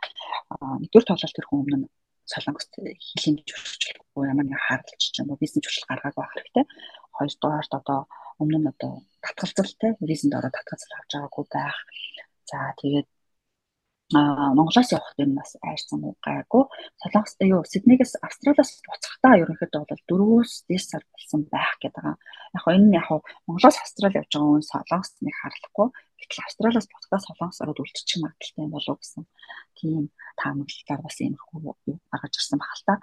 Нэгдүгээр 0.82 1.08
тоглолт 1.08 1.36
тэрхүү 1.38 1.58
өмнө 1.62 1.78
нь 1.84 1.88
солонгост 2.30 2.74
хилийн 2.78 3.38
журчлахгүй 3.46 4.24
ямар 4.30 4.46
нэг 4.46 4.62
харалч 4.62 5.02
ч 5.14 5.16
юм 5.22 5.34
уу 5.34 5.42
бизнес 5.42 5.66
журчл 5.66 5.90
гаргааг 5.90 6.16
байх 6.16 6.34
хэрэгтэй. 6.34 6.66
Хоёрдугаарт 7.20 7.72
одоо 7.80 8.00
өмнө 8.42 8.60
нь 8.64 8.72
одоо 8.72 8.94
татгалзалтай 9.24 9.92
визэнд 10.10 10.38
ороод 10.40 10.56
татгалзал 10.56 10.96
авч 10.96 11.12
байгаагүй 11.14 11.46
байх. 11.52 11.78
За 12.50 12.58
тэгээд 12.80 13.08
а 14.16 14.54
Монголоос 14.58 14.92
явах 14.92 15.14
юм 15.22 15.36
бас 15.38 15.54
айрсан 15.62 16.02
уу 16.04 16.16
гайгүй. 16.26 16.64
Солонгос 17.02 17.36
юу 17.46 17.62
Сиднейгээс 17.72 18.18
Австралиас 18.26 18.82
буцахдаа 18.88 19.38
ерөнхийдөө 19.38 19.84
бол 19.86 20.02
4-өөс 20.10 20.54
дээш 20.66 20.84
сар 20.90 21.04
болсон 21.14 21.46
байх 21.54 21.78
гэдэг. 21.78 22.18
Яг 22.58 22.66
энэ 22.74 22.98
яг 22.98 23.06
хоо 23.06 23.22
Монголоос 23.46 23.78
Австрали 23.78 24.18
явж 24.18 24.34
байгаа 24.34 24.50
хүн 24.50 24.66
Солонгост 24.66 25.16
нэг 25.22 25.36
харлахгүй. 25.38 25.88
Гэтэл 26.18 26.42
Австралиас 26.42 26.88
буцахдаа 26.90 27.22
Солонгос 27.22 27.62
ороод 27.62 27.82
үлдчих 27.86 28.18
магадaltaй 28.18 28.64
юм 28.66 28.74
болов 28.74 28.98
гэсэн 28.98 29.24
тийм 29.78 30.04
таамаглалаар 30.42 31.02
бас 31.06 31.18
иймэрхүү 31.22 31.60
гаргаж 32.10 32.34
ирсэн 32.34 32.58
баг 32.58 32.74
л 32.74 32.86
та. 32.90 32.94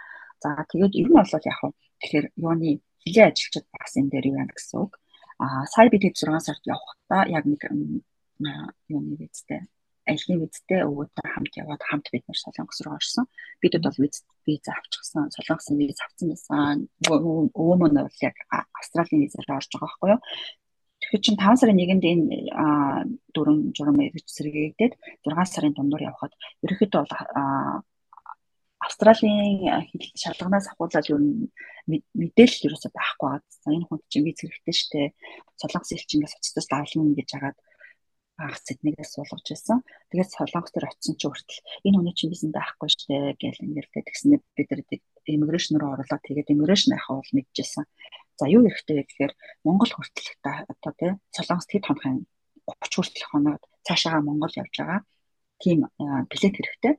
За 0.42 0.48
тэгээд 0.66 0.98
ер 0.98 1.07
нь 1.07 1.14
бол 1.14 1.31
яг 1.31 1.61
тэгэхээр 2.02 2.26
юуны 2.35 2.83
хилээ 3.06 3.26
ажилчид 3.30 3.66
бас 3.72 3.92
энэ 3.96 4.10
дээр 4.10 4.26
юу 4.30 4.38
яана 4.42 4.54
гэсэн 4.54 4.76
үг. 4.82 4.92
А 5.38 5.64
сая 5.70 5.88
бид 5.88 6.02
6 6.02 6.18
сард 6.42 6.62
явахдаа 6.66 7.22
яг 7.30 7.44
нэг 7.46 7.62
юуны 8.90 9.14
визтэй 9.16 9.62
аялын 10.06 10.40
визтэй 10.46 10.80
өвөөтэй 10.86 11.26
хамт 11.34 11.54
яваад 11.62 11.82
хамт 11.82 12.06
бид 12.14 12.24
нэр 12.26 12.38
Солонгос 12.38 12.80
руу 12.86 12.94
орсон. 12.94 13.26
Бидэд 13.60 13.82
бол 13.82 13.98
виз 13.98 14.22
виз 14.46 14.66
авчихсан. 14.70 15.30
Солонгосын 15.34 15.76
виз 15.78 15.98
авсан 15.98 16.30
байсан. 16.30 16.86
Өвөө 17.10 17.76
мөн 17.82 17.92
бол 18.06 18.18
яг 18.22 18.36
Австралийн 18.78 19.26
визээр 19.26 19.50
орж 19.50 19.70
байгаа 19.74 19.90
байхгүй 19.90 20.10
юу? 20.14 20.20
Тэгэхээр 21.02 21.24
чин 21.26 21.36
5 21.36 21.60
сарын 21.60 21.82
1-нд 21.82 22.04
энэ 22.06 22.26
дөрөв 23.34 23.58
журам 23.76 23.98
эргэж 24.06 24.26
сэргийгдээд 24.30 24.94
6 25.26 25.54
сарын 25.54 25.74
дундуур 25.74 26.02
явхад 26.06 26.32
ерөөхдөө 26.62 27.02
бол 27.02 27.12
Австралийн 28.87 29.90
шалганаас 30.22 30.70
ахуулаад 30.70 31.07
юу 31.11 31.18
мэдээлэл 31.90 32.66
ерөөсөй 32.70 32.92
байхгүй. 32.94 33.42
За 33.62 33.68
энэ 33.75 33.87
хүнд 33.87 34.05
чинь 34.11 34.27
виз 34.27 34.38
хэрэгтэй 34.40 34.75
штэ. 34.75 35.01
Солонгос 35.59 35.90
элчингээс 35.94 36.38
уцтас 36.38 36.66
давлна 36.70 37.18
гэж 37.18 37.29
хагаад 37.35 37.59
анх 38.38 38.59
Сиднейгээс 38.62 39.11
суулгаж 39.16 39.46
байсан. 39.49 39.79
Тэгээд 40.11 40.35
Солонгос 40.35 40.72
төр 40.75 40.87
очисон 40.87 41.16
чинь 41.18 41.31
хүртэл 41.35 41.61
энэ 41.87 41.96
хүний 41.99 42.14
чинь 42.14 42.31
визэн 42.31 42.53
байхгүй 42.55 42.88
штэ 42.94 43.14
гэл 43.40 43.64
ингээл 43.64 43.90
тэгснээр 44.07 44.42
бид 44.55 44.68
нар 44.70 44.83
иммиграшн 45.35 45.75
руу 45.81 45.90
орлоо. 45.96 46.18
Тэгээд 46.22 46.53
иммиграшн 46.53 46.94
яхаа 46.94 47.18
бол 47.18 47.33
мэдчихсэн. 47.35 47.85
За 48.38 48.44
юу 48.46 48.62
хэрэгтэй 48.68 48.94
вэ 48.96 49.05
гэхээр 49.09 49.33
Монгол 49.66 49.90
хүртэл 49.90 50.31
одоо 50.44 50.92
тий 51.01 51.11
Солонгост 51.35 51.70
хэд 51.72 51.85
хоног 51.88 52.29
30 52.66 52.94
хүртэл 52.94 53.31
хоноод 53.31 53.62
цаашаа 53.87 54.20
Монгол 54.20 54.53
явж 54.53 54.75
байгаа. 54.79 55.01
Тийм 55.62 55.88
билет 56.31 56.55
хэрэгтэй. 56.55 56.94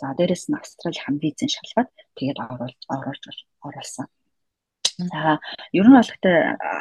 За 0.00 0.14
дээрэс 0.16 0.48
нь 0.48 0.56
Австрали 0.56 1.00
хам 1.04 1.16
визэн 1.22 1.50
шалгаад 1.52 1.88
тэгээд 2.16 2.38
оруулж 2.40 2.80
оруулж 2.88 3.24
оруулсан. 3.66 4.06
За 5.12 5.20
ер 5.78 5.86
нь 5.88 5.96
бол 5.96 6.08
гэхдээ 6.08 6.38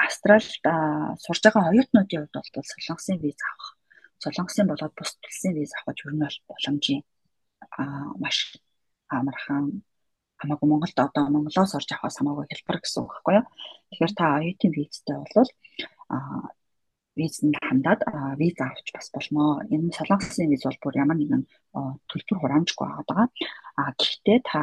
Австралид 0.07 0.63
сурж 1.23 1.41
байгаа 1.43 1.71
оюутнуудын 1.71 2.19
хувьд 2.31 2.35
бол 2.55 2.71
солонгосын 2.71 3.17
виз 3.19 3.39
авах 3.43 3.69
солонгосын 4.23 4.67
болоод 4.71 4.93
бус 4.95 5.11
төлсөн 5.23 5.51
виз 5.55 5.71
авах 5.75 5.99
ер 6.05 6.13
нь 6.15 6.23
бол 6.23 6.37
боломжийн 6.47 7.03
маш 8.23 8.37
амархан 9.17 9.83
хамаагүй 10.39 10.67
Монголд 10.69 10.99
одоо 10.99 11.23
Монголоос 11.27 11.75
орж 11.75 11.89
авахаас 11.91 12.17
хамаагүй 12.19 12.45
хэлбэр 12.47 12.79
гэсэн 12.79 13.03
үг 13.03 13.11
байхгүй 13.11 13.33
юу. 13.39 13.45
Тэгэхээр 13.91 14.13
та 14.15 14.25
оюутан 14.39 14.71
визтэй 14.71 15.17
бол 15.19 15.49
визэнд 17.19 17.55
хандаад 17.67 18.01
виз 18.39 18.57
авч 18.63 18.87
бас 18.95 19.07
болно. 19.15 19.43
Энэ 19.73 19.95
солонгосын 19.97 20.49
виз 20.49 20.63
бол 20.65 20.79
бүр 20.83 20.95
ямар 21.03 21.17
нэгэн 21.19 21.43
төлбөр 22.09 22.37
хураамжгүй 22.39 22.87
байгаа. 22.87 23.27
А 23.79 23.83
гэхдээ 23.99 24.39
та 24.49 24.61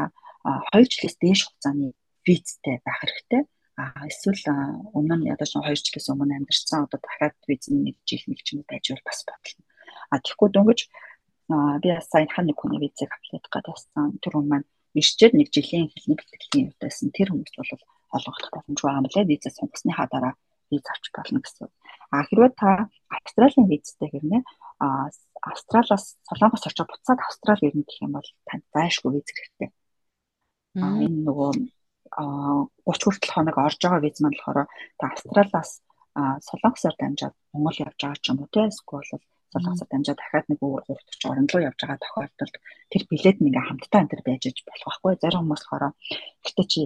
2 0.72 0.90
жилээс 0.92 1.16
дээш 1.20 1.40
хугацааны 1.44 1.92
визтэй 2.26 2.76
байх 2.84 2.98
хэрэгтэй 3.02 3.42
а 3.76 4.08
эсвэл 4.08 4.40
өмнө 4.96 5.14
нь 5.20 5.28
ядаж 5.34 5.52
2 5.52 5.68
жилээс 5.68 6.08
өмнө 6.08 6.32
амьдарсан 6.38 6.88
одоо 6.88 7.00
дахиад 7.02 7.36
виз 7.48 7.68
нэг 7.68 7.96
жил 8.08 8.24
нэг 8.30 8.40
ч 8.40 8.56
юм 8.56 8.64
байж 8.64 8.84
бол 8.88 9.04
бас 9.04 9.20
бодлоо. 9.28 9.64
А 10.12 10.16
тэгэхгүй 10.24 10.48
дөнгөж 10.52 10.80
би 11.84 11.88
сайн 12.00 12.28
хан 12.32 12.46
нэг 12.48 12.56
хүний 12.56 12.80
визийг 12.80 13.12
аплайд 13.12 13.46
гадаасан 13.52 14.16
тэр 14.24 14.32
хүн 14.40 14.48
маань 14.48 14.66
ирчээд 14.96 15.36
нэг 15.36 15.48
жилийн 15.52 15.92
хэлний 15.92 16.16
бэлтгэлийн 16.16 16.68
явдасан 16.72 17.10
тэр 17.12 17.28
хүмүүс 17.36 17.54
бол 17.60 17.84
олгох 18.16 18.48
боломжгүй 18.54 18.90
юм 18.96 19.06
лээ 19.12 19.24
визээ 19.28 19.52
сонгосныхаа 19.60 20.08
дараа 20.08 20.34
виз 20.72 20.84
авч 20.88 21.04
болно 21.12 21.38
гэсэн. 21.44 21.68
А 22.10 22.22
хэрвээ 22.26 22.52
та 22.60 22.70
Австралийн 23.10 23.66
визтэй 23.70 24.08
хэрнээ 24.10 24.42
а 24.78 25.08
Австралиас 25.42 26.18
Солонгос 26.28 26.66
очиж 26.66 26.80
буцаад 26.86 27.20
Австрали 27.22 27.68
ирнэ 27.68 27.84
гэх 27.86 28.02
юм 28.02 28.12
бол 28.18 28.28
танд 28.48 28.64
зайлшгүй 28.74 29.10
виз 29.14 29.28
хэрэгтэй. 29.30 29.70
А 30.82 30.86
энэ 31.04 31.24
нөгөө 31.26 31.50
30 32.84 33.04
хүртэл 33.04 33.34
хоног 33.34 33.56
орж 33.56 33.78
байгаа 33.80 34.04
виз 34.04 34.18
маань 34.20 34.36
болохоор 34.36 34.68
та 34.98 35.04
Австралиас 35.12 35.70
Солонгосоор 36.48 36.96
дамжаад 36.98 37.34
Монгол 37.52 37.78
явж 37.86 37.98
байгаа 38.00 38.20
ч 38.20 38.26
юм 38.32 38.40
уу 38.40 38.48
тийм 38.52 38.68
эсвэл 38.72 39.22
Солонгосоор 39.52 39.90
дамжаад 39.90 40.18
дахиад 40.20 40.46
нэг 40.48 40.60
өөр 40.64 40.82
хурдч 40.86 41.22
орон 41.28 41.48
руу 41.48 41.62
явж 41.68 41.78
байгаа 41.80 42.00
тохиолдолд 42.04 42.54
тэр 42.92 43.02
билет 43.10 43.38
нэг 43.40 43.54
хамтдаа 43.56 44.00
энэ 44.00 44.10
төр 44.12 44.22
байж 44.24 44.42
иж 44.48 44.58
болох 44.64 44.84
байхгүй 44.84 45.12
зарим 45.20 45.40
хүмүүс 45.44 45.62
болохоор 45.64 45.94
гэхдээ 46.44 46.66
чи 46.72 46.80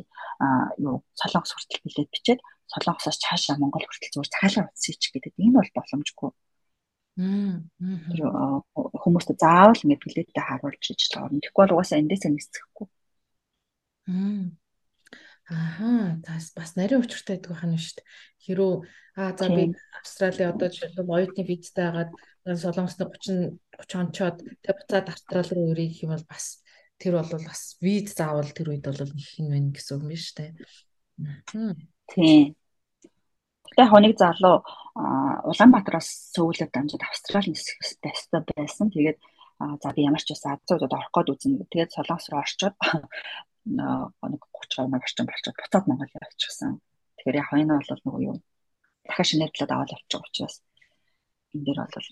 юу 0.84 0.96
Солонгос 1.20 1.52
хүртэл 1.54 1.84
билет 1.86 2.10
бичээд 2.14 2.40
Солонгосоос 2.72 3.18
цаашаа 3.24 3.56
Монгол 3.58 3.84
хүртэл 3.86 4.14
зүгээр 4.14 4.32
цахилгаан 4.34 4.70
утсыг 4.70 4.96
ч 5.02 5.04
гэдэг 5.10 5.34
энэ 5.42 5.56
бол 5.58 5.70
боломжгүй. 5.76 6.30
Тэр 8.10 8.20
хүмүүст 9.02 9.30
заавал 9.42 9.82
ингэ 9.84 9.98
билеттэй 10.00 10.44
харуулж 10.46 10.84
иж 10.92 11.02
орно. 11.18 11.42
Тэгэхгүй 11.42 11.62
бол 11.66 11.74
угаасаа 11.76 11.98
эндээсээ 12.00 12.30
нисэхгүй. 12.32 12.86
Ааха, 15.50 16.22
тас 16.22 16.54
бас 16.54 16.70
нарийн 16.78 17.02
учиртай 17.02 17.36
гэдэг 17.36 17.50
байна 17.58 17.74
шүү 17.74 17.98
дээ. 17.98 18.06
Хэрүү 18.46 18.72
аа 19.18 19.34
за 19.34 19.46
би 19.50 19.62
Австрали 19.98 20.44
одоо 20.46 20.68
жишээлбэл 20.70 21.10
оюутны 21.10 21.42
визтэй 21.42 21.84
хагаад 21.90 22.10
солонгосны 22.46 23.04
30 23.10 23.58
30 23.82 23.98
онцоод 23.98 24.36
тэг 24.62 24.74
буцаад 24.78 25.06
Австрали 25.10 25.50
руу 25.50 25.74
ирэх 25.74 26.06
юм 26.06 26.14
бол 26.14 26.26
бас 26.30 26.62
тэр 27.02 27.18
бол 27.18 27.42
бас 27.42 27.74
виз 27.82 28.14
заавал 28.14 28.46
тэр 28.54 28.78
үед 28.78 28.86
бол 28.86 29.02
их 29.02 29.30
юм 29.42 29.50
байна 29.50 29.74
гэсэн 29.74 29.98
үг 29.98 30.02
юм 30.06 30.22
шүү 30.22 30.36
дээ. 30.38 30.50
Тийм. 32.14 32.54
Гэтэ 33.70 33.90
хоног 33.90 34.14
залуу 34.18 34.56
Улаанбаатараас 35.50 36.34
сүүлд 36.34 36.70
дамжаад 36.74 37.06
Австрали 37.06 37.54
нисэхтэй 37.54 38.42
байсан. 38.56 38.90
Тэгээд 38.90 39.18
за 39.82 39.88
би 39.94 40.02
ямар 40.02 40.22
ч 40.22 40.34
байсан 40.34 40.58
Азиудад 40.58 40.92
орох 40.92 41.10
гээд 41.14 41.30
үзэн. 41.30 41.52
Тэгээд 41.70 41.94
Солонгос 41.94 42.26
руу 42.30 42.42
орчоод 42.42 42.74
нэг 43.66 44.40
30 44.58 44.86
оног 44.88 45.02
орчим 45.04 45.26
болчиход 45.26 45.56
буцаад 45.60 45.86
Монгол 45.86 46.10
явчихсан. 46.10 46.80
Тэгэхээр 47.16 47.40
яг 47.40 47.50
энэ 47.52 47.76
бол 47.76 48.02
нөгөө 48.04 48.22
юу 48.26 48.36
дахиад 49.04 49.28
шинэрлээд 49.28 49.70
аваад 49.70 49.94
явчих 49.94 50.20
учраас 50.24 50.56
энэ 51.54 51.64
дээр 51.64 51.78
бол 51.84 52.08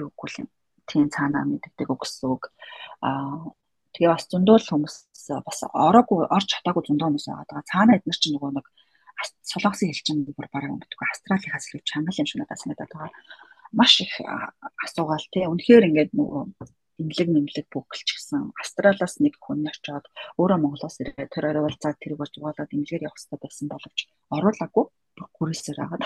юу 0.00 0.08
үгүй 0.10 0.30
юм. 0.42 0.48
Тийм 0.88 1.06
цаанаа 1.12 1.44
мэддэг 1.44 1.88
өгсөн 1.92 2.28
үг. 2.32 2.42
Аа 3.04 3.52
тэгээ 3.92 4.12
бас 4.12 4.24
зөндөл 4.32 4.64
хүмүүс 4.64 4.96
бас 5.44 5.58
ороогүй 5.68 6.24
орж 6.26 6.48
чадаагүй 6.48 6.82
зөндөө 6.88 7.06
хүмүүс 7.08 7.26
байгаа. 7.28 7.68
Цаанаа 7.68 7.96
эдгээр 8.00 8.18
чинь 8.18 8.34
нөгөө 8.36 8.52
нэг 8.56 8.66
солонгосын 9.42 9.90
хэлчин 9.90 10.18
бүр 10.26 10.48
бараг 10.52 10.72
мэдгүй 10.74 11.06
австралийнхаас 11.08 11.68
илүү 11.68 11.82
чанга 11.90 12.12
юм 12.18 12.26
шиг 12.28 12.38
надад 12.40 12.60
санагдаад 12.62 12.92
байгаа. 12.92 13.12
Маш 13.72 13.92
их 14.00 14.12
асуугаал 14.84 15.26
тий. 15.32 15.44
Үнэхээр 15.44 15.88
ингээд 15.88 16.12
нөгөө 16.16 16.42
имлэг 16.98 17.28
нэмлэг 17.30 17.66
бүгэлчихсэн. 17.70 18.52
Австралиас 18.58 19.22
нэг 19.22 19.38
хүн 19.38 19.70
очоод 19.70 20.06
өөрөө 20.40 20.58
Монголоос 20.58 20.98
ирээд 20.98 21.30
тэр 21.30 21.50
орой 21.50 21.62
бол 21.66 21.78
за 21.78 21.94
тэр 21.94 22.18
болж 22.18 22.34
болоод 22.42 22.74
имлэгээр 22.74 23.06
явах 23.06 23.18
хэрэгтэй 23.18 23.38
байсан 23.38 23.66
боловч 23.70 23.98
оруулаагүй 24.34 24.84
гүрээсээр 25.38 25.78
агаад. 25.82 26.04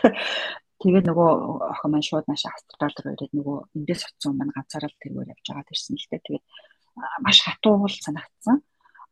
Тэгээд 0.80 1.06
нөгөө 1.08 1.30
охин 1.72 1.90
маань 1.92 2.06
шууд 2.06 2.26
маш 2.28 2.44
Австрал 2.44 2.96
руу 3.00 3.14
ирээд 3.16 3.32
нөгөө 3.36 3.56
эндээс 3.76 4.02
очсон 4.08 4.32
маань 4.36 4.52
ганцаараа 4.52 4.92
тэргээр 5.00 5.32
явж 5.32 5.46
байгаа 5.48 5.68
тэрсэн 5.68 5.96
л 5.96 6.08
дээ. 6.10 6.20
Тэгээд 6.26 6.44
маш 7.24 7.38
хатуу 7.40 7.88
санагдсан. 7.88 8.56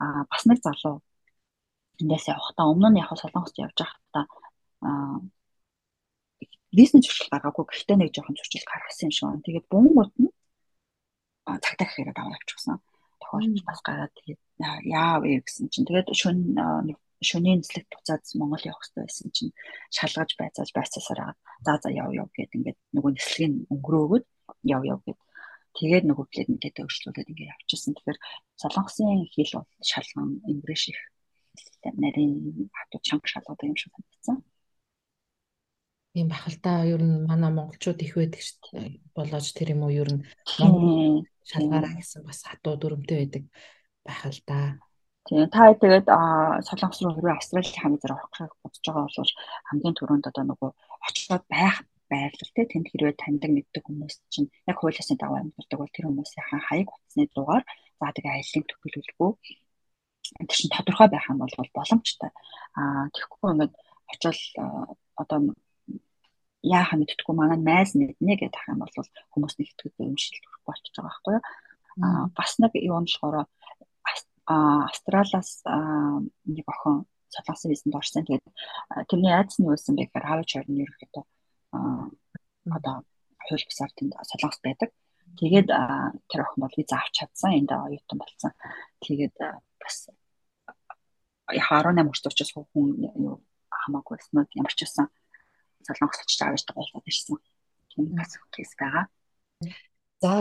Аа 0.03 0.25
бас 0.29 0.43
нэг 0.45 0.59
залуу 0.61 1.01
эндээс 2.03 2.27
явахдаа 2.33 2.67
өмнө 2.73 2.89
нь 2.91 3.01
яг 3.03 3.11
солонгост 3.17 3.57
явж 3.65 3.77
байхдаа 3.81 4.25
аа 4.87 5.19
бизнес 6.79 7.05
зуршил 7.07 7.31
гаргаагүй 7.33 7.65
гэхдээ 7.67 7.97
нэг 7.99 8.11
жоохон 8.15 8.37
зуршил 8.39 8.67
гаргасан 8.71 9.07
юм 9.09 9.15
шиг 9.15 9.27
байна. 9.27 9.47
Тэгээд 9.47 9.67
бөөнгөт 9.73 10.13
нь 10.23 10.31
цагтаа 11.65 11.87
гэхээр 11.87 12.11
аваа 12.15 12.39
явчихсан. 12.39 12.79
Тохиолдол 13.21 13.65
бас 13.67 13.81
гараад 13.83 14.13
тэгээд 14.19 14.41
яав 14.87 15.21
вэ 15.23 15.43
гэсэн 15.43 15.67
чинь 15.73 15.87
тэгээд 15.89 16.09
нэг 16.87 16.97
шөнийн 17.29 17.61
нислэг 17.61 17.85
буцаад 17.93 18.23
Монгол 18.39 18.65
явах 18.71 18.81
хэрэгтэй 18.81 19.05
байсан 19.05 19.29
чинь 19.37 19.53
шалгаж 19.97 20.31
байцааж 20.41 20.71
байцаасаар 20.73 21.21
агаад 21.21 21.39
за 21.67 21.73
за 21.83 21.89
яв 22.03 22.11
яв 22.23 22.29
гэд 22.37 22.55
ингээд 22.57 22.79
нөгөө 22.97 23.13
нислэгийг 23.13 23.53
өнгөрөөгөөд 23.75 24.25
яв 24.75 24.83
яв 24.93 25.01
гэд 25.05 25.21
тэгээд 25.77 26.05
нөгөө 26.09 26.27
плед 26.33 26.49
нэтэд 26.49 26.81
өөрчлүүлээд 26.81 27.31
ингээд 27.31 27.53
явчихсан. 27.55 27.93
Тэгэхээр 27.93 28.19
солонгосын 28.63 29.29
хэл 29.35 29.53
бол 29.59 29.69
шалган 29.91 30.29
ингрэш 30.49 30.83
их 30.93 31.01
нарийн 32.03 32.71
хатуу 32.79 33.01
чанга 33.07 33.27
шалгууд 33.29 33.61
юм 33.69 33.77
шиг 33.77 33.93
санагдсан. 33.95 34.37
Тийм 36.15 36.29
да. 36.63 36.85
Ер 36.85 37.03
нь 37.03 37.27
манай 37.31 37.51
монголчууд 37.55 38.03
их 38.03 38.15
байдаг 38.19 38.41
шүү 38.43 38.59
дээ. 38.73 39.01
Болоож 39.15 39.47
тэр 39.55 39.75
юм 39.75 39.83
уу 39.87 39.93
ер 39.95 40.11
нь 40.11 40.23
шалгаараа 41.51 41.95
гэсэн 41.99 42.27
бас 42.27 42.43
хатуу 42.43 42.75
дүрмтэй 42.77 43.19
байдаг 43.21 43.45
да. 44.47 44.79
Тийм 45.29 45.47
та 45.55 45.71
тэгээд 45.83 46.07
солонгос 46.67 47.01
руу 47.03 47.15
хэрвээ 47.15 47.37
Австрали 47.37 47.71
хамт 47.71 48.03
зорих 48.03 48.25
гэж 48.35 48.51
бодож 48.63 48.85
байгаа 48.87 49.07
бол 49.07 49.33
хамгийн 49.69 49.97
түрүүнд 49.99 50.29
одоо 50.31 50.45
нөгөө 50.49 50.71
очиод 51.07 51.45
байх 51.47 51.77
байрлал 52.11 52.53
те 52.57 52.63
тэнд 52.67 52.87
хэрвээ 52.91 53.15
таньдаг 53.23 53.51
мэддэг 53.55 53.83
хүмүүс 53.87 54.15
чинь 54.33 54.51
яг 54.67 54.77
хуулиасны 54.83 55.15
дагуу 55.21 55.39
амьдардаг 55.39 55.79
бол 55.79 55.95
тэр 55.95 56.07
хүмүүсийн 56.11 56.47
хаяг 56.67 56.89
утасны 56.91 57.25
дугаар 57.31 57.65
за 58.01 58.07
тэгээ 58.17 58.35
аяллаа 58.35 58.65
төгөлөлгүй 58.67 59.31
тэр 60.23 60.57
чинь 60.57 60.73
тодорхой 60.73 61.09
байх 61.09 61.27
юм 61.29 61.39
бол 61.39 61.55
боломжтой. 61.75 62.31
Аа 62.77 63.09
тэгэхгүй 63.15 63.51
ингээд 63.53 63.75
очил 64.13 64.41
одоо 65.17 65.39
яахан 66.63 67.01
мэдтгүү 67.01 67.35
манай 67.35 67.59
найз 67.59 67.97
мэднэ 67.97 68.37
гэдэг 68.37 68.57
ах 68.57 68.69
юм 68.69 68.81
бол 68.85 68.93
хүмүүс 69.33 69.55
нэг 69.57 69.69
итгэдэг 69.73 70.07
юм 70.07 70.17
шиг 70.21 70.45
болчихж 70.67 70.95
байгаа 70.97 71.09
байхгүй 71.09 71.35
юу. 71.37 71.45
Аа 72.05 72.25
бас 72.37 72.53
нэг 72.61 72.73
нь 72.77 72.89
болохоор 72.89 73.47
Австралиас 74.51 75.63
нэг 75.65 76.67
охин 76.67 77.07
солонгосын 77.31 77.71
визэнд 77.71 77.95
орсон. 77.95 78.25
Тэгээд 78.27 78.47
тэрний 79.09 79.33
байсан 79.71 79.95
бэ 79.95 80.11
гэхээр 80.11 80.27
хавч 80.27 80.51
хорны 80.59 80.83
ерөөхдөө 80.85 81.25
одоо 82.77 82.97
хууль 83.47 83.67
бусаар 83.69 83.93
тэнд 83.95 84.13
солонгос 84.31 84.61
байдаг. 84.67 84.91
Тэгээд 85.39 85.69
тэр 86.31 86.41
охин 86.43 86.61
бол 86.61 86.75
виз 86.77 86.91
авч 86.91 87.15
чадсан. 87.21 87.55
Энд 87.55 87.71
оюутан 87.71 88.19
болсон. 88.19 88.53
Тэгээд 89.05 89.35
бас 89.79 89.97
яг 91.53 91.67
18 91.69 92.07
хүртэл 92.09 92.31
учраас 92.31 92.53
хүн 92.55 92.89
юу 93.15 93.43
хамаагүй 93.71 94.19
байсан 94.19 94.35
нь 94.43 94.55
ямар 94.59 94.75
ч 94.75 94.87
байсан 94.87 95.07
солонгос 95.87 96.23
очиж 96.23 96.41
авч 96.43 96.65
байгаа 96.69 97.03
байсан. 97.03 97.39
Тийм 97.91 98.15
бас 98.15 98.33
кейс 98.55 98.73
байгаа. 98.79 99.05
За 100.23 100.33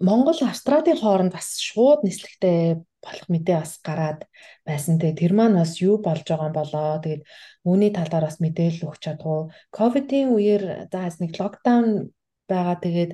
Монгол 0.00 0.38
Австралийн 0.48 0.96
хооронд 0.96 1.32
бас 1.36 1.60
шууд 1.60 2.00
нислэгтэй 2.08 2.80
болох 3.04 3.28
мэдээ 3.28 3.56
бас 3.60 3.76
гараад 3.84 4.20
байсан. 4.64 4.96
Тэгээ 4.96 5.20
тэр 5.20 5.32
маань 5.36 5.60
бас 5.60 5.76
юу 5.84 6.00
болж 6.00 6.24
байгаа 6.24 6.48
юм 6.48 6.56
болоо. 6.56 7.00
Тэгээд 7.04 7.22
үүний 7.68 7.90
талаар 7.92 8.24
бас 8.28 8.40
мэдээлэл 8.40 8.88
өгч 8.88 9.00
чадгүй. 9.04 9.52
Ковидын 9.76 10.32
үеэр 10.32 10.88
за 10.88 11.04
нэг 11.20 11.32
локдаун 11.36 12.16
байгаа. 12.48 12.76
Тэгээд 12.80 13.12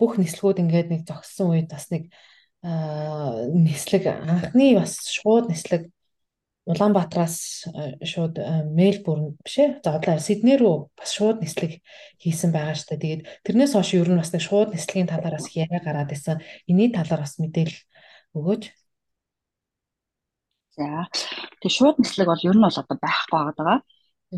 бүх 0.00 0.16
нислэгүүд 0.20 0.62
ингээд 0.62 0.88
нэг 0.92 1.02
зогссон 1.08 1.52
үед 1.56 1.68
бас 1.72 1.88
нэг 1.90 2.12
нислэг 2.62 4.04
анхны 4.06 4.74
бас 4.76 5.06
шууд 5.06 5.48
нислэг 5.50 5.92
Улаанбаатараас 6.66 7.70
шууд 8.02 8.42
Мельбурн 8.74 9.38
биш 9.38 9.62
ээ. 9.62 9.78
За 9.86 9.94
одоо 9.94 10.18
Сидней 10.18 10.58
рүү 10.58 10.90
бас 10.98 11.14
шууд 11.14 11.38
нислэг 11.38 11.78
хийсэн 12.18 12.50
байгаа 12.50 12.74
шүү 12.74 12.98
дээ. 12.98 13.22
Тэгээд 13.22 13.22
тэрнээс 13.46 13.72
хойш 13.78 13.94
ер 13.94 14.10
нь 14.10 14.18
бас 14.18 14.34
нэг 14.34 14.42
шууд 14.42 14.74
нислэгийн 14.74 15.06
талаар 15.06 15.38
бас 15.38 15.46
яриа 15.54 15.78
гараад 15.78 16.10
байсан. 16.10 16.42
Эний 16.66 16.90
талаар 16.90 17.22
бас 17.22 17.38
мэдээлэл 17.38 17.78
өгөөч. 18.34 18.62
За. 20.74 21.06
Тэгээ 21.62 21.70
шууд 21.78 21.96
нислэг 22.02 22.26
бол 22.26 22.42
ер 22.50 22.58
нь 22.58 22.66
бол 22.66 22.80
одоо 22.82 22.98
байхгүй 22.98 23.38
байгаа. 23.46 23.78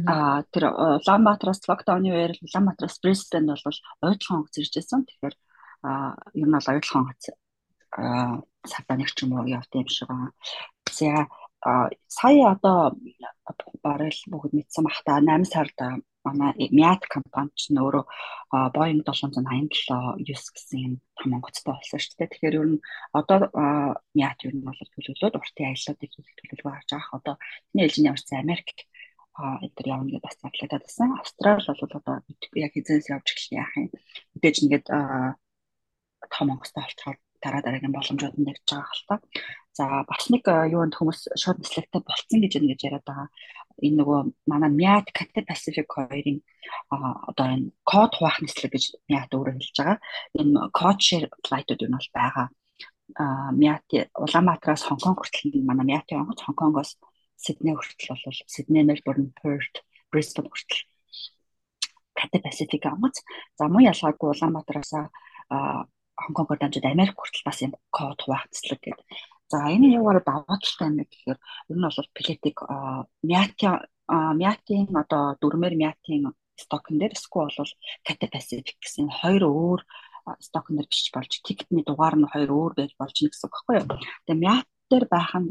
Аа 0.04 0.44
тэр 0.52 0.68
Улаанбаатараас 0.68 1.64
локдауны 1.64 2.12
үеэр 2.12 2.36
Улаанбаатараас 2.44 3.00
Брисбен 3.00 3.48
бол 3.48 3.64
ойдлогон 4.04 4.44
онгоц 4.44 4.60
ирж 4.60 4.76
байсан. 4.76 5.08
Тэгэхээр 5.08 5.32
ер 5.82 6.46
нь 6.46 6.54
бол 6.54 6.70
ойдлогон 6.72 7.02
онгоц 7.02 7.24
аа 7.98 8.42
сарда 8.72 8.94
нэг 8.96 9.10
ч 9.16 9.18
юм 9.24 9.32
уу 9.34 9.46
явт 9.58 9.72
юм 9.74 9.88
шиг 9.88 10.08
байгаа. 10.08 10.32
За 10.98 11.28
сая 12.06 12.44
одоо 12.54 12.94
бараг 13.82 14.12
л 14.14 14.30
бүгд 14.32 14.52
мэдсэн 14.54 14.84
бах 14.86 15.00
та 15.06 15.18
8 15.20 15.44
сард 15.52 15.78
манай 16.24 16.52
Miat 16.78 17.02
компани 17.14 17.50
ч 17.56 17.72
нөөрөө 17.74 18.04
Boeing 18.74 19.00
787 19.06 20.22
9 20.22 20.54
гэсэн 20.54 20.78
юм 20.86 20.94
том 21.18 21.30
онгоцтой 21.36 21.74
болсон 21.74 21.98
шүү 22.00 22.14
дээ. 22.18 22.30
Тэгэхээр 22.30 22.58
ер 22.60 22.68
нь 22.72 22.82
одоо 23.18 23.38
Miat 24.16 24.38
ер 24.46 24.54
нь 24.54 24.66
бол 24.66 24.78
төлөвлөлөөд 24.78 25.38
уртын 25.40 25.66
аяллуудыг 25.70 26.10
төлөвлөгөө 26.14 26.72
харж 26.74 26.90
байгаа. 26.92 27.16
Одоо 27.18 27.34
энэ 27.72 27.82
ээлжийн 27.84 28.08
ямар 28.10 28.22
ч 28.22 28.30
Америк 28.34 28.68
эдгээр 29.38 29.92
явна 29.94 30.10
гэдээ 30.10 30.26
бас 30.26 30.36
задлаад 30.42 30.82
байсан. 30.84 31.08
Австрал 31.18 31.62
бол 31.80 31.94
одоо 31.98 32.16
яг 32.64 32.72
хизээс 32.74 33.06
явж 33.14 33.26
эхэлсэн 33.30 33.58
яах 33.62 33.72
юм. 33.78 33.88
Мэдээж 34.34 34.56
ингээд 34.62 34.86
том 36.34 36.50
онгоцтой 36.52 36.82
болчихоор 36.82 37.16
дараа 37.42 37.62
дараагийн 37.62 37.94
боломжууд 37.94 38.36
нь 38.38 38.46
нэгж 38.46 38.66
байгаа 38.66 38.90
хэл 38.90 39.08
та. 39.08 39.16
За 39.78 39.84
бас 40.10 40.24
нэг 40.32 40.42
юунд 40.46 40.94
хүмүүс 40.98 41.20
шууд 41.38 41.58
нислэгтэй 41.62 42.02
болцсон 42.02 42.40
гэж 42.42 42.52
ингэж 42.58 42.80
яриад 42.86 43.06
байгаа. 43.06 43.28
Энэ 43.78 43.98
нөгөө 44.02 44.20
манай 44.50 44.70
Miat 44.74 45.06
Cathay 45.14 45.46
Pacific 45.46 45.86
хоёрын 45.86 46.42
одоо 46.90 47.46
энэ 47.46 47.70
код 47.86 48.12
хуваах 48.18 48.42
нислэг 48.42 48.74
гэж 48.74 48.84
Miat 49.06 49.30
өөрөө 49.30 49.54
хэлж 49.54 49.76
байгаа. 49.78 49.98
Энэ 50.34 50.54
код 50.74 50.98
share 50.98 51.26
flight-ууд 51.46 51.82
юу 51.86 51.90
нь 51.90 51.98
бол 51.98 52.10
байгаа. 52.18 52.46
Miat 53.54 53.86
Улаанбаатараас 54.18 54.82
Хонконг 54.82 55.18
хүртэл 55.22 55.62
манай 55.62 55.86
Miat-ийн 55.86 56.26
онгоц 56.26 56.42
Хонконгоос 56.42 56.98
Сидней 57.38 57.78
хүртэл 57.78 58.18
бол 58.18 58.38
Сидней, 58.50 58.82
Мельбурн, 58.82 59.30
Перт, 59.38 59.86
Бристол 60.10 60.50
хүртэл 60.50 60.82
Cathay 62.18 62.40
Pacific 62.42 62.82
онгоц. 62.82 63.22
За 63.54 63.70
муу 63.70 63.86
ялгаагүй 63.86 64.34
Улаанбаатараас 64.34 64.90
Хонконгоор 66.18 66.58
дамжууд 66.60 66.86
Америк 66.90 67.16
хүртэл 67.16 67.46
бас 67.46 67.58
юм 67.62 67.72
код 67.94 68.18
хуваагдцлаг 68.22 68.80
гэдэг. 68.82 69.06
За 69.48 69.58
энэ 69.74 69.96
юугаар 69.98 70.20
даваа 70.26 70.58
талтай 70.60 70.88
юм 70.90 70.98
гэхээр 71.06 71.38
ер 71.70 71.76
нь 71.78 71.86
бол 71.86 72.14
плетик 72.16 72.58
Miati 73.28 73.66
Miati-ийн 74.08 74.92
одоо 75.02 75.36
дөрмөр 75.40 75.74
Miati-ийн 75.78 76.24
стокн 76.56 76.98
дээр 76.98 77.14
эсвэл 77.16 77.54
бол 77.54 77.72
Cathay 78.06 78.28
Pacific 78.34 78.76
гэсэн 78.82 79.08
хоёр 79.20 79.42
өөр 79.46 79.80
стокн 80.40 80.76
дээр 80.76 80.88
бичиж 80.90 81.08
болж 81.14 81.32
тикетний 81.46 81.84
дугаар 81.86 82.16
нь 82.18 82.30
хоёр 82.32 82.50
өөр 82.52 82.72
байж 82.76 82.92
болж 83.00 83.16
нэг 83.20 83.32
гэсэн 83.32 83.46
үг 83.48 83.54
байхгүй 83.54 83.76
юу. 83.78 83.88
Тэгээ 84.26 84.42
Miati 84.42 84.72
дээр 84.90 85.06
байх 85.12 85.32
нь 85.40 85.48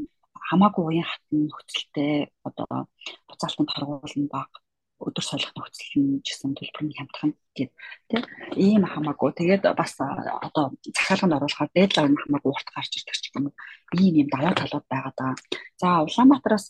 хамаагүй 0.49 0.83
уян 0.85 1.07
хатан 1.09 1.37
нөхцөлтэй 1.47 2.13
одоо 2.47 2.87
буцаалтанд 3.27 3.69
харгуулна 3.71 4.27
баг 4.35 4.51
өдөр 4.97 5.25
солих 5.25 5.51
нөхцөл 5.53 6.01
нь 6.01 6.21
ч 6.25 6.33
гэсэн 6.33 6.57
төлбөрний 6.57 6.97
хямдхан 6.97 7.31
гэдэг 7.53 7.69
тийм. 8.09 8.23
Ийм 8.57 8.83
хамаагүй. 8.89 9.31
Тэгээд 9.37 9.63
бас 9.77 9.93
одоо 10.01 10.73
захиалганд 10.97 11.37
оруулахаар 11.37 11.71
дээдлайн 11.73 12.17
хамаагүй 12.17 12.51
урт 12.51 12.69
гарч 12.73 12.91
ирдэг 12.97 13.15
ч 13.17 13.29
юм 13.37 13.53
уу. 13.53 13.55
Ийм 14.01 14.13
ийм 14.25 14.29
даваа 14.33 14.53
талууд 14.57 14.85
байгаа 14.89 15.13
даа. 15.13 15.33
За 15.81 15.87
Улаанбаатараас 16.01 16.65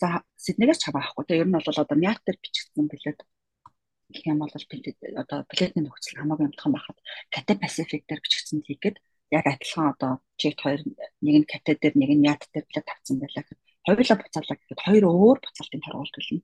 за 0.00 0.08
Сиднейгээс 0.44 0.80
ч 0.80 0.84
хаваахгүй 0.88 1.24
тийм 1.28 1.40
ер 1.42 1.48
нь 1.48 1.56
бол 1.56 1.68
одоо 1.84 1.96
мят 2.00 2.20
дээр 2.24 2.38
бичигдсэн 2.40 2.86
билет 2.88 3.20
гэх 4.12 4.24
юм 4.32 4.38
бол 4.40 4.54
одоо 5.22 5.38
билетний 5.50 5.84
нөхцөл 5.84 6.18
хамаагүй 6.20 6.44
хямдхан 6.48 6.72
байхад 6.74 6.98
Cathay 7.32 7.56
Pacific 7.60 8.02
дээр 8.08 8.24
бичигдсэн 8.24 8.60
тийгээд 8.66 8.96
яг 9.36 9.44
адилхан 9.46 9.86
одоо 9.92 10.12
чигт 10.40 10.60
хоёр 10.64 10.80
нэг 11.24 11.34
нь 11.40 11.48
Cathay 11.50 11.76
дээр 11.76 11.94
нэг 12.00 12.10
нь 12.16 12.24
мят 12.24 12.42
дээр 12.52 12.66
билет 12.68 12.88
авсан 12.88 13.16
байлаа 13.20 13.44
хоёулаа 13.86 14.18
буцаалаа 14.18 14.56
гэхэд 14.58 14.80
хоёр 14.86 15.04
өөр 15.06 15.38
буцаалтын 15.44 15.82
таргуул 15.84 16.12
төлнө 16.14 16.42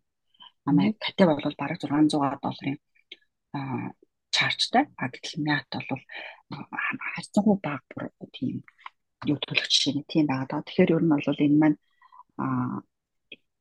манай 0.66 0.88
катэ 1.04 1.22
бол 1.26 1.54
бараг 1.58 1.78
600 1.80 2.38
долларын 2.42 2.78
чаржтай. 4.34 4.84
А 4.96 5.08
гэтэл 5.12 5.42
мят 5.46 5.68
бол 5.90 6.02
харьцангуй 7.14 7.56
бага 7.62 7.84
бүр 7.90 8.04
тийм 8.32 8.64
юу 9.30 9.38
төлөх 9.38 9.68
жишээ 9.68 9.94
нь 9.98 10.08
тийм 10.08 10.26
байгаа 10.26 10.48
даа. 10.50 10.66
Тэгэхээр 10.66 10.94
ер 10.96 11.04
нь 11.04 11.12
бол 11.12 11.44
энэ 11.46 11.60
маань 11.60 11.78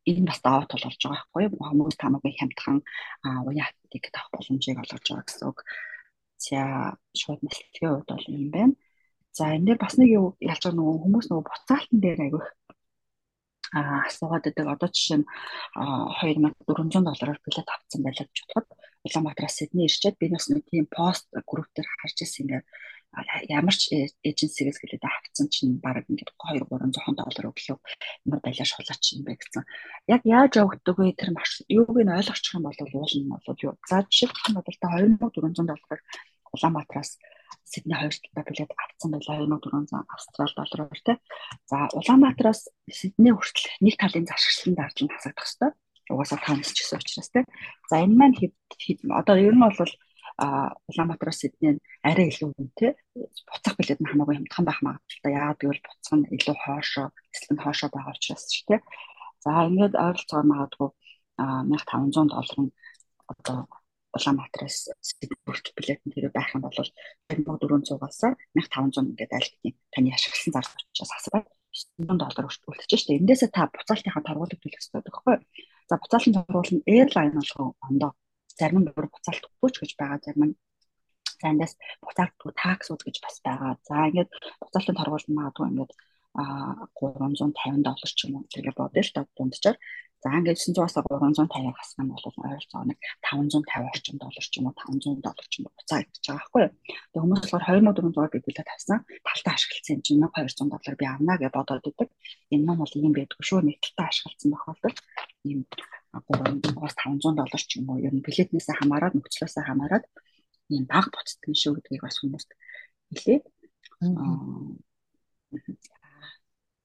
энэ 0.09 0.27
бас 0.29 0.39
даваа 0.41 0.65
тул 0.65 0.83
болж 0.85 0.97
байгаа 1.01 1.17
байхгүй 1.17 1.41
юу? 1.45 1.59
Хүмүүс 1.69 1.97
тамаагүй 2.01 2.33
хямдхан 2.39 2.77
уяатыг 3.47 4.03
тавах 4.13 4.31
боломжийг 4.33 4.77
олгож 4.81 5.05
байгаа 5.05 5.25
гэсэн 5.27 5.47
үг. 5.49 5.59
За 6.41 6.59
шууд 7.19 7.39
мэдлэгийн 7.45 7.91
хувьд 7.93 8.09
бол 8.09 8.25
юм 8.33 8.49
байна. 8.55 8.73
За 9.37 9.43
энэ 9.55 9.65
дээр 9.67 9.79
бас 9.83 9.95
нэг 9.99 10.09
юу 10.09 10.27
ялж 10.41 10.61
байгаа 10.63 10.79
нөгөө 10.79 10.97
хүмүүс 11.03 11.25
нөгөө 11.29 11.45
буцаалтан 11.45 11.99
дээр 12.01 12.19
айгүйх 12.25 12.47
асуугаад 13.71 14.43
байдаг. 14.45 14.67
Одоо 14.67 14.89
жишээ 14.91 15.19
нь 15.23 15.27
2400 15.75 17.07
доллараар 17.07 17.39
билет 17.45 17.69
авсан 17.71 18.01
байлаа 18.03 18.25
гэж 18.27 18.37
бодоход 18.51 18.67
Улаанбаатараас 19.01 19.57
Сидней 19.57 19.87
ирчээд 19.87 20.15
би 20.19 20.27
бас 20.29 20.45
нэг 20.49 20.63
тийм 20.69 20.85
пост 20.85 21.25
групп 21.49 21.69
дээр 21.73 21.87
харж 21.89 22.17
ирсэн 22.21 22.43
ингээд 22.45 22.65
ямар 23.49 23.75
ч 23.75 23.91
эйженсигээс 24.23 24.79
гэлээд 24.79 25.03
авцсан 25.03 25.47
чинь 25.51 25.81
баг 25.83 26.05
ингээд 26.07 26.31
2 26.37 26.63
300 26.63 27.19
доллар 27.19 27.45
өглөө 27.51 27.77
ямар 28.27 28.39
байлаа 28.39 28.67
шулаач 28.67 29.03
юм 29.15 29.27
бэ 29.27 29.35
гэсэн. 29.35 29.63
Яг 30.07 30.21
яаж 30.23 30.51
явагддаг 30.61 30.95
вэ 30.95 31.11
тэр 31.19 31.31
маршрут 31.35 31.67
юуг 31.67 31.97
нь 31.99 32.11
ойлгочих 32.11 32.55
юм 32.55 32.63
бол 32.67 32.79
уулна 32.79 33.39
бол 33.43 33.59
юу. 33.67 33.75
За 33.89 34.07
жишээлбэл 34.07 34.79
та 34.79 34.87
2400 34.95 35.67
доллараар 35.67 36.01
Улаанбаатараас 36.55 37.19
Сидней 37.71 37.97
хоёр 37.97 38.11
талдаа 38.11 38.43
билет 38.47 38.71
авсан 38.83 39.09
байлаа 39.15 39.35
2400 39.47 40.03
австрал 40.15 40.51
доллараар 40.59 41.01
тий. 41.07 41.17
За 41.71 41.77
Улаанбаатараас 41.97 42.61
Сидней 42.99 43.33
хүртэл 43.33 43.71
нэг 43.85 43.95
талын 43.95 44.27
заршилсан 44.27 44.75
дарж 44.75 44.97
нь 44.99 45.13
хасагдах 45.13 45.47
хэвээр. 45.47 45.73
Угаасаа 46.11 46.39
таамаглаж 46.43 46.77
учраас 46.99 47.29
тий. 47.31 47.43
За 47.89 47.95
энэ 48.03 48.17
маань 48.19 48.35
хэд 48.35 48.53
одоо 49.19 49.35
ер 49.39 49.55
нь 49.55 49.63
бол 49.63 49.91
а 50.43 50.75
Улаанбаатараас 50.89 51.39
Сидней 51.41 51.79
арай 52.03 52.27
илүү 52.27 52.51
үнэтэй 52.51 52.91
буцах 53.47 53.75
билет 53.79 53.99
нь 54.03 54.09
хамаагүй 54.11 54.35
хямдхан 54.35 54.65
байх 54.67 54.79
магадaltaй. 54.83 55.31
Яагаад 55.31 55.59
гэвэл 55.61 55.85
буцах 55.87 56.15
нь 56.19 56.29
илүү 56.35 56.55
хоошоо, 56.59 57.07
эсрэг 57.31 57.51
нь 57.55 57.63
хоошоо 57.63 57.89
байгаа 57.93 58.13
учраас 58.15 58.43
ч 58.51 58.67
тий. 58.67 58.79
За 59.43 59.49
ингээд 59.69 59.95
ойролцоогоор 59.95 60.47
магадгүй 60.51 60.89
1500 61.39 62.27
доллар 62.35 62.59
нь 62.61 62.71
одоо 63.31 63.59
Улаанбаатараас 64.15 64.77
Сиднейт 65.07 65.39
билет 65.77 66.01
нь 66.05 66.13
хэрэг 66.13 66.33
байх 66.35 66.51
юм 66.55 66.61
бол 66.65 66.75
2400-аас 67.31 68.19
1500 68.55 69.11
ингээд 69.11 69.31
аль 69.37 69.49
хэдийн 69.49 69.75
таны 69.93 70.09
ашигласан 70.11 70.53
зар 70.53 70.65
сурталчаас 70.67 71.11
асар 71.17 71.43
900 71.71 72.19
доллар 72.19 72.45
үлдчихэж 72.51 72.99
штэ. 72.99 73.19
Эндээсээ 73.19 73.49
та 73.55 73.71
буцаалтынхаа 73.71 74.23
торгуулийг 74.27 74.59
төлөх 74.59 74.75
хэрэгтэй 74.75 75.01
байхгүй. 75.07 75.35
За 75.87 75.95
буцаалтын 76.01 76.35
торгуул 76.35 76.71
нь 76.75 76.85
airline 76.95 77.35
болгоо 77.39 77.67
ондоо 77.87 78.11
зарим 78.59 78.83
нь 78.83 78.91
бүр 78.91 79.07
буцаалт 79.07 79.43
өгөөч 79.47 79.75
гэж 79.79 79.91
байгаа 79.95 80.19
зарим 80.25 80.43
нь 80.51 80.55
за 81.39 81.45
эндээс 81.51 81.73
буцаалтгүй 82.03 82.51
таксууд 82.63 83.01
гэж 83.07 83.15
бас 83.23 83.35
байгаа. 83.47 83.71
За 83.87 83.95
ингээд 84.11 84.29
буцаалтын 84.61 84.97
торгуул 84.99 85.25
нь 85.27 85.37
магадгүй 85.39 85.67
ингээд 85.71 85.91
350 86.35 87.83
доллар 87.87 88.11
ч 88.17 88.19
юм 88.25 88.33
уу? 88.39 88.49
Тэгээ 88.51 88.73
бодъё 88.77 89.03
л 89.03 89.13
та 89.15 89.21
дундчаар 89.35 89.77
За 90.21 90.29
ингээд 90.37 90.61
900-аас 90.61 90.93
350-ыг 91.01 91.73
хасна 91.81 92.05
бол 92.05 92.21
ойролцоогоо 92.21 92.85
нэг 92.85 92.99
550 93.25 93.89
орчим 93.89 94.17
доллар 94.21 94.45
ч 94.45 94.53
юм 94.61 94.69
уу 94.69 94.77
500 94.77 95.17
доллар 95.25 95.47
ч 95.49 95.53
юм 95.57 95.65
уу 95.65 95.73
буцаа 95.73 96.05
идэж 96.05 96.21
байгаа 96.21 96.37
байхгүй 96.37 96.61
юу. 96.61 96.73
Тэгээ 97.09 97.23
хүмүүс 97.25 97.41
болохоор 97.49 97.81
2400 97.81 98.29
библиэд 98.37 98.69
тавьсан. 98.69 98.99
Талтаа 99.25 99.53
ашигласан 99.57 99.93
юм 99.97 100.01
чинь 100.05 100.21
1200 100.21 100.69
доллар 100.69 100.95
би 101.01 101.05
авна 101.09 101.33
гэж 101.41 101.51
бодоод 101.57 101.89
идэг. 101.89 102.09
Энэ 102.53 102.65
нь 102.69 102.77
бол 102.77 102.93
ийм 103.01 103.13
байдгүй 103.17 103.45
шүү. 103.49 103.59
Нэг 103.65 103.77
талтаа 103.81 104.07
ашигласан 104.13 104.53
тохиолдолд 104.53 104.97
ийм 105.49 105.59
300-аас 106.13 106.95
500 107.01 107.41
доллар 107.41 107.61
ч 107.65 107.71
юм 107.81 107.89
уу 107.89 107.97
ер 108.05 108.13
нь 108.13 108.21
билетнээс 108.21 108.69
хамаарат 108.77 109.17
нөхцлөөс 109.17 109.57
хамаарат 109.57 110.05
ийм 110.69 110.85
баг 110.85 111.09
буцдаг 111.09 111.49
шүү 111.49 111.81
гэдгийг 111.81 112.05
бас 112.05 112.21
хүмүүст 112.21 112.49
хэлээд 113.09 113.43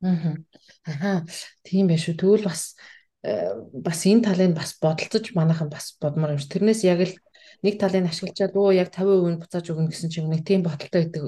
Аа. 0.07 0.35
Аа. 0.87 1.19
Тийм 1.67 1.91
байх 1.91 2.01
шүү. 2.03 2.15
Тэгвэл 2.15 2.47
бас 2.47 2.79
бас 3.73 4.07
энэ 4.07 4.23
талыг 4.23 4.55
бас 4.55 4.79
бодолцож 4.79 5.35
манайхан 5.35 5.69
бас 5.69 5.99
бодмоор 5.99 6.39
юм 6.39 6.41
ш. 6.41 6.47
Тэрнээс 6.47 6.87
яг 6.87 7.01
л 7.03 7.15
нэг 7.67 7.75
талыг 7.81 8.07
ашиглачаад 8.07 8.55
өө 8.55 8.79
яг 8.79 8.95
50% 8.95 9.35
нь 9.35 9.41
буцааж 9.43 9.67
өгнө 9.73 9.91
гэсэн 9.91 10.11
чинь 10.13 10.31
нэг 10.31 10.47
тийм 10.47 10.63
бодолтой 10.63 11.11
байдаг 11.11 11.25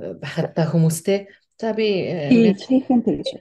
э, 0.00 0.14
байхад 0.16 0.56
та 0.56 0.64
хүмүүстэй. 0.72 1.28
За 1.60 1.70
би 1.70 1.86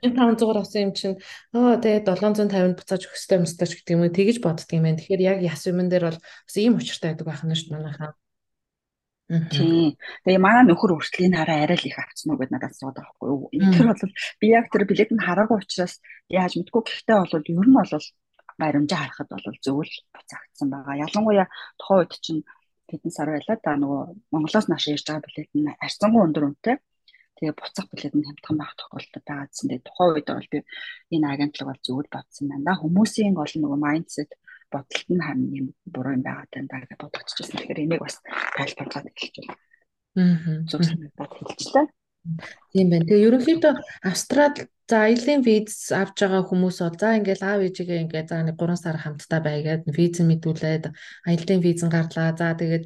500-аар 0.03 0.57
авсан 0.61 0.91
юм 0.91 0.93
чинь 0.93 1.17
оо 1.55 1.79
тэгээ 1.79 2.05
750-нд 2.05 2.77
буцааж 2.77 3.01
өгөх 3.07 3.17
хэрэгтэй 3.17 3.39
юмстай 3.41 3.67
ч 3.67 3.71
гэдэг 3.79 3.93
юм 3.95 4.03
уу 4.05 4.13
тэгэж 4.13 4.37
боддөг 4.43 4.69
юм 4.69 4.85
байна. 4.85 4.99
Тэгэхээр 4.99 5.23
яг 5.23 5.37
яс 5.41 5.63
юмн 5.65 5.89
дээр 5.89 6.13
бол 6.13 6.19
бас 6.19 6.55
ийм 6.59 6.77
учиртай 6.77 7.15
байдаг 7.15 7.25
байх 7.25 7.41
нь 7.41 7.57
шүү 7.57 7.73
манайхаа. 7.73 8.13
Тийм. 9.27 9.95
Тэгээ 10.27 10.41
манай 10.43 10.67
нөхөр 10.67 10.99
энэ 10.99 11.37
хараа 11.39 11.63
арай 11.63 11.77
л 11.79 11.87
их 11.87 11.97
авцсан 11.97 12.35
уу 12.35 12.37
гэдээ 12.37 12.53
надад 12.59 12.75
асууад 12.75 12.97
байгаа 12.99 13.07
байхгүй 13.07 13.29
юу. 13.31 13.71
Тэр 13.71 13.87
бол 13.87 14.03
би 14.39 14.45
яг 14.51 14.65
тэр 14.67 14.83
билет 14.83 15.11
нь 15.15 15.25
хараагүй 15.25 15.57
учраас 15.63 15.93
яаж 16.27 16.53
мэдгүй 16.59 16.81
гэхдээ 16.83 17.17
бол 17.17 17.31
ер 17.39 17.67
нь 17.71 17.77
бол 17.79 17.93
баримжаа 18.59 18.99
харахад 18.99 19.29
бол 19.31 19.57
зөвл 19.63 19.93
буцаагдсан 20.13 20.67
байгаа. 20.69 21.01
Ялангуяа 21.07 21.47
тухайн 21.79 21.99
үед 22.03 22.13
чинь 22.19 22.41
хэдэн 22.91 23.11
сар 23.15 23.29
байлаа 23.31 23.57
да 23.63 23.71
нөгөө 23.79 24.01
Монголоос 24.33 24.67
нааш 24.67 24.85
ирж 24.91 25.07
байгаа 25.07 25.25
билет 25.25 25.51
нь 25.55 25.71
арцсангүй 25.85 26.21
өндөр 26.27 26.47
үнэтэй. 26.47 26.77
Тэгээ 27.39 27.55
буцах 27.57 27.87
билет 27.89 28.13
нь 28.13 28.27
хямдхан 28.27 28.57
байх 28.59 28.73
тохиолдол 28.77 29.23
байгаа 29.25 29.47
гэсэн. 29.49 29.67
Тэгээ 29.71 29.87
тухайн 29.87 30.11
үед 30.13 30.27
бол 30.29 30.51
би 30.51 30.59
энэ 31.15 31.27
агентлаг 31.31 31.67
бол 31.71 31.81
зөвл 31.87 32.09
бодсон 32.11 32.45
байна. 32.51 32.77
Хүмүүсийн 32.77 33.33
гол 33.33 33.53
нөгөө 33.55 33.79
майндсет 33.81 34.31
бодолт 34.73 35.07
нь 35.09 35.23
харин 35.25 35.49
юм 35.53 35.67
буруу 35.85 36.13
юм 36.17 36.23
байгаа 36.25 36.47
тань 36.49 36.67
гэж 36.67 36.97
бодогдчихсон. 36.97 37.57
Тэгэхээр 37.61 37.83
энийг 37.85 38.01
бас 38.01 38.17
тайлбарлаад 38.57 39.07
эхэлж 39.09 39.35
байна. 39.37 39.55
Аа. 40.17 40.65
Зөв 40.69 40.81
санагдаад 40.81 41.31
хэлчихлээ. 41.37 41.87
Тийм 42.73 42.87
байна. 42.89 43.05
Тэгээ 43.05 43.25
ерөнхийдөө 43.27 43.73
Австрал 44.09 44.55
за 44.89 44.97
аялын 45.07 45.41
виз 45.43 45.91
авж 45.91 46.15
байгаа 46.23 46.43
хүмүүс 46.47 46.77
бол 46.83 46.97
за 46.99 47.17
ингээл 47.19 47.43
аав 47.43 47.61
ээжигээ 47.67 48.03
ингээ 48.03 48.23
за 48.27 48.43
нэг 48.47 48.55
3 48.55 48.79
сар 48.79 48.97
хамтдаа 48.99 49.41
байгаад 49.43 49.83
виз 49.91 50.17
мэдүүлээд 50.23 50.83
аялын 51.27 51.61
визэн 51.63 51.89
гарлаа. 51.91 52.31
За 52.39 52.55
тэгээд 52.55 52.85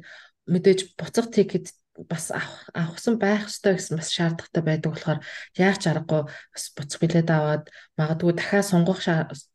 мэдээж 0.52 0.80
буцах 0.98 1.30
тикет 1.30 1.70
бас 2.06 2.30
авахсан 2.74 3.18
байх 3.18 3.50
ёстой 3.50 3.74
гэсэн 3.74 3.98
бас 3.98 4.10
шаардлагатай 4.14 4.62
байдаг 4.62 4.90
болохоор 4.92 5.20
яаж 5.58 5.82
аргагүй 5.90 6.22
бас 6.30 6.64
буцах 6.76 7.00
билет 7.02 7.30
аваад 7.30 7.64
магадгүй 7.98 8.32
дахиад 8.38 8.66
сунгах 8.70 9.00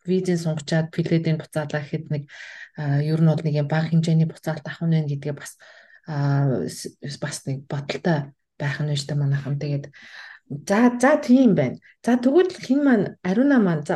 визийн 0.03 0.39
сунгачаад 0.43 0.91
билетийн 0.91 1.39
буцаалаа 1.39 1.81
гэхэд 1.83 2.05
нэг 2.11 2.23
ер 2.77 3.19
нь 3.21 3.29
бол 3.31 3.43
нэг 3.43 3.55
юм 3.55 3.67
бага 3.71 3.87
хэмжээний 3.87 4.27
буцаалт 4.27 4.65
авах 4.67 4.83
нь 4.83 5.07
гэдгээ 5.07 5.35
бас 5.39 5.55
бас 7.23 7.37
нэг 7.47 7.63
бодолтой 7.71 8.35
байх 8.59 8.77
нь 8.83 8.91
шүү 8.91 9.07
дээ 9.07 9.21
манайхан 9.23 9.55
тэгээд 9.61 9.85
за 10.67 10.91
за 10.99 11.17
тийм 11.17 11.55
байна. 11.55 11.77
За 12.05 12.17
тэгвэл 12.17 12.51
хин 12.51 12.83
маань 12.83 13.15
Ариуна 13.23 13.59
маань 13.59 13.85
за 13.87 13.95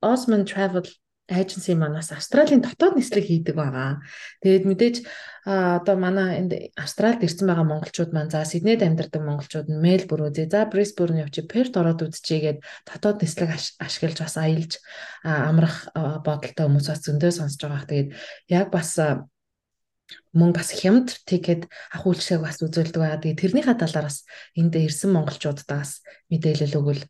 Osman 0.00 0.44
Travel 0.48 0.88
agency 1.30 1.74
манаас 1.74 2.10
Австралийн 2.12 2.60
дотоод 2.62 2.98
нислэг 2.98 3.24
хийдэг 3.24 3.54
байгаа. 3.54 4.02
Тэгээд 4.42 4.64
мэдээж 4.66 4.96
одоо 5.46 5.96
манай 5.96 6.42
энд 6.42 6.52
Австралид 6.74 7.22
ирсэн 7.22 7.46
байгаа 7.46 7.66
монголчууд 7.66 8.10
маань 8.12 8.30
за 8.30 8.42
Сиднейд 8.44 8.82
амьдардаг 8.82 9.22
монголчууд 9.22 9.70
нь 9.70 9.82
Мельбурн 9.82 10.30
үзье. 10.30 10.50
За 10.50 10.66
Брисбурн 10.66 11.22
явчих, 11.22 11.46
Перт 11.46 11.78
ороод 11.78 12.02
үзчихье 12.02 12.40
гээд 12.42 12.58
дотоод 12.86 13.22
нислэг 13.22 13.50
ашиглаж 13.78 14.18
бас 14.18 14.36
аялж 14.36 14.72
амрах 15.22 15.88
бодолтой 15.94 16.66
хүмүүс 16.66 16.86
бас 16.90 17.00
зөндөө 17.06 17.30
сонсож 17.30 17.62
байгаа. 17.70 17.86
Тэгээд 17.86 18.08
яг 18.50 18.68
бас 18.74 18.98
мөн 20.34 20.52
бас 20.52 20.68
хямд 20.74 21.08
тикет 21.24 21.70
авах 21.94 22.18
үйлчлэгийг 22.18 22.42
бас 22.44 22.58
үзүүлдэг 22.60 23.00
байгаа. 23.00 23.22
Тэгээд 23.22 23.40
тэрнийхээ 23.40 23.76
талаар 23.78 24.06
бас 24.10 24.26
энд 24.58 24.74
ирсэн 24.74 25.10
монголчуудаас 25.14 26.02
мэдээлэл 26.28 26.78
өгвөл 26.82 27.02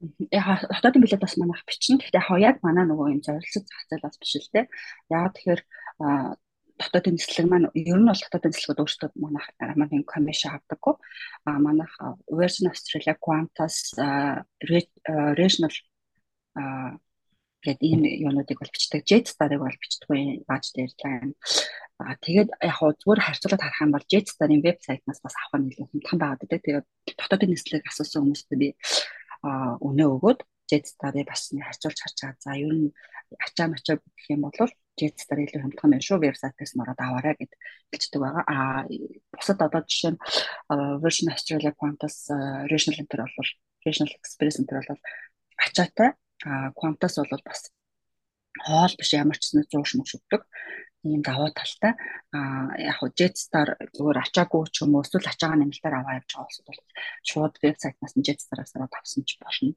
хотоодын 0.00 1.02
билет 1.02 1.20
бас 1.20 1.36
манайх 1.36 1.64
бичнэ. 1.64 1.96
Гэхдээ 2.00 2.40
яг 2.44 2.56
манай 2.62 2.84
нөгөө 2.84 3.16
юм 3.16 3.20
зорилтсод 3.24 3.64
зах 3.64 3.82
зээл 3.88 4.04
бас 4.04 4.16
биш 4.20 4.36
л 4.36 4.52
дээ. 4.52 4.66
Яг 5.08 5.32
тэгэхээр 5.32 5.60
дотоодын 6.76 7.16
нислэг 7.16 7.46
маань 7.48 7.68
ер 7.72 7.96
нь 7.96 8.08
бол 8.08 8.20
дотоодын 8.20 8.52
нислэгүүд 8.52 8.82
өөрсдөө 8.84 9.10
манайх 9.16 9.46
манай 9.80 10.04
комисшн 10.04 10.52
авдаггүй. 10.52 10.94
А 11.48 11.50
манайх 11.56 11.92
Virgin 12.28 12.68
Australia 12.68 13.16
Qantas 13.16 13.96
Regional 14.60 15.74
гэдэг 17.64 17.82
ийм 17.82 18.02
юунуудыг 18.04 18.60
бол 18.60 18.72
бичдэг. 18.72 19.02
Jet 19.08 19.26
Star-ыг 19.32 19.60
бол 19.64 19.80
бичдэггүй 19.80 20.44
бааж 20.46 20.64
дээр 20.76 20.92
тань. 21.00 21.34
А 21.98 22.12
тэгээд 22.20 22.52
яг 22.60 22.76
хоо 22.76 22.92
зүгээр 22.92 23.24
харьцуулаад 23.24 23.64
харах 23.64 23.82
юм 23.82 23.92
бол 23.96 24.06
Jet 24.12 24.28
Star-ын 24.28 24.60
вебсайтнаас 24.60 25.20
бас 25.24 25.34
авах 25.34 25.64
нь 25.64 25.72
илүү 25.72 25.88
хямдхан 25.88 26.20
байгаад 26.20 26.40
байдаг. 26.44 26.60
Тэгээд 26.62 26.86
дотоодын 27.16 27.50
нислэг 27.56 27.82
асуусан 27.88 28.22
хүмүүстээ 28.22 28.58
би 28.60 28.68
өнөө 29.42 30.08
өгөөд 30.16 30.40
Jet 30.66 30.86
Star-ыг 30.90 31.26
бас 31.30 31.50
харьцуулж 31.54 31.98
харж 32.02 32.16
байгаа. 32.22 32.42
За 32.42 32.52
ер 32.58 32.74
нь 32.74 32.90
ачаа 33.38 33.66
мачаа 33.70 33.96
гэх 34.02 34.26
юм 34.34 34.42
бол 34.46 34.72
Jet 34.98 35.16
Star 35.20 35.38
илүү 35.38 35.62
хямдхан 35.62 35.90
байна 35.92 36.06
шүү 36.06 36.18
вебсайтаас 36.24 36.72
нь 36.74 36.82
ороод 36.82 37.00
аваарай 37.00 37.34
гэд 37.38 37.52
хэлдэг 37.92 38.20
байгаа. 38.22 38.44
А 38.50 38.56
бусад 39.36 39.60
одоо 39.62 39.82
жишээ 39.86 40.12
нь 40.14 40.20
Virgin 41.02 41.28
Australia 41.30 41.72
Qantas 41.76 42.16
Regional 42.72 42.98
Center 42.98 43.18
бол 43.22 43.50
Regional 43.86 44.12
Express 44.18 44.56
Center 44.58 44.76
бол 44.82 45.00
ачаатай. 45.64 46.10
А 46.48 46.72
Qantas 46.74 47.14
бол 47.20 47.42
бас 47.46 47.70
хоол 48.64 48.92
биш 48.98 49.10
ямар 49.14 49.38
ч 49.38 49.52
зүйл 49.52 49.68
зууш 49.70 49.94
мөч 50.00 50.16
өгдөг 50.18 50.42
ийм 51.04 51.20
даваа 51.22 51.50
талтай 51.52 51.92
а 52.32 52.72
яг 52.80 52.96
хөө 52.98 53.10
Jetstar 53.18 53.68
зүгээр 53.96 54.18
ачаагүй 54.24 54.62
ч 54.72 54.76
юм 54.84 54.96
уу 54.96 55.04
эсвэл 55.04 55.28
ачаагаа 55.28 55.58
нэмэлтээр 55.60 55.94
аваа 55.98 56.18
явж 56.18 56.30
байгаа 56.32 56.64
бол 56.68 56.80
шууд 57.28 57.54
вебсайтнаас 57.62 58.14
нь 58.16 58.26
Jetstar-аас 58.26 58.72
аваад 58.74 58.94
авсан 58.96 59.22
ч 59.28 59.36
болно. 59.42 59.74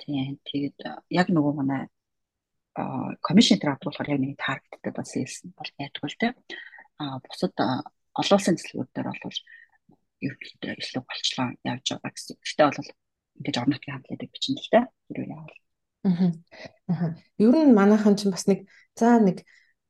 Тийм 0.00 0.36
тэгээд 0.48 0.78
яг 1.10 1.28
нөгөө 1.30 1.54
манай 1.60 1.82
commission 3.26 3.56
авдаг 3.62 3.88
болохоор 3.88 4.12
яг 4.14 4.20
нэг 4.20 4.36
таргеттай 4.36 4.92
бас 4.92 5.08
sales 5.14 5.36
бол 5.56 5.70
байдаг 5.78 6.02
л 6.04 6.20
тийм 6.20 6.34
а 6.98 7.20
бусад 7.24 7.54
олон 7.56 8.36
улсын 8.36 8.56
цэцлэгүүд 8.56 8.90
дээр 8.92 9.08
бол 9.22 9.38
ерөнхийдөө 10.24 10.72
илүү 10.80 11.02
болчлоо 11.04 11.48
явж 11.64 11.86
байгаа 11.92 12.12
гэсэн. 12.12 12.36
Гэтэ 12.40 12.62
бол 12.64 12.90
ингэж 13.36 13.56
орон 13.60 13.70
нутгийн 13.72 13.94
хамтлагыг 13.96 14.32
бичнэ 14.32 14.60
л 14.60 14.70
дээ. 14.72 14.84
Тэр 15.12 15.18
яавал. 15.28 15.58
Аа. 16.88 17.12
Ер 17.36 17.54
нь 17.64 17.76
манайхан 17.76 18.16
ч 18.16 18.28
бас 18.32 18.44
нэг 18.48 18.64
за 18.96 19.20
нэг 19.20 19.44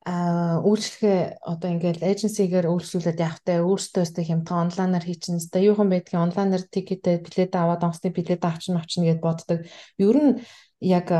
үйлчлэгээ 0.07 1.43
одоо 1.43 1.69
ингээл 1.75 2.07
эйженсигээр 2.07 2.71
үйлчлүүлээд 2.71 3.19
явахтай 3.19 3.59
өөртөөс 3.59 4.15
хямдхан 4.15 4.71
онлайнаар 4.71 5.03
хийчихнэ. 5.03 5.51
Тэ 5.51 5.67
юухан 5.67 5.91
байдгийг 5.91 6.23
онлайнаар 6.23 6.63
тикетээ 6.63 7.27
билет 7.27 7.51
аваад 7.59 7.83
онцны 7.83 8.15
билет 8.15 8.39
авчна 8.47 8.79
авчна 8.79 9.03
гэд 9.03 9.19
боддог. 9.19 9.67
Ер 9.99 10.15
нь 10.15 10.31
яг 10.79 11.11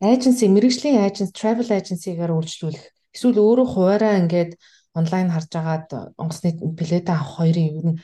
эйженси 0.00 0.52
мэрэгжлийн 0.52 1.00
эйженси 1.08 1.32
travel 1.32 1.72
agency-гээр 1.72 2.36
үйлчлүүлэх 2.36 2.84
эсвэл 3.16 3.40
өөрөө 3.40 3.66
хуваараа 3.72 4.20
ингээд 4.28 4.60
онлайн 4.92 5.28
харж 5.32 5.50
агаад 5.56 5.88
онгоцны 6.20 6.50
билет 6.76 7.08
авах 7.08 7.40
хоёрын 7.40 7.68
ер 7.80 7.86
нь 7.88 7.98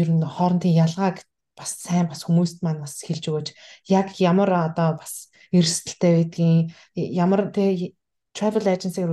ер 0.00 0.08
нь 0.10 0.22
хоорондын 0.22 0.78
ялгааг 0.84 1.26
бас 1.58 1.70
сайн 1.82 2.06
бас 2.06 2.24
хүмүүст 2.26 2.62
маань 2.62 2.82
бас 2.82 3.02
хэлж 3.02 3.24
өгөөж 3.26 3.48
яг 3.90 4.14
ямар 4.18 4.50
одоо 4.70 4.98
бас 5.00 5.30
эрсдэлтэй 5.52 6.12
байдгийг 6.16 6.70
ямар 6.94 7.50
тэг 7.50 7.98
travel 8.36 8.66
agency-гээр 8.74 9.12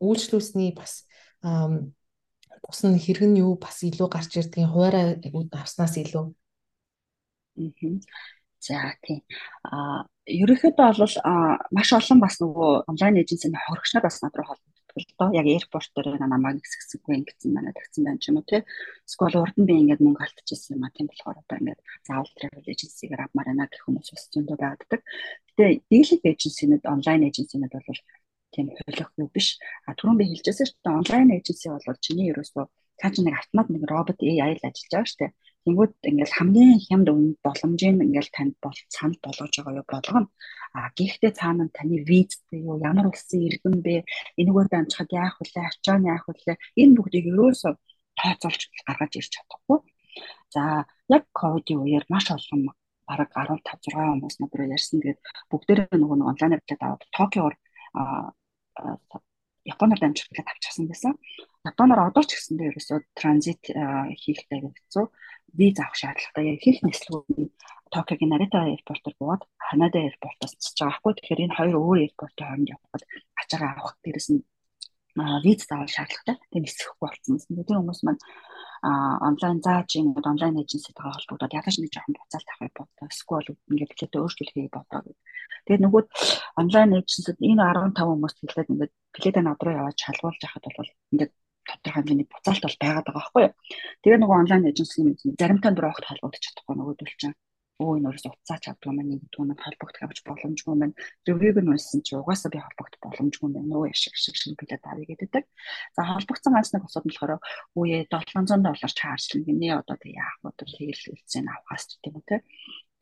үйлчлүүлсний 0.00 0.70
бас 0.74 0.92
бус 2.64 2.80
нь 2.84 2.98
хэрэг 3.04 3.24
нь 3.28 3.40
юу 3.44 3.54
бас 3.60 3.76
илүү 3.84 4.08
гарч 4.08 4.32
ирдгийг 4.40 4.68
хуваараа 4.72 5.20
авснаас 5.60 5.94
илүү. 6.00 6.26
За 8.64 8.96
тийм. 9.04 9.20
А 9.68 10.08
ерөнхийдөө 10.24 10.88
бол 10.96 11.14
маш 11.76 11.88
олон 11.92 12.18
бас 12.24 12.40
нөгөө 12.40 12.88
онлайн 12.90 13.20
эйженсийн 13.20 13.52
хоригчнаар 13.52 14.04
бас 14.08 14.16
над 14.24 14.34
руу 14.36 14.48
холбогддог 14.48 14.96
л 14.96 15.06
доо. 15.20 15.28
Яг 15.36 15.46
airport 15.52 15.90
дээр 15.92 16.16
намайг 16.24 16.64
хэсэгсэггүй 16.64 17.14
ингэсэн 17.20 17.52
манай 17.52 17.76
тагцсан 17.76 18.04
байна 18.08 18.20
ч 18.22 18.32
юм 18.32 18.40
уу 18.40 18.48
тий. 18.48 18.64
Эсвэл 19.04 19.36
урд 19.44 19.56
нь 19.60 19.68
би 19.68 19.74
ингээд 19.84 20.00
мөнгө 20.00 20.24
алдчихсан 20.24 20.80
юм 20.80 20.88
а 20.88 20.94
тийм 20.96 21.06
болохоор 21.12 21.36
одоо 21.44 21.56
ингээд 21.60 21.80
заавал 22.08 22.32
travel 22.40 22.64
agency-гээр 22.72 23.24
авмаар 23.24 23.48
байна 23.52 23.68
гэх 23.68 23.84
хүмүүс 23.84 24.08
бас 24.16 24.24
зөндөө 24.32 24.56
байдаг. 24.64 25.00
Гэтэ 25.52 25.64
dealing 25.92 26.22
agency-нүүд 26.32 26.84
онлайн 26.94 27.26
эйженсинүүд 27.28 27.74
бол 27.76 28.00
тийм 28.54 28.66
хөлөх 28.78 29.10
юу 29.20 29.28
биш. 29.34 29.48
А 29.86 29.98
түрүүн 29.98 30.18
би 30.20 30.24
хэлжсэн 30.30 30.66
шүү 30.68 30.80
дээ 30.84 30.98
онлайн 31.00 31.34
эйженси 31.36 31.66
бол 31.68 31.98
чиний 32.06 32.30
ерөөсөө 32.32 32.64
цаа 33.00 33.10
чи 33.10 33.20
нэг 33.22 33.34
автомат 33.38 33.68
нэг 33.70 33.82
робот 33.90 34.18
AI 34.22 34.54
л 34.54 34.66
ажиллаж 34.68 34.90
байгаа 34.92 35.10
шүү 35.10 35.20
дээ. 35.20 35.32
Тэнгүүд 35.64 35.92
ингээл 36.10 36.36
хамгийн 36.38 36.78
хямд 36.86 37.08
өмнө 37.12 37.40
боломжийн 37.46 37.98
ингээл 38.06 38.34
танд 38.36 38.54
бол 38.64 38.78
санал 38.96 39.18
болгож 39.24 39.52
байгаа 39.56 39.78
юу 39.80 39.86
болгоно. 39.90 40.28
А 40.78 40.78
гэхдээ 40.98 41.32
цаана 41.40 41.64
таны 41.74 41.96
визтэй 42.08 42.60
юу 42.62 42.78
ямар 42.78 43.06
улсын 43.10 43.40
иргэн 43.48 43.76
бэ? 43.86 44.04
Энэгээр 44.40 44.68
дамжихад 44.70 45.10
яах 45.10 45.36
вэ? 45.40 45.46
Ачааны 45.68 46.06
яах 46.14 46.24
вэ? 46.28 46.54
Энэ 46.80 46.96
бүгдийг 46.96 47.26
ерөөсөө 47.32 47.72
тооцоолж 48.20 48.62
гаргаж 48.86 49.12
ирч 49.18 49.30
чадахгүй. 49.34 49.78
За 50.54 50.86
яг 51.10 51.24
ковидын 51.34 51.82
үеэр 51.82 52.04
маш 52.12 52.26
олон 52.30 52.70
бараг 53.08 53.30
15 53.34 53.64
6 53.64 53.90
хүмүүс 53.90 54.36
надад 54.38 54.70
ярьсан. 54.76 55.00
Тэгээд 55.02 55.20
бүгдээрээ 55.50 55.98
нөгөө 55.98 56.16
нэг 56.18 56.28
онлайнаар 56.30 56.62
билет 56.62 56.82
аваад 56.84 57.02
Токиогоор 57.16 57.54
Японоор 59.64 60.00
дамжих 60.00 60.28
билет 60.30 60.48
авчихсан 60.48 60.86
байсан. 60.88 61.12
Японоор 61.64 62.12
одоо 62.12 62.22
ч 62.28 62.36
гэсэндээ 62.36 62.68
ерөөсөө 62.70 62.98
транзит 63.16 63.62
хийхдээ 63.64 64.60
хэцүү. 64.60 65.04
Виз 65.56 65.76
авах 65.80 65.96
шаардлагатай. 65.96 66.44
Яг 66.52 66.62
их 66.68 66.78
нислэгүүд 66.84 67.52
Токиогийн 67.94 68.30
Нарита 68.34 68.58
аэропортоор 68.66 69.14
буугаад 69.16 69.42
Ханада 69.56 69.98
аэропортоос 70.02 70.52
цэцэж 70.58 70.78
байгаа 70.82 70.98
хгүй. 70.98 71.12
Тэгэхээр 71.14 71.44
энэ 71.46 71.56
хоёр 71.56 71.76
өөр 71.78 71.98
аэропортын 72.02 72.44
хооронд 72.44 72.72
явхад 72.74 73.02
ачаагаа 73.40 73.70
авах 73.78 73.96
дээрээс 74.02 74.28
нь 74.34 74.44
виз 75.14 75.66
заавал 75.68 75.90
шаардлагатай. 75.90 76.36
Тэгээ 76.50 76.64
нисэхгүй 76.66 76.98
болсон. 77.00 77.38
Тэр 77.38 77.78
хүмүүс 77.78 78.00
маань 78.02 78.22
онлайн 78.84 79.58
зааж 79.64 79.90
ингээд 79.96 80.26
онлайн 80.26 80.60
эйженситэйгээ 80.60 81.14
холбогдоод 81.14 81.56
ядаж 81.56 81.74
нэг 81.80 81.90
жоохон 81.94 82.14
буцаалт 82.18 82.48
авахыг 82.50 82.74
бодлоо. 82.76 83.08
Эсвэл 83.08 83.48
ингээд 83.70 83.92
билетээ 83.94 84.20
өөрчлөлхийг 84.20 84.72
бодлоо 84.74 85.00
гэдэг. 85.06 85.16
Тэгээд 85.64 85.84
нөгөө 85.86 86.02
онлайн 86.60 86.90
эйженсид 86.98 87.38
энэ 87.40 87.62
15 87.64 88.04
хүмүүст 88.04 88.38
хэлээд 88.42 88.72
ингээд 88.74 88.92
билетээ 89.14 89.44
над 89.46 89.60
руу 89.64 89.74
яваад 89.80 89.96
шалгуулж 89.96 90.40
яхад 90.44 90.64
бол 90.68 90.90
ингээд 91.14 91.32
тодорхой 91.64 92.02
хэмжээний 92.02 92.28
буцаалт 92.28 92.62
бол 92.64 92.76
байгаад 92.82 93.06
байгаа 93.08 93.22
байхгүй 93.24 93.42
юу. 93.46 93.52
Тэгээ 94.04 94.20
нөгөө 94.20 94.36
онлайн 94.42 94.68
эйженсийн 94.68 95.08
заримтай 95.40 95.72
дөрөв 95.72 95.92
огт 95.96 96.04
холбогдож 96.04 96.42
чадахгүй 96.44 96.74
нөгөөдөл 96.76 97.14
чинь 97.16 97.36
өө 97.82 97.98
энэ 97.98 98.06
өөрөөс 98.06 98.26
уцаа 98.30 98.58
чаддгүй 98.62 98.92
маань 98.94 99.10
нэгдгүү 99.10 99.44
маань 99.50 99.64
холбогдох 99.66 100.02
авч 100.06 100.18
боломжгүй 100.22 100.74
маань 100.78 100.94
ревюг 101.26 101.58
нь 101.58 101.72
унсан 101.74 102.00
чи 102.06 102.14
угаасаа 102.14 102.50
би 102.54 102.62
холбогдох 102.62 103.02
боломжгүй 103.02 103.50
байна 103.50 103.74
өө 103.74 103.90
яшиг 103.90 104.14
шиг 104.14 104.36
шиг 104.38 104.54
билет 104.54 104.84
авъя 104.86 105.06
гэдэг. 105.10 105.44
За 105.96 106.06
холбогдсон 106.06 106.54
ганц 106.54 106.70
нэг 106.70 106.86
асуудал 106.86 107.10
болохоор 107.10 107.32
үе 107.74 108.06
700 108.06 108.62
доллар 108.62 108.92
чаржлна 108.94 109.42
гинэ 109.42 109.68
одоо 109.82 109.96
тэг 109.98 110.14
яах 110.14 110.38
вэ 110.46 110.50
тэгэл 110.54 111.02
хэлсэн 111.18 111.50
авахаас 111.50 111.84
тийм 111.98 112.14
үү 112.14 112.24
те. 112.30 112.36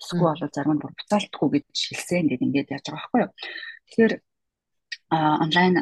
Эсвэл 0.00 0.24
бол 0.24 0.40
зарим 0.40 0.72
нь 0.72 0.82
буцаалтгүй 0.82 1.48
гэж 1.52 1.76
хэлсэн 1.92 2.24
гэдэг 2.32 2.44
ингээд 2.48 2.72
яаж 2.72 2.84
байгаа 2.88 2.96
байхгүй 2.96 3.20
юу. 3.28 3.32
Тэгэхээр 3.92 4.14
онлайн 5.12 5.74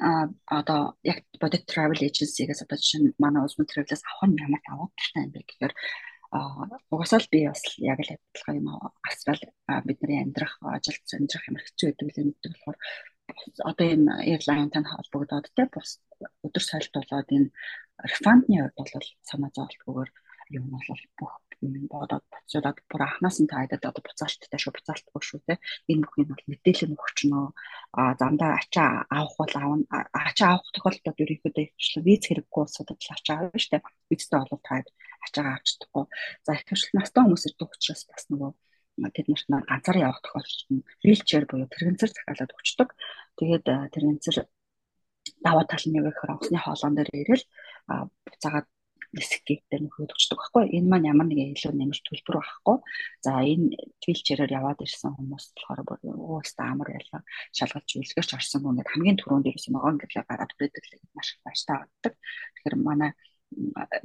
одоо 0.51 0.99
яг 1.07 1.22
бодит 1.38 1.62
travel 1.70 1.95
agency-гээс 1.95 2.66
одоо 2.66 2.74
жишээ 2.74 3.01
нь 3.01 3.14
манай 3.22 3.47
улсын 3.47 3.70
travel-аас 3.70 4.03
авах 4.03 4.26
нь 4.26 4.43
ямар 4.43 4.62
давуу 4.66 4.91
талтай 4.99 5.22
юм 5.24 5.30
бэ 5.30 5.41
гэхээр 5.47 5.74
угаасаа 6.31 7.20
л 7.22 7.33
би 7.33 7.41
бас 7.51 7.62
яг 7.83 7.99
л 8.07 8.14
адилхан 8.14 8.59
юм 8.61 8.68
асрал 9.11 9.43
бидний 9.87 10.22
амьдрах 10.22 10.55
ажилд 10.62 11.03
амьдрах 11.18 11.49
ямар 11.51 11.62
хэцүү 11.66 11.87
байдаг 11.91 12.07
л 12.07 12.26
мэддэг 12.31 12.53
болохоор 12.55 12.78
одоо 13.70 13.87
энэ 13.95 14.12
airline-тай 14.31 14.85
холбогдоод 14.87 15.47
те 15.57 15.64
бус 15.74 15.91
өдөр 16.47 16.64
сольт 16.70 16.93
болоод 16.95 17.28
энэ 17.37 17.49
refund-ны 18.12 18.57
хувьд 18.62 18.76
бол 18.78 19.09
санаа 19.28 19.51
зовлтгүйгээр 19.57 20.11
юм 20.57 20.64
бол 20.70 21.03
бүх 21.18 21.35
юм 21.62 21.87
бодоод 21.93 22.24
буцаад 22.33 22.78
бүр 22.91 23.03
анханаас 23.05 23.39
нь 23.41 23.51
таадад 23.53 23.83
одоо 23.89 24.03
буцаалттай 24.07 24.61
шүү 24.61 24.72
буцаалтгүй 24.74 25.22
шүү 25.28 25.41
те. 25.47 25.55
Энэ 25.91 26.03
бүхний 26.05 26.26
бол 26.28 26.45
мэдээлэл 26.51 26.95
өгчнөө 26.97 27.45
а 28.01 28.03
замдаа 28.20 28.51
ачаа 28.61 28.91
авах 29.18 29.37
бол 29.41 29.55
аавна 29.61 29.85
ачаа 30.28 30.51
авах 30.57 30.70
тохиолдолд 30.74 31.22
ерөнхийдөө 31.22 31.66
виз 32.07 32.22
хэрэггүй 32.26 32.62
улсуудад 32.64 32.99
ачаа 33.14 33.37
авна 33.39 33.61
штэ 33.64 33.78
визтэй 34.11 34.41
бол 34.41 34.62
таад 34.68 34.87
ачаагаа 35.27 35.55
авч 35.57 35.68
чадахгүй 35.71 36.05
за 36.45 36.51
их 36.57 36.62
хвшил 36.68 36.95
настай 36.97 37.23
хүмүүс 37.23 37.45
ирдэг 37.49 37.68
учраас 37.71 38.03
бас 38.11 38.25
нөгөө 38.31 38.51
тэд 39.14 39.27
нарт 39.29 39.47
нэг 39.49 39.62
ганцаараа 39.71 40.05
явах 40.09 40.21
тохиолдолд 40.25 40.68
нь 40.75 40.87
вилчер 41.05 41.45
буюу 41.49 41.68
тэрэгцэр 41.73 42.11
захиалаад 42.12 42.55
өгчдөг 42.57 42.89
тэгээд 43.41 43.66
тэрэгцэр 43.95 44.37
даваа 45.45 45.64
тал 45.68 45.85
нь 45.87 45.97
гэхээр 45.97 46.33
онгоцны 46.33 46.59
хоолоон 46.61 46.95
дээр 46.97 47.11
ирэл 47.23 47.45
буцаагаад 48.27 48.66
нисэх 49.16 49.43
гэгдэр 49.43 49.83
нөхөд 49.83 50.14
өгчдөг 50.14 50.39
байхгүй. 50.39 50.64
Энэ 50.77 50.87
маань 50.91 51.11
ямар 51.11 51.27
нэгэн 51.27 51.55
илүү 51.55 51.73
нэмэлт 51.75 52.05
төлбөр 52.07 52.37
байхгүй. 52.39 52.77
За 53.27 53.43
энэ 53.43 53.75
твилчерээр 54.03 54.55
яваад 54.55 54.79
ирсэн 54.87 55.18
хүмүүс 55.18 55.45
болохоор 55.51 55.83
бүр 55.83 55.99
ууста 56.14 56.62
амар 56.71 56.95
байлаа 56.95 57.23
шалгалж 57.51 57.91
үлгэрч 57.99 58.31
орсон 58.39 58.62
гоо 58.62 58.71
ингээд 58.71 58.93
хамгийн 58.95 59.18
түрүүнд 59.18 59.51
ирсэн 59.51 59.75
ногоон 59.75 59.99
гэрлээ 59.99 60.25
гараад 60.31 60.53
хүрээдэг 60.55 60.85
л 60.87 61.14
маш 61.18 61.29
баяртай 61.43 61.77
авдаг 61.83 62.14
тэгэхээр 62.55 62.77
манай 62.79 63.11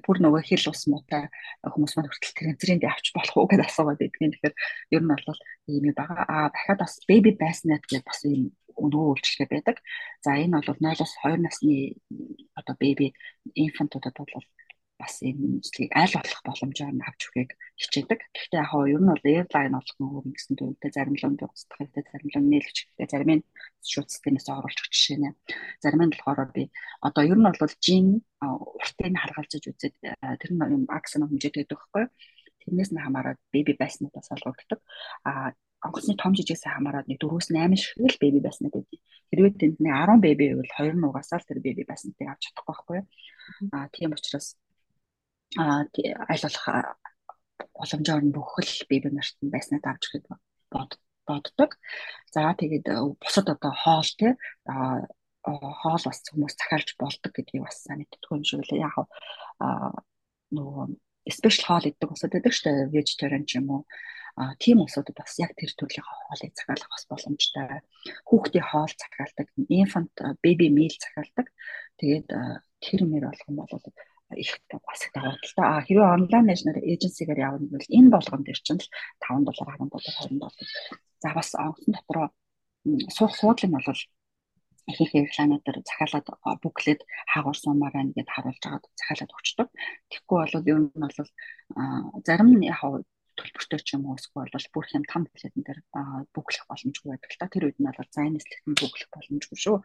бүр 0.05 0.17
нөгөө 0.21 0.41
хэл 0.41 0.71
ус 0.73 0.83
муутай 0.89 1.29
хүмүүс 1.61 1.93
маань 1.95 2.09
хүртэл 2.09 2.37
трензерийн 2.37 2.81
би 2.81 2.87
авч 2.89 3.13
болох 3.13 3.35
уу 3.37 3.49
гэдээ 3.49 3.69
асуугаад 3.69 4.01
байдгийн. 4.01 4.33
Тэгэхээр 4.33 4.55
ер 4.95 5.03
нь 5.05 5.11
бол 5.11 5.39
ийм 5.69 5.85
байгаа. 5.93 6.23
Аа 6.25 6.47
дахиад 6.53 6.79
бас 6.81 6.93
baby 7.09 7.31
bassinet 7.37 7.83
гэдэг 7.85 8.05
бас 8.09 8.19
ийм 8.25 8.53
нөгөө 8.75 9.11
үйлчлэгээ 9.15 9.49
байдаг. 9.53 9.77
За 10.25 10.35
энэ 10.35 10.59
бол 10.59 10.79
0-оос 10.81 11.13
2 11.23 11.39
насны 11.45 11.95
одоо 12.59 12.75
baby 12.75 13.13
infant-удад 13.55 14.15
бол 14.17 14.45
бас 15.01 15.19
энэ 15.27 15.59
үйлчлэгийг 15.59 15.91
аль 15.91 16.15
болох 16.15 16.41
боломжоор 16.47 16.95
авч 17.03 17.21
өгөхийг 17.27 17.51
хичээдэг. 17.75 18.19
Гэхдээ 18.31 18.61
яг 18.63 18.71
нь 18.71 18.91
ер 18.95 19.01
нь 19.03 19.11
бол 19.11 19.25
airline 19.27 19.75
болох 19.75 19.97
нөгөө 19.99 20.21
гэсэн 20.31 20.55
төвтэй 20.55 20.91
зарим 20.95 21.15
өндөр 21.19 21.51
устгах 21.51 21.79
хэрэгтэй, 21.83 22.03
зарим 22.07 22.29
л 22.31 22.51
нээлгч 22.51 22.77
хэрэгтэй, 22.79 23.07
зарим 23.11 23.31
нь 23.35 23.43
шууд 23.83 24.07
системээс 24.09 24.47
оруулах 24.55 24.87
жишээ 24.91 25.19
нэ. 25.19 25.29
Зарим 25.83 26.01
нь 26.07 26.13
болохоор 26.15 26.49
би 26.55 26.63
одоо 27.03 27.23
ер 27.27 27.39
нь 27.39 27.47
бол 27.47 27.75
жин 27.83 28.05
уртыг 28.39 29.13
харгалзаж 29.19 29.63
үзээд 29.67 29.95
тэр 30.39 30.51
нь 30.55 30.63
юм 30.75 30.83
максимум 30.87 31.29
хэмжээтэй 31.29 31.67
байдаг 31.67 31.79
байхгүй 31.79 32.01
юу? 32.07 32.11
Тэрнээс 32.63 32.91
нь 32.95 33.03
хамаарат 33.03 33.39
baby 33.51 33.73
байснуудаас 33.75 34.31
олгогддог. 34.31 34.79
А 35.27 35.51
онгоцны 35.85 36.15
том 36.17 36.33
жижигээс 36.33 36.65
хамаарат 36.65 37.07
нэг 37.07 37.19
4-8 37.21 37.75
шиг 37.77 37.99
л 37.99 38.21
baby 38.23 38.39
байснууд 38.41 38.73
байдаг. 38.73 38.99
Хэрвээ 39.29 39.53
тэнд 39.59 39.77
нэг 39.83 39.93
10 39.93 40.23
baby 40.25 40.45
бол 40.57 40.71
2 40.71 40.97
нь 40.97 41.05
угаасаа 41.05 41.39
л 41.39 41.47
тэр 41.49 41.59
baby 41.61 41.83
байснуудыг 41.85 42.27
авч 42.31 42.41
чадахгүй 42.49 42.73
байхгүй 42.73 42.95
юу? 42.99 43.05
А 43.75 43.85
тийм 43.93 44.17
учраас 44.17 44.57
болох 45.55 46.65
боломжоор 47.75 48.23
нь 48.23 48.35
бүхэл 48.35 48.87
бие 48.89 49.09
нарт 49.11 49.37
нь 49.43 49.53
байснаа 49.53 49.79
давж 49.83 50.03
ихэд 50.07 50.25
боддог. 51.25 51.71
За 52.33 52.53
тэгээд 52.53 52.87
бусад 53.21 53.47
одоо 53.49 53.73
хоол 53.83 54.09
те 54.19 54.35
хоол 55.45 56.03
бас 56.05 56.19
хүмүүс 56.25 56.55
захиалж 56.57 56.89
болдог 56.97 57.31
гэдгийг 57.33 57.63
бас 57.65 57.85
мэддэг 57.89 58.31
юм 58.31 58.43
шиг 58.43 58.65
лээ. 58.69 58.85
Яг 58.85 58.95
нөгөө 60.55 60.85
спешиал 61.29 61.67
хоол 61.67 61.89
иддэг 61.89 62.09
усуд 62.11 62.33
байдаг 62.33 62.53
шүү 62.53 62.65
дээ. 62.65 62.93
Vegetarian 62.93 63.43
ч 63.45 63.57
юм 63.59 63.69
уу. 63.69 63.81
Тийм 64.59 64.83
усуудад 64.83 65.15
бас 65.15 65.37
яг 65.39 65.53
тэр 65.55 65.71
төрлийн 65.77 66.05
хоолыг 66.05 66.53
захиалах 66.53 66.89
бас 66.91 67.05
боломжтой. 67.07 67.81
Хүүхдийн 68.27 68.67
хоол 68.67 68.93
захиалдаг, 68.93 69.47
infant 69.71 70.13
baby 70.43 70.67
meal 70.73 70.91
захиалдаг. 70.91 71.47
Тэгээд 72.01 72.27
тэр 72.83 72.99
мэр 73.07 73.31
болгон 73.31 73.55
бол 73.55 73.73
их 74.33 74.57
бас 74.71 75.05
их 75.05 75.11
даваа 75.13 75.37
л 75.37 75.53
та. 75.55 75.63
А 75.77 75.81
хэрвээ 75.85 76.15
онлайн 76.17 76.45
нэшнэр 76.49 76.77
эйженсигээр 76.81 77.39
явна 77.39 77.67
бол 77.69 77.93
энэ 77.97 78.09
болгон 78.09 78.41
дээр 78.43 78.59
чинь 78.65 78.81
5 79.21 79.45
доллар 79.45 79.67
10 79.77 79.89
доллар 79.93 80.13
20 80.25 80.39
доллар. 80.41 80.67
За 81.21 81.29
бас 81.37 81.49
онгоцон 81.53 81.93
дотроо 81.93 82.27
суух 83.13 83.33
суудлын 83.35 83.71
бол 83.77 83.85
их 84.87 85.01
их 85.01 85.13
рекламуудаар 85.13 85.77
захиалаад 85.85 86.27
бүклэд 86.61 87.01
хаагур 87.31 87.57
сумаар 87.57 87.93
байна 87.93 88.13
гэдээ 88.13 88.35
харуулж 88.35 88.61
байгаа 88.61 88.81
захиалаад 88.99 89.35
өгчдөг. 89.35 89.67
Тэгэхгүй 90.09 90.37
бол 90.41 90.69
ер 90.69 90.79
нь 90.81 90.89
бол 90.93 91.17
зарим 92.25 92.49
яг 92.61 92.81
төлбөртэй 93.37 93.79
ч 93.83 93.89
юм 93.95 94.07
уу 94.07 94.15
эсвэл 94.17 94.73
бүр 94.73 94.85
хэм 94.87 95.03
там 95.11 95.23
хэлэдэн 95.27 95.63
дээр 95.63 95.79
бүглэх 96.35 96.65
боломжгүй 96.71 97.09
байдаг 97.11 97.31
та 97.35 97.51
тэр 97.51 97.67
үед 97.67 97.79
нь 97.79 97.87
бол 97.87 98.11
за 98.11 98.21
энэ 98.23 98.35
нэслэгт 98.39 98.65
нь 98.67 98.79
бүглэх 98.79 99.09
боломжгүй 99.11 99.57
шүү. 99.59 99.77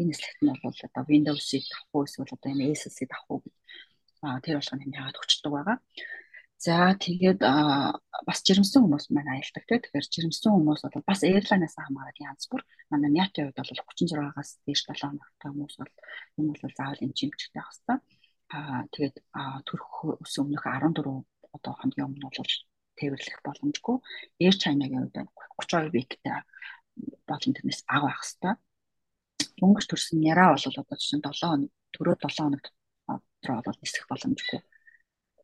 Энэ 0.00 0.08
нэслэгт 0.10 0.40
нь 0.42 0.50
бол 0.50 0.80
одоо 0.88 1.04
Windows-ийг 1.12 1.66
уу 1.92 2.04
эсвэл 2.08 2.34
одоо 2.36 2.50
энэ 2.52 2.72
ASUS-ийг 2.72 3.12
уу 3.28 3.38
гэж 3.44 3.54
тэр 4.44 4.54
болгоны 4.58 4.84
яагаад 4.90 5.20
өчтдөг 5.20 5.52
байгаа. 5.52 5.78
За 6.56 6.96
тэгээд 6.96 7.40
бас 8.24 8.40
жирэмсэн 8.48 8.80
хүмүүс 8.80 9.12
маань 9.12 9.28
аялдаг 9.28 9.64
тийм. 9.68 9.80
Тэгэхээр 9.84 10.08
жирэмсэн 10.08 10.52
хүмүүс 10.56 10.80
бол 10.88 11.04
бас 11.04 11.20
airline-аас 11.20 11.76
хамаарат 11.76 12.16
янз 12.16 12.48
бүр. 12.48 12.64
Манай 12.88 13.12
Мяты 13.12 13.44
хувьд 13.44 13.60
бол 13.60 13.84
36-аас 13.92 14.50
дээш 14.64 14.88
7 14.88 15.04
хоногтой 15.04 15.48
хүмүүс 15.52 15.74
бол 15.76 15.92
энэ 16.40 16.56
бол 16.56 16.76
заавал 16.80 17.04
энэ 17.04 17.12
чимчтэй 17.12 17.52
байх 17.60 17.68
хэрэгтэй. 17.68 17.98
Аа 18.56 18.88
тэгээд 18.88 19.16
төрөх 19.68 20.16
ус 20.24 20.34
өмнөх 20.40 20.64
14 20.64 21.28
одоо 21.56 21.72
хоногийн 21.76 22.08
өмнө 22.08 22.24
бол 22.24 22.52
тээвэрлэх 22.98 23.38
боломжгүй. 23.46 23.96
Air 24.42 24.54
China-гийн 24.56 25.04
хувьд 25.12 25.16
32 25.60 25.94
week-тэй 25.94 26.36
болон 27.28 27.52
тэрнээс 27.54 27.82
бага 27.88 28.08
байх 28.08 28.22
хэвээр. 28.24 28.56
Өнгөж 29.64 29.84
төрсэн 29.88 30.20
яра 30.24 30.52
бол 30.52 30.64
одоо 30.64 30.96
жишээ 30.96 31.18
нь 31.20 31.24
7 31.24 31.44
хоног 31.44 31.72
төрөө 31.94 32.16
7 32.20 32.40
хоногт 32.40 32.66
дотроо 33.06 33.62
бол 33.64 33.78
нисэх 33.82 34.04
боломжгүй. 34.08 34.60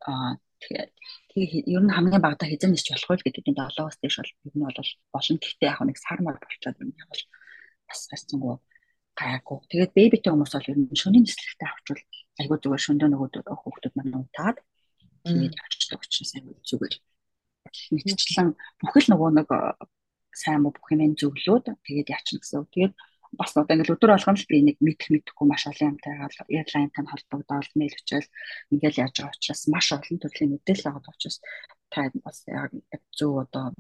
Аа 0.09 0.37
тэгээ 0.67 1.65
ер 1.75 1.83
нь 1.85 1.95
хамгийн 1.95 2.23
багадаа 2.23 2.49
хизээ 2.49 2.71
нисч 2.71 2.89
болох 2.93 3.21
л 3.21 3.27
гэдэг 3.27 3.45
нь 3.49 3.59
7-оос 3.59 3.97
дээш 4.01 4.17
бол 4.21 4.33
ер 4.49 4.55
нь 4.57 4.67
бол 4.67 4.79
болно. 5.15 5.39
Гэхдээ 5.43 5.69
яг 5.71 5.81
нэг 5.85 5.99
сармаар 6.01 6.39
болчиход 6.41 6.81
юм 6.83 6.91
яг 6.97 7.09
бол 7.09 7.25
бас 7.89 8.01
харцсангүй 8.11 8.57
гайгүй. 9.19 9.59
Тэгээд 9.71 9.93
бэбитэй 9.97 10.31
хүмүүс 10.33 10.53
бол 10.57 10.71
ер 10.73 10.79
нь 10.81 11.01
шөнийн 11.03 11.25
нислэгтэй 11.27 11.69
авчвал 11.69 12.03
айгүй 12.41 12.57
зүгээр 12.59 12.85
шөндөө 12.87 13.09
нөгөө 13.13 13.29
хүүхдүүд 13.61 13.95
маань 13.97 14.19
унтаад 14.21 14.59
тэгээд 15.29 15.55
авчдаг 15.61 16.01
учраас 16.01 16.33
айгүй 16.37 16.55
зүгээр 16.65 16.95
мэдчлэн 17.93 18.49
бүхэл 18.81 19.09
нөгөө 19.11 19.31
нэг 19.39 19.49
э, 19.51 19.61
сайн 20.33 20.63
муу 20.63 20.73
бүх 20.73 20.93
юм 20.93 21.15
зөвлөөд 21.17 21.67
тэгээд 21.85 22.13
яачна 22.13 22.39
гэсэн. 22.41 22.69
Тэгээд 22.73 22.95
бас 23.39 23.57
одоо 23.57 23.75
ингээл 23.75 23.97
өдөр 23.97 24.13
болгоно 24.13 24.37
л 24.37 24.51
би 24.51 24.57
нэг 24.61 24.77
мэдэх 24.85 25.09
мэдэхгүй 25.09 25.47
маш 25.49 25.65
олон 25.65 25.97
юмтай 25.97 26.13
airline-тай 26.53 27.05
холбогдоод 27.09 27.73
мэйл 27.81 27.97
өчөөл 27.97 28.29
ингээл 28.77 29.01
яаж 29.09 29.15
байгаа 29.17 29.33
учраас 29.33 29.63
маш 29.73 29.87
олон 29.97 30.19
төрлийн 30.21 30.53
мэдээлэл 30.53 30.87
байгаа 30.93 31.13
учраас 31.17 31.39
та 31.89 32.13
бас 32.21 32.39
яг 32.49 32.73
зөв 33.17 33.33
одоо 33.41 33.73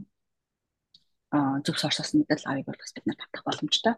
зөв 1.64 1.76
сорсоос 1.76 2.16
мэдээлэл 2.16 2.48
авыг 2.48 2.66
бол 2.68 2.80
бас 2.80 2.92
бид 2.96 3.06
нар 3.06 3.18
татах 3.20 3.44
боломжтой. 3.44 3.94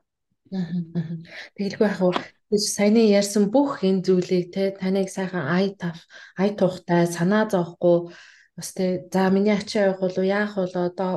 Тэгэлгүй 1.54 1.86
яг 1.86 2.00
уу 2.02 2.12
саяны 2.58 3.02
ярьсан 3.10 3.50
бүх 3.54 3.82
энэ 3.86 4.04
зүйлийг 4.06 4.46
те 4.54 4.74
таныг 4.74 5.08
сайхан 5.10 5.46
ай 5.46 5.74
тав 5.78 5.98
ай 6.38 6.50
тухтай 6.58 7.06
санаа 7.06 7.46
зовхгүй 7.50 8.14
бас 8.56 8.68
тэ 8.76 9.10
за 9.12 9.30
миний 9.34 9.54
ачаа 9.54 9.90
явах 9.90 10.00
болов 10.00 10.24
яах 10.24 10.52
бол 10.54 10.74
одоо 10.88 11.12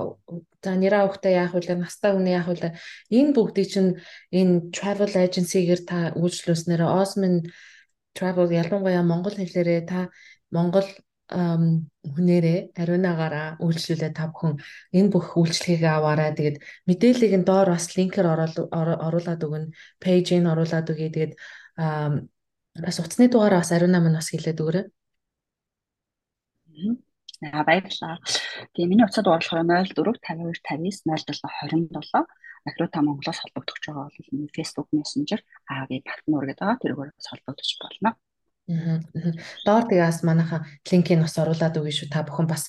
за 0.64 0.72
нэраа 0.82 1.06
хөхтэй 1.06 1.34
яах 1.38 1.54
вэ? 1.54 1.76
Настай 1.78 2.12
үнэ 2.18 2.32
яах 2.34 2.50
вэ? 2.50 2.74
Энэ 3.14 3.34
бүгдийг 3.38 3.68
чинь 3.74 3.92
энэ 4.34 4.74
travel 4.74 5.12
agency-гээр 5.14 5.82
та 5.86 5.98
үйлчлүүлснээр 6.18 6.82
Osmin 7.02 7.46
travel 8.18 8.50
ялангуяа 8.50 9.04
монгол 9.06 9.38
хэлээрээ 9.38 9.82
та 9.86 10.10
монгол 10.50 10.88
хүнээрээ 11.28 12.60
ариунаагаараа 12.82 13.60
үйлчлүүлээ 13.66 14.12
та 14.18 14.32
бүхэн. 14.32 14.54
Энэ 14.98 15.12
бүх 15.14 15.36
үйлчлэгийг 15.38 15.84
аваарай. 15.86 16.32
Тэгээд 16.34 16.58
мэдээллийг 16.88 17.34
нь 17.38 17.48
доор 17.50 17.68
бас 17.76 17.86
линкээр 17.98 18.28
оруулаад 19.06 19.42
өгнө 19.46 19.76
пэйжийг 20.02 20.48
оруулаад 20.48 20.88
өгье. 20.92 21.10
Тэгээд 21.14 21.34
бас 22.86 22.98
утасны 23.04 23.28
дугаараа 23.30 23.62
бас 23.62 23.72
ариунаа 23.76 24.02
мань 24.02 24.18
бас 24.18 24.32
хэлээд 24.32 24.62
өгөөрэй 24.62 24.86
Аа 27.42 27.64
баярлалаа. 27.64 28.18
Тэгээ 28.74 28.90
миний 28.90 29.06
утсад 29.06 29.30
оруулахаар 29.30 29.66
04 29.66 30.18
52 30.22 30.62
59 30.66 31.06
07 31.06 31.90
27 31.94 32.26
Акрота 32.68 33.02
Монголоос 33.02 33.40
холбогдож 33.40 33.80
байгаа 33.86 34.10
бол 34.10 34.50
Facebook 34.58 34.90
Messenger 34.92 35.40
АГ 35.70 35.92
партнер 36.04 36.44
гэдэг 36.50 36.60
байгаа. 36.60 36.82
Тэргээр 36.82 37.12
бас 37.16 37.28
холбогдож 37.32 37.70
болно. 37.80 38.10
Доор 39.64 39.84
тэгээс 39.88 40.20
манайха 40.28 40.68
линкийг 40.84 41.24
бас 41.24 41.38
оруулаад 41.40 41.80
өгье 41.80 41.94
шүү. 41.96 42.12
Та 42.12 42.28
бүхэн 42.28 42.48
бас 42.52 42.68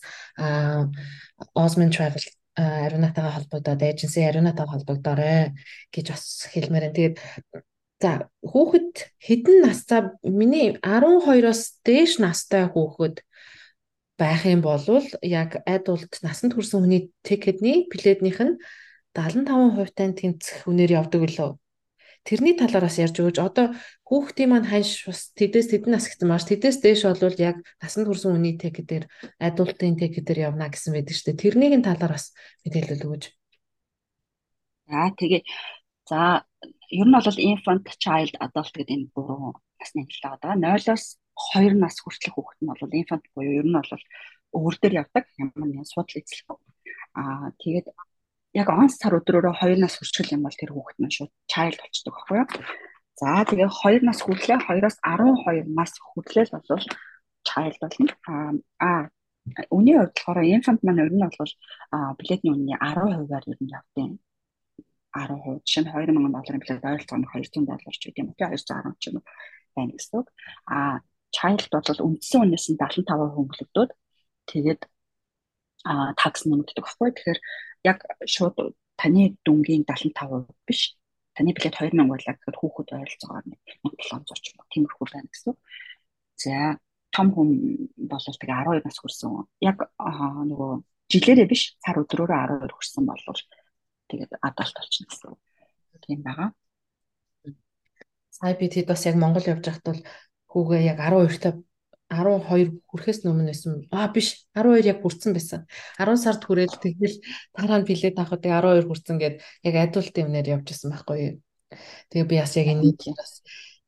Osman 1.57 1.91
Travel 1.91 2.23
Ариунатагаа 2.55 3.43
холбогдоод 3.43 3.83
эйженси 3.83 4.23
Ариунатагаа 4.23 4.79
холбогдоорой 4.79 5.59
гэж 5.91 6.07
бас 6.15 6.47
хэлмээр. 6.53 6.95
Тэгээд 6.95 7.17
за 7.99 8.31
хүүхэд 8.47 9.19
хэдэн 9.19 9.59
настай 9.67 10.01
миний 10.23 10.79
12-оос 10.79 11.83
дээш 11.83 12.23
настай 12.23 12.71
хүүхэд 12.71 13.27
байх 14.19 14.43
юм 14.45 14.61
бол 14.67 14.83
яг 15.23 15.63
adult 15.65 16.13
насанд 16.27 16.53
хүрсэн 16.59 16.83
хүний 16.83 17.03
ticket-ний 17.23 17.87
пледнийх 17.87 18.43
нь 18.43 18.59
75% 19.15 19.95
тань 19.95 20.15
тэнцэх 20.19 20.67
үнээр 20.67 20.99
явдаг 20.99 21.23
лөө. 21.23 21.55
Тэрний 22.27 22.59
талаар 22.59 22.85
бас 22.91 22.99
ярьж 22.99 23.17
өгөөж 23.23 23.39
одоо 23.41 23.67
хүүхдийн 24.05 24.51
маань 24.51 24.69
ханш 24.69 25.07
бас 25.09 25.33
тэдээс 25.39 25.71
тэдэн 25.73 25.97
нас 25.97 26.11
гэсэн 26.11 26.29
маш 26.29 26.45
тэдээс 26.51 26.83
дээш 26.83 27.03
бол 27.09 27.39
яг 27.39 27.57
насанд 27.81 28.07
хүрсэн 28.11 28.35
хүний 28.35 28.59
ticket-ээр 28.59 29.05
adult-ийн 29.39 29.97
ticket-ээр 29.97 30.53
явна 30.53 30.69
гэсэн 30.69 30.93
байдаг 30.93 31.15
шүү 31.15 31.27
дээ. 31.33 31.43
Тэрнийг 31.43 31.75
нь 31.79 31.87
талаар 31.87 32.13
бас 32.19 32.35
мэдээлэл 32.67 33.07
өгөөж. 33.07 33.25
За 34.91 35.01
тэгээ 35.15 35.43
за 36.11 36.21
ер 36.91 37.07
нь 37.07 37.15
бол 37.17 37.39
infant 37.49 37.87
child 38.03 38.35
adult 38.45 38.73
гэдэг 38.77 38.93
энэ 38.93 39.09
гурван 39.15 39.55
насны 39.79 40.05
хэлтэй 40.05 40.31
байгаа. 40.43 40.57
0-оос 40.59 41.05
2 41.55 41.75
нас 41.79 41.97
хүртэлх 42.03 42.35
хүүхэд 42.35 42.59
нь 42.63 42.69
бол 42.69 42.99
инфант 43.01 43.27
буюу 43.35 43.55
ер 43.61 43.67
нь 43.69 43.79
бол 43.79 43.93
өвөр 44.57 44.75
дээр 44.81 44.95
явдаг 45.03 45.25
ямар 45.39 45.67
нэгэн 45.69 45.89
судал 45.89 46.19
эзлэх. 46.19 46.59
Аа 47.15 47.53
тэгээд 47.61 47.87
яг 48.61 48.69
он 48.73 48.89
сар 48.89 49.19
өдрөөрөө 49.19 49.55
2 49.61 49.79
нас 49.83 49.95
хүрчгэл 49.99 50.35
юм 50.37 50.43
бол 50.47 50.57
тэр 50.59 50.73
хүүхэд 50.73 50.99
маань 50.99 51.17
шууд 51.17 51.33
child 51.53 51.77
болчдөг 51.81 52.15
байхгүй 52.15 52.37
юу? 52.41 52.49
За 53.21 53.45
тэгээ 53.51 53.69
2 53.69 54.07
нас 54.09 54.19
хүрлээ 54.23 54.59
2-оос 54.67 54.97
12 55.03 55.67
нас 55.79 55.93
хүрлээл 55.99 56.55
бол 56.55 56.85
child 57.49 57.77
болно. 57.83 58.13
Аа 58.79 59.11
үний 59.77 59.97
хувьд 59.97 60.15
болохоор 60.15 60.39
infant 60.45 60.81
маань 60.83 61.03
ер 61.03 61.13
нь 61.13 61.25
бол 61.25 61.53
билетний 62.19 62.53
үнэний 62.53 62.79
10%-аар 62.79 63.45
ер 63.53 63.59
нь 63.61 63.73
явдаг. 63.79 64.11
10% 65.17 65.65
жишээ 65.67 65.83
нь 65.83 65.91
2000 65.93 66.33
долларын 66.37 66.63
билет 66.63 66.85
ойролцоогоор 66.85 67.31
200 67.33 67.67
доллар 67.69 67.97
ч 67.97 68.03
гэдэг 68.07 68.23
юм. 68.23 68.29
Тэгээ 68.37 68.55
210 68.55 68.97
ч 69.01 69.05
юм 69.09 69.17
байна 69.75 69.93
гэсэн 69.97 70.15
үг. 70.21 70.29
Аа 70.69 71.01
child 71.37 71.69
бол 71.73 72.05
үндсэн 72.09 72.41
үнээс 72.45 72.67
нь 72.73 72.81
75% 72.81 73.37
хөнгөлөгдөөд 73.37 73.91
тэгээд 74.51 74.83
а 75.85 76.13
такс 76.19 76.45
нэмэгддэг 76.45 76.85
байхгүй. 76.85 77.11
Тэгэхээр 77.15 77.41
яг 77.87 77.99
шууд 78.27 78.57
таны 78.99 79.39
дүнгийн 79.45 79.85
75% 79.87 80.49
биш. 80.67 80.97
таны 81.39 81.55
билет 81.55 81.75
2000 81.79 81.95
байлаа 82.11 82.35
гэхэд 82.35 82.57
хүүхэд 82.59 82.89
ойролцоогоор 82.99 83.45
1700 83.47 84.43
ч 84.43 84.47
юм 84.51 84.59
уу 84.59 84.73
тиймэрхүү 84.75 85.07
байна 85.07 85.31
гэсэн. 85.31 85.55
За 86.43 86.55
том 87.15 87.27
хүн 87.31 87.49
бол 88.11 88.19
тэгээ 88.19 88.83
12 88.83 88.83
нас 88.83 88.99
хүрсэн. 88.99 89.47
Яг 89.63 89.79
нөгөө 90.51 90.73
жилээрээ 91.13 91.47
биш 91.47 91.79
цар 91.79 92.03
өдрөөрөө 92.03 92.67
12 92.67 92.75
хүрсэн 92.75 93.05
бол 93.07 93.23
тэгээд 94.11 94.33
адалт 94.43 94.75
болчихно 94.75 95.09
гэсэн. 95.15 95.33
Тийм 96.03 96.21
байгаа. 96.27 96.51
Сая 98.35 98.55
би 98.59 98.67
тэд 98.67 98.87
бас 98.91 99.07
яг 99.07 99.15
Монгол 99.15 99.47
явж 99.47 99.63
байхад 99.63 99.87
бол 99.87 100.01
хүүгээ 100.53 100.83
яг 100.93 100.99
12 100.99 101.39
та 101.41 101.51
12 102.09 102.81
хүрэхээс 102.89 103.29
өмнө 103.29 103.53
байсан. 103.53 103.85
Аа 103.93 104.09
биш 104.09 104.49
12 104.57 104.89
яг 104.89 104.99
хүрсэн 105.05 105.37
байсан. 105.37 105.69
10 106.01 106.17
сард 106.17 106.43
хүрээл 106.45 106.81
тэгэл 106.81 107.17
дараа 107.53 107.85
нь 107.85 107.89
билет 107.89 108.17
авахд 108.17 108.41
12 108.41 108.89
хүрсэн 108.89 109.17
гэд 109.21 109.35
яг 109.69 109.75
адуулт 109.77 110.15
юмнаар 110.17 110.49
явж 110.49 110.73
исэн 110.73 110.89
байхгүй. 110.89 111.45
Тэгээ 112.09 112.29
би 112.33 112.37
бас 112.41 112.57
яг 112.57 112.69
энэ 112.73 112.97
бас 113.13 113.33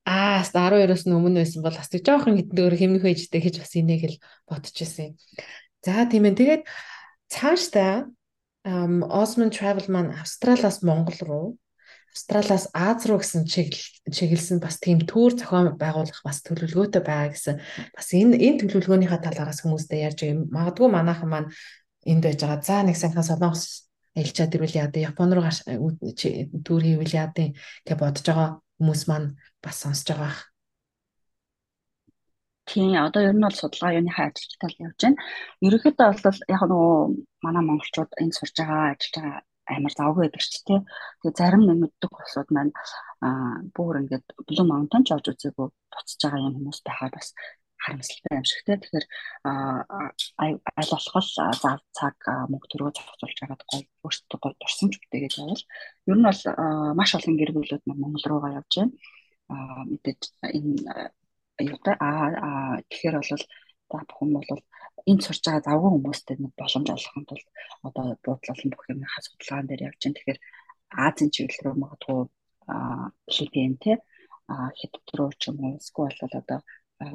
аа 0.04 0.44
12-оос 0.44 1.04
өмнө 1.08 1.40
байсан 1.40 1.64
бол 1.64 1.76
бас 1.76 1.88
тэг 1.88 2.04
жоохон 2.04 2.36
хэднээр 2.36 2.76
хэмнэх 2.76 3.04
ээжтэй 3.08 3.40
гэж 3.40 3.54
бас 3.64 3.72
энийг 3.80 4.04
л 4.04 4.20
бодчихсон 4.48 5.12
юм. 5.12 5.14
За 5.80 6.04
тийм 6.04 6.28
ээ. 6.28 6.36
Тэгээд 6.36 6.62
цаашдаа 7.32 8.08
Osman 8.64 9.48
Travel 9.48 9.88
маань 9.88 10.12
Австралиас 10.12 10.84
Монгол 10.84 11.20
руу 11.24 11.46
Австралиас 12.10 12.64
Аз 12.74 13.06
руу 13.06 13.22
гэсэн 13.22 13.46
чиглэлсэн 13.46 14.58
бас 14.58 14.82
тийм 14.82 14.98
төр 15.06 15.38
зохион 15.38 15.78
байгуулах 15.78 16.20
бас 16.26 16.42
төлөвлөгөөтэй 16.42 17.02
байгаа 17.06 17.30
гэсэн 17.30 17.56
бас 17.94 18.08
энэ 18.10 18.34
энэ 18.34 18.58
төлөвлөгөөнийхөө 18.66 19.20
талаараас 19.22 19.62
хүмүүстэй 19.62 20.02
ярьж 20.06 20.18
байгаа. 20.26 20.50
Магадгүй 20.50 20.88
манайхан 20.90 21.30
маань 21.30 21.48
энд 22.10 22.22
байж 22.26 22.40
байгаа. 22.42 22.66
За 22.66 22.82
нэг 22.82 22.96
санхаа 22.98 23.22
солонгос 23.22 23.90
ээлжаад 24.18 24.54
ирвэл 24.58 24.78
яа 24.82 24.88
дээ 24.90 25.06
Япон 25.06 25.30
руу 25.32 25.46
төр 26.66 26.82
хийвэл 26.82 27.14
яа 27.14 27.28
дээ 27.30 27.54
гэж 27.86 27.96
бодож 27.98 28.26
байгаа 28.26 28.48
хүмүүс 28.58 29.02
маань 29.06 29.28
бас 29.62 29.76
сонсож 29.78 30.08
байгаа. 30.10 30.34
Тийм 32.66 32.94
одоо 33.06 33.22
ер 33.22 33.34
нь 33.34 33.44
бол 33.46 33.54
судалгаа 33.54 33.98
юуныхаа 33.98 34.26
ажиллаж 34.30 34.54
тал 34.58 34.82
явж 34.86 34.98
байна. 35.02 35.22
Ерөнхийдөө 35.66 36.08
бол 36.10 36.38
яг 36.54 36.62
нөгөө 36.70 36.98
манай 37.44 37.62
монголчууд 37.66 38.10
энэ 38.22 38.36
сурж 38.38 38.54
байгаа 38.58 38.94
ажиллаж 38.94 39.14
байгаа 39.14 39.49
амар 39.76 39.94
завгүй 39.94 40.22
байдаг 40.26 40.42
ч 40.42 40.62
тийм. 40.66 40.82
Тэгээ 41.22 41.38
зарим 41.38 41.62
нэг 41.66 41.78
мэддэг 41.80 42.10
улсууд 42.10 42.50
маань 42.54 42.72
аа 43.26 43.62
бүр 43.76 44.00
ингээд 44.02 44.26
Blue 44.46 44.66
Mountain 44.70 45.02
ч 45.06 45.08
орж 45.14 45.26
үзээгүй 45.32 45.68
буцаж 45.92 46.18
байгаа 46.22 46.46
юм 46.46 46.54
хүмүүс 46.56 46.80
байхаар 46.86 47.12
бас 47.16 47.28
харамсалтай 47.82 48.34
юм 48.38 48.46
шиг 48.50 48.60
тийм. 48.66 48.80
Тэгэхээр 48.80 49.06
аль 50.80 50.92
болох 50.92 51.26
зав 51.64 51.80
цаг 51.98 52.16
мөнгө 52.52 52.66
төрөө 52.70 52.90
зохицуулж 52.96 53.38
байгаад 53.40 53.62
гоё 53.70 53.84
өөртөө 54.04 54.38
гоё 54.42 54.54
дурсамж 54.60 54.94
бүтээгээд 55.00 55.38
явал 55.40 55.64
ер 56.10 56.16
нь 56.18 56.26
бол 56.28 56.42
маш 56.98 57.10
олон 57.16 57.34
гэр 57.40 57.52
бүлүүд 57.56 57.82
Монгол 57.88 58.26
руугаа 58.28 58.52
явж 58.60 58.72
байна. 58.76 58.92
Мэдээж 59.90 60.22
энэ 60.56 61.14
юутай 61.72 61.94
аа 62.00 62.80
тэгэхээр 62.88 63.16
бол 63.20 63.44
та 63.90 63.98
бүхэн 64.08 64.30
бол 64.36 64.60
энд 65.10 65.20
сурж 65.24 65.40
байгаа 65.44 65.66
завгүй 65.66 65.90
хүмүүстэй 65.92 66.36
нэг 66.40 66.52
боломж 66.60 66.88
олохын 66.90 67.24
тулд 67.28 67.48
одоо 67.86 68.04
буудлын 68.24 68.70
бүх 68.72 68.84
юмнаа 68.92 69.20
судалгаан 69.24 69.66
дээр 69.68 69.86
явж 69.88 70.00
байна. 70.02 70.16
Тэгэхээр 70.16 70.40
Азийн 71.06 71.30
чиглэл 71.34 71.64
рүү 71.64 71.76
магадгүй 71.80 72.20
Филиппин 73.34 73.76
те 73.82 73.92
Хятад 74.50 75.06
руу 75.18 75.30
ч 75.40 75.42
юм 75.50 75.56
уу 75.62 75.78
эсвэл 75.78 76.18
бол 76.20 76.34
одоо 76.42 76.60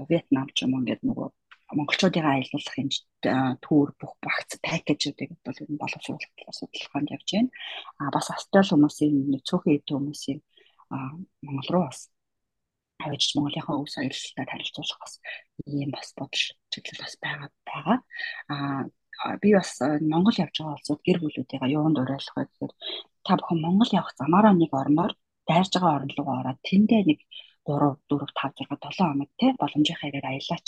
Вьетнам 0.10 0.48
ч 0.56 0.64
юм 0.64 0.74
уу 0.74 0.82
ингээд 0.82 1.04
нөгөө 1.04 1.30
монголчуудыг 1.78 2.26
аялуулах 2.26 2.78
энэ 2.82 3.60
түүр 3.66 3.90
бүх 4.00 4.14
багц 4.26 4.52
пакэжүүдийг 4.66 5.32
бол 5.46 5.58
энэ 5.62 5.82
боловсруулах 5.82 6.32
судалгаанд 6.60 7.14
явж 7.16 7.28
байна. 7.34 7.52
А 8.00 8.14
бас 8.16 8.28
Австрали 8.32 8.70
хүмүүсийн 8.72 9.44
цөөхөн 9.48 9.76
эд 9.76 9.88
хүмүүсийн 9.90 10.40
Монгол 11.46 11.70
руу 11.74 11.84
бас 11.90 12.00
авчиж 13.04 13.32
Монголынхаа 13.36 13.76
өв 13.82 13.90
соёлтой 13.92 14.46
танилцуулах 14.48 15.00
бас 15.04 15.14
ийм 15.66 15.90
бас 15.96 16.08
бодол 16.18 16.46
чиглэл 16.72 17.04
бас 17.04 17.16
байгаа 17.24 17.50
байгаа. 17.70 17.98
Аа 18.54 19.38
би 19.42 19.50
бас 19.58 19.72
Монгол 20.12 20.36
явж 20.44 20.56
байгаа 20.60 20.76
улсууд 20.78 21.02
гэр 21.08 21.18
бүлүүдээ 21.22 21.74
юунд 21.78 21.98
уриалах 22.04 22.36
вэ 22.36 22.44
гэхээр 22.46 22.74
та 23.26 23.32
бүхэн 23.40 23.60
Монгол 23.66 23.92
явах 24.00 24.14
замаараа 24.20 24.54
нэг 24.56 24.72
орноор 24.82 25.12
дайрж 25.50 25.72
байгаа 25.74 25.96
орн 25.98 26.12
руу 26.18 26.30
ороод 26.40 26.60
тэндээ 26.70 27.02
нэг 27.10 27.20
3 27.66 27.98
4 28.10 28.30
5 28.38 28.62
6 28.62 28.78
7 28.94 29.10
хоног 29.10 29.30
те 29.40 29.48
боломжийнхаа 29.62 30.10
ирээр 30.10 30.28
аялаач. 30.30 30.68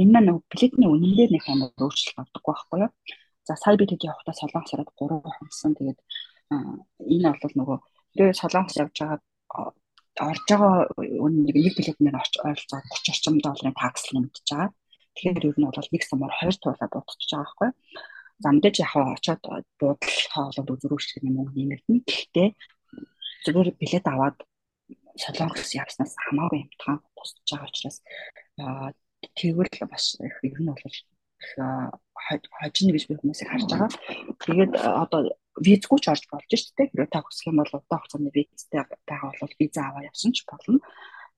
Энэ 0.00 0.12
маань 0.12 0.30
билетний 0.50 0.88
үнэлгээр 0.94 1.30
нэг 1.34 1.44
амар 1.50 1.70
өөрчлөлт 1.82 2.18
авдаг 2.22 2.42
байхгүй 2.46 2.78
юу? 2.84 2.90
За 3.48 3.54
сая 3.62 3.76
би 3.76 3.84
тэд 3.90 4.06
явахдаа 4.10 4.34
солонгос 4.38 4.72
ороод 4.74 4.90
3 4.98 5.18
хоногсон. 5.36 5.72
Тэгээд 5.78 5.98
энэ 7.14 7.28
бол 7.42 7.54
нөгөө 7.58 7.78
тэгээ 8.14 8.40
солонгос 8.40 8.76
явж 8.82 8.96
байгаа 9.02 9.18
орж 10.20 10.44
байгаа 10.48 10.92
нэг 10.98 11.56
нэг 11.56 11.74
билетээр 11.76 12.16
ойролцоогоор 12.16 12.58
30 12.60 13.12
орчим 13.12 13.36
долларын 13.40 13.76
такс 13.76 14.04
нэмэгдэж 14.12 14.46
байгаа. 14.52 14.70
Тэгэхээр 15.16 15.48
ер 15.48 15.56
нь 15.56 15.66
бол 15.68 15.92
нэг 15.92 16.02
самар 16.04 16.32
2 16.40 16.60
туулаа 16.60 16.88
будчихж 16.92 17.30
байгаа 17.32 17.44
байхгүй. 17.48 17.70
За 18.42 18.48
мэдээж 18.52 18.76
яг 18.84 18.92
очоод 18.96 19.42
буудал 19.80 20.16
хоолоод 20.34 20.72
үзрүүшгэх 20.72 21.24
юм 21.24 21.36
мөнгө 21.36 21.56
нэмэгдэнэ. 21.56 22.04
Гэхдээ 22.04 22.48
зүгээр 23.44 23.68
билет 23.80 24.06
аваад 24.08 24.36
солонгос 25.16 25.70
явснаас 25.76 26.12
хамаагүй 26.24 26.58
юмтхан 26.64 26.98
тусч 27.16 27.36
байгаа 27.48 27.68
учраас 27.68 27.98
тэгвэл 29.36 29.76
бас 29.92 30.04
ер 30.20 30.58
нь 30.60 30.68
бол 30.68 30.82
хожно 31.76 32.90
гэж 32.92 33.04
би 33.08 33.14
хүмүүсийг 33.18 33.48
харж 33.50 33.66
байгаа. 33.68 33.90
Тэгээд 34.44 34.72
одоо 34.76 35.20
визгүй 35.60 35.98
ч 36.00 36.06
орж 36.12 36.24
болж 36.30 36.48
шүү 36.48 36.74
дээ. 36.76 36.90
Хэрвээ 36.92 37.10
та 37.12 37.20
хүсэх 37.20 37.50
юм 37.50 37.60
бол 37.60 37.72
удаан 37.76 38.00
хугацааны 38.00 38.30
визтэй 38.32 38.82
байгаа 39.04 39.32
бол 39.36 39.54
виза 39.60 39.80
аваа 39.84 40.08
явсан 40.08 40.32
ч 40.32 40.44
болно. 40.48 40.78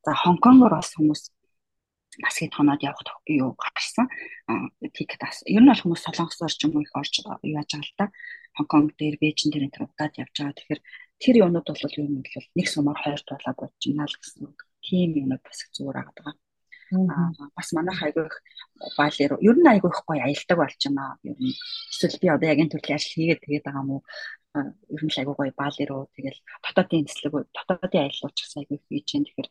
За 0.04 0.12
Хонконгоор 0.14 0.74
бас 0.78 0.94
хүмүүс 0.94 1.22
насгийн 2.22 2.52
тоноод 2.54 2.82
явах 2.82 3.02
юу 3.26 3.56
гарсан. 3.58 4.06
Тикет 4.94 5.22
ас. 5.26 5.42
Ер 5.46 5.62
нь 5.62 5.70
бол 5.70 5.82
хүмүүс 5.82 6.02
солонгосоор 6.06 6.52
ч 6.54 6.62
юм 6.66 6.78
уу 6.78 6.86
их 6.86 6.94
орж 6.94 7.24
яаж 7.42 7.70
байгаа 7.74 7.82
л 7.82 7.98
да. 7.98 8.06
Хонконг 8.54 8.94
дээр, 8.94 9.18
Бээжин 9.18 9.50
дээр 9.50 9.66
энэ 9.66 9.82
удаад 9.82 10.14
явж 10.14 10.34
байгаа. 10.38 10.54
Тэгэхээр 10.54 10.80
тэр 11.18 11.34
юмнууд 11.42 11.66
бол 11.66 11.96
юу 11.98 12.06
юм 12.06 12.22
бол 12.22 12.46
нэг 12.54 12.66
сумаар 12.70 13.18
туулаа 13.26 13.54
болж 13.58 13.80
байна 13.82 14.06
л 14.06 14.18
гэсэн 14.20 14.46
үг. 14.46 14.58
Тийм 14.86 15.10
юмнууд 15.18 15.42
бас 15.42 15.58
их 15.66 15.74
зүгээр 15.74 15.96
байгаа 15.98 16.38
бас 17.57 17.68
манайх 17.76 18.01
айгүй 18.03 18.26
их 18.28 18.37
Бали 18.99 19.24
руу 19.30 19.41
ер 19.49 19.57
нь 19.59 19.70
айгүй 19.72 19.91
их 19.91 20.01
гоё 20.09 20.22
аялдаг 20.24 20.59
болж 20.59 20.80
байна. 20.85 21.18
Ер 21.30 21.39
нь 21.41 21.55
эсвэл 21.93 22.20
би 22.22 22.28
одоо 22.35 22.49
яг 22.53 22.59
энэ 22.61 22.72
төрлийн 22.72 22.99
ажил 22.99 23.14
хийгээд 23.14 23.43
тэгээд 23.45 23.66
байгаа 23.66 23.85
мó 23.89 23.97
ер 24.95 25.03
нь 25.05 25.12
л 25.12 25.20
айгүй 25.20 25.35
гоё 25.39 25.53
Бали 25.61 25.82
руу 25.91 26.03
тэгэл 26.14 26.39
дотоодын 26.64 27.07
эслэг 27.09 27.32
дотоодын 27.57 28.03
аялал 28.03 28.35
ч 28.37 28.39
гэсэн 28.43 28.61
айгүй 28.61 28.78
хийж 28.82 29.05
जैन 29.11 29.24
тэгэхээр 29.26 29.49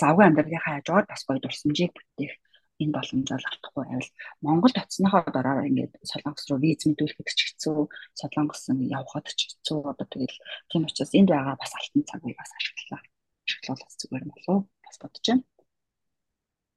завгүй 0.00 0.24
амьдралынхаа 0.26 0.74
хажуугаар 0.76 1.06
бас 1.10 1.22
гоё 1.26 1.38
дурсамжийг 1.42 1.92
бүтээх 1.94 2.34
энэ 2.82 2.94
боломж 2.96 3.28
бол 3.30 3.48
автахгүй 3.48 3.84
байвал 3.86 4.10
Монголд 4.44 4.76
оцсныхоо 4.82 5.22
дараа 5.36 5.66
ингээд 5.68 5.92
Солонгос 6.10 6.46
руу 6.50 6.58
виз 6.62 6.82
мэдүүлэхэд 6.86 7.28
ч 7.38 7.40
хэцүү, 7.46 7.80
Солонгос 8.20 8.62
явхад 8.98 9.26
ч 9.38 9.40
хэцүү 9.48 9.78
одоо 9.90 10.06
тэгэл 10.10 10.36
тийм 10.70 10.82
учраас 10.86 11.12
энд 11.18 11.30
байгаа 11.30 11.56
бас 11.62 11.72
алтан 11.78 12.02
цагийг 12.10 12.36
бас 12.40 12.50
ашиглаа. 12.58 13.02
Ашиглуулах 13.46 13.92
зүгээр 14.00 14.24
болов 14.26 14.46
уу? 14.50 14.60
Бас 14.94 15.02
бодож 15.02 15.26
байна. 15.26 15.42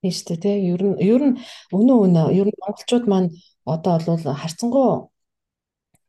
Тийм 0.01 0.13
шүү 0.17 0.25
дээ 0.29 0.41
тий. 0.41 0.57
Ер 0.73 0.81
нь 0.81 0.97
ер 1.05 1.21
нь 1.29 1.35
өнөө 1.77 1.97
өнөө 2.05 2.27
ер 2.39 2.47
нь 2.49 2.61
монголчууд 2.65 3.05
маань 3.05 3.29
одоо 3.65 3.95
бол 4.01 4.25
харцангуй 4.41 4.89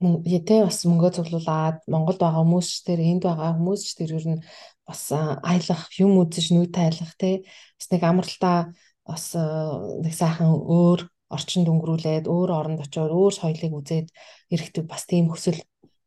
тий 0.00 0.60
бас 0.62 0.84
мөнгө 0.86 1.10
цуглуулад 1.16 1.82
Монголд 1.90 2.20
байгаа 2.22 2.42
хүмүүс 2.46 2.68
ч 2.70 2.76
тэр 2.86 3.00
энд 3.02 3.22
байгаа 3.26 3.58
хүмүүс 3.58 3.82
ч 3.82 3.90
тэр 3.98 4.10
ер 4.14 4.26
нь 4.30 4.42
бас 4.86 5.02
аялах 5.10 5.82
юм 5.98 6.22
үзэж 6.22 6.46
нүд 6.54 6.70
тайлах 6.70 7.12
тий 7.18 7.42
бас 7.76 7.86
нэг 7.90 8.02
амралтаа 8.06 8.58
бас 9.02 9.24
нэг 9.34 10.14
сайхан 10.14 10.54
өөр 10.54 11.00
орчинд 11.34 11.66
өнгөрүүлээд 11.72 12.30
өөр 12.30 12.50
оронд 12.54 12.80
очиод 12.86 13.10
өөр 13.10 13.32
соёлыг 13.34 13.72
үзээд 13.74 14.08
ирэхдээ 14.54 14.84
бас 14.86 15.02
тийм 15.10 15.26
хүсэл 15.34 15.60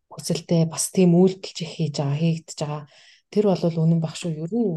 хүсэлтэй 0.07 0.71
бас 0.71 0.87
тийм 0.95 1.11
үйлдэл 1.19 1.51
чих 1.57 1.71
хийж 1.75 1.99
байгаа 1.99 2.15
хийгдэж 2.15 2.57
байгаа 2.63 2.83
тэр 3.27 3.45
бол 3.51 3.83
үнэн 3.83 3.99
баг 3.99 4.15
шүү 4.15 4.31
ер 4.43 4.51
нь 4.55 4.71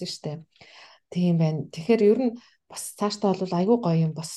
хэлсэн 0.00 0.10
штэ 0.16 0.32
тийм 1.10 1.38
байна. 1.38 1.66
Тэгэхээр 1.74 2.02
ер 2.06 2.18
нь 2.30 2.32
бас 2.70 2.94
цаашдаа 2.98 3.34
бол 3.34 3.52
айгүй 3.58 3.78
гоё 3.82 3.98
юм 4.06 4.12
бас 4.14 4.32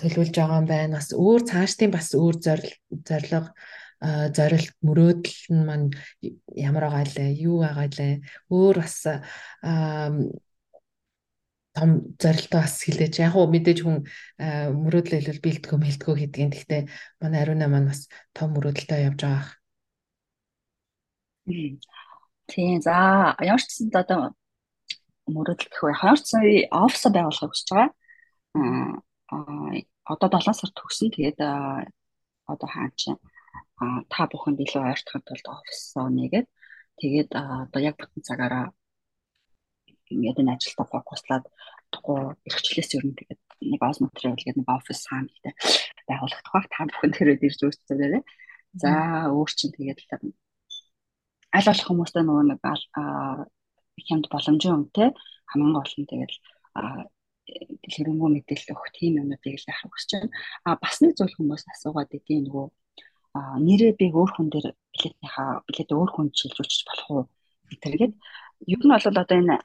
төлөвлөж 0.00 0.34
байгаа 0.34 0.60
юм 0.64 0.68
байна. 0.68 0.96
Бас 0.98 1.12
өөр 1.12 1.40
цаашдын 1.44 1.90
бас 1.92 2.08
өөр 2.16 2.36
зорилго 2.40 3.52
зорилт 4.36 4.76
мөрөөдөл 4.84 5.40
нь 5.52 5.64
маань 5.68 5.88
ямар 6.56 6.88
байгаа 6.88 7.04
лээ? 7.16 7.30
Юу 7.48 7.60
байгаа 7.64 7.88
лээ? 7.92 8.14
Өөр 8.48 8.76
бас 8.80 8.96
том 11.76 11.90
зорилтоо 12.16 12.60
бас 12.64 12.74
хилээж 12.84 13.14
яг 13.20 13.36
уу 13.36 13.46
мэдээж 13.52 13.78
хүн 13.84 13.96
мөрөөдлөө 14.84 15.20
хэлбэл 15.20 15.44
бэлтгэв 15.44 15.76
мэлтгэв 15.80 16.16
гэдгийг. 16.16 16.52
Гэхдээ 16.56 16.82
манай 17.20 17.40
ариуна 17.44 17.68
маань 17.68 17.92
бас 17.92 18.08
том 18.32 18.56
мөрөөдөлтөй 18.56 19.00
явж 19.08 19.20
байгаа. 19.20 19.44
Тийм 22.48 22.80
за 22.80 22.96
ямар 23.44 23.60
ч 23.60 23.68
гэсэн 23.68 23.92
одоо 23.92 24.32
мөрөөдөл 25.34 25.70
гэх? 25.70 25.82
Ямар 26.02 26.20
ч 26.20 26.34
гэсэн 26.34 26.70
офис 26.70 27.02
байгуулахыг 27.10 27.50
хүсэж 27.52 27.68
байгаа. 27.70 27.90
Аа 29.34 29.82
одоо 30.06 30.28
7 30.38 30.54
сар 30.54 30.70
төгсөн. 30.70 31.10
Тэгээд 31.14 31.38
одоо 32.46 32.68
хаа 32.70 32.88
чи 32.94 33.10
та 34.12 34.20
бүхэнд 34.30 34.62
илүү 34.64 34.82
ойртохын 34.90 35.22
тулд 35.26 35.46
оффисоо 35.54 36.06
нэгээд 36.08 36.46
тэгээд 37.00 37.30
одоо 37.34 37.80
яг 37.82 37.94
бүтэн 37.98 38.22
цагаараа 38.28 38.64
ингээд 40.14 40.40
энэ 40.40 40.54
ажилдаа 40.54 40.86
фокуслаад 40.88 41.44
тгоо 41.94 42.38
эрхчлээс 42.48 42.90
ер 42.96 43.04
нь 43.06 43.18
тэгээд 43.18 43.42
нэг 43.72 43.80
оз 43.82 43.98
материал 44.00 44.38
гэдэг 44.38 44.56
нэг 44.62 44.70
офис 44.70 45.00
хаана 45.10 45.28
гэдэг 45.34 45.54
байгуулагдах 46.08 46.54
бах 46.54 46.66
та 46.70 46.86
бүхэн 46.86 47.12
тэрээд 47.16 47.46
ирж 47.46 47.60
үүсчихээрэй. 47.66 48.22
За 48.80 48.90
өөр 49.34 49.50
чинь 49.58 49.74
тэгээд 49.74 50.00
аль 51.56 51.68
болох 51.68 51.88
хүмүүстэй 51.90 52.22
нөгөө 52.22 52.44
нэг 52.46 52.60
хямд 54.08 54.26
боломжийн 54.32 54.76
үнэтэй 54.76 55.08
хамгийн 55.50 55.74
гол 55.76 55.94
нь 55.96 56.08
тэгээд 56.10 56.32
дэлгэрэнгүй 57.46 58.30
мэдээлэл 58.32 58.72
өгөх 58.74 58.88
тийм 58.98 59.12
юмнуудыг 59.22 59.54
л 59.56 59.70
яхах 59.70 59.92
гэж 59.94 60.10
байна. 60.12 60.30
А 60.66 60.70
бас 60.82 60.96
нэг 61.00 61.12
зүйл 61.14 61.36
хүмүүс 61.36 61.64
асуугаад 61.72 62.10
идэв 62.10 62.42
нөгөө 62.42 62.66
нэрээ 63.66 63.92
би 64.00 64.06
өөр 64.10 64.30
хүн 64.34 64.48
дээр 64.50 64.66
билетийнхаа 64.92 65.62
билет 65.66 65.90
өөр 65.94 66.10
хүн 66.12 66.26
шилжүүлчих 66.38 66.86
болох 66.88 67.08
уу 67.10 67.22
гэтэргээд 67.70 68.14
ер 68.72 68.80
нь 68.82 68.92
бол 68.92 69.06
одоо 69.22 69.36
энэ 69.40 69.56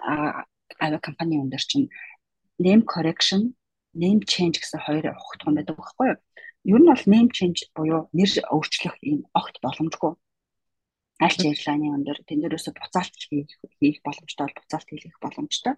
авиа 0.84 1.00
компани 1.08 1.42
юм 1.42 1.50
дээр 1.50 1.66
чинь 1.72 1.88
name 2.66 2.84
correction 2.94 3.42
name 4.02 4.22
change 4.32 4.58
гэсэн 4.60 4.80
хоёр 4.86 5.06
ухтган 5.18 5.56
байдаг 5.56 5.76
байхгүй 5.78 6.08
юу? 6.12 6.20
Ер 6.74 6.80
нь 6.82 6.90
бол 6.92 7.06
name 7.14 7.30
change 7.38 7.60
буюу 7.76 8.02
нэр 8.18 8.30
өөрчлөх 8.54 8.96
юм 9.12 9.20
огт 9.40 9.56
боломжгүй 9.66 10.14
аль 11.22 11.38
ч 11.38 11.46
airline 11.46 11.94
өндөр 11.94 12.20
тэн 12.26 12.42
дээрээс 12.42 12.74
буцаалт 12.74 13.14
хийх 13.14 13.54
хийх 13.78 14.02
боломжтой 14.02 14.46
бол 14.50 14.58
буцаалт 14.58 14.90
хийх 14.90 15.18
боломжтой. 15.22 15.74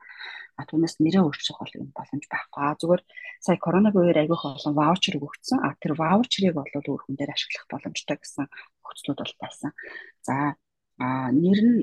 А 0.56 0.62
түүнээс 0.64 0.96
нэрээ 1.04 1.24
өөрчлөх 1.28 1.60
бол 1.60 1.78
юм 1.78 1.90
боломж 1.92 2.24
байхгүй. 2.32 2.64
Зүгээр 2.80 3.04
сая 3.44 3.58
коронавигийн 3.60 4.06
үеэр 4.08 4.22
айгүйх 4.24 4.44
олон 4.48 4.74
ваучер 4.80 5.16
өгсөн. 5.20 5.60
А 5.60 5.76
тэр 5.82 5.94
ваучерыг 6.00 6.56
бол 6.56 6.72
өөр 6.72 7.02
хүн 7.04 7.16
дээр 7.20 7.36
ашиглах 7.36 7.68
боломжтой 7.68 8.18
гэсэн 8.22 8.46
нөхцлүүд 8.48 9.20
бол 9.20 9.36
байсан. 9.42 9.72
За 10.24 10.56
нэр 11.02 11.60
нь 11.60 11.78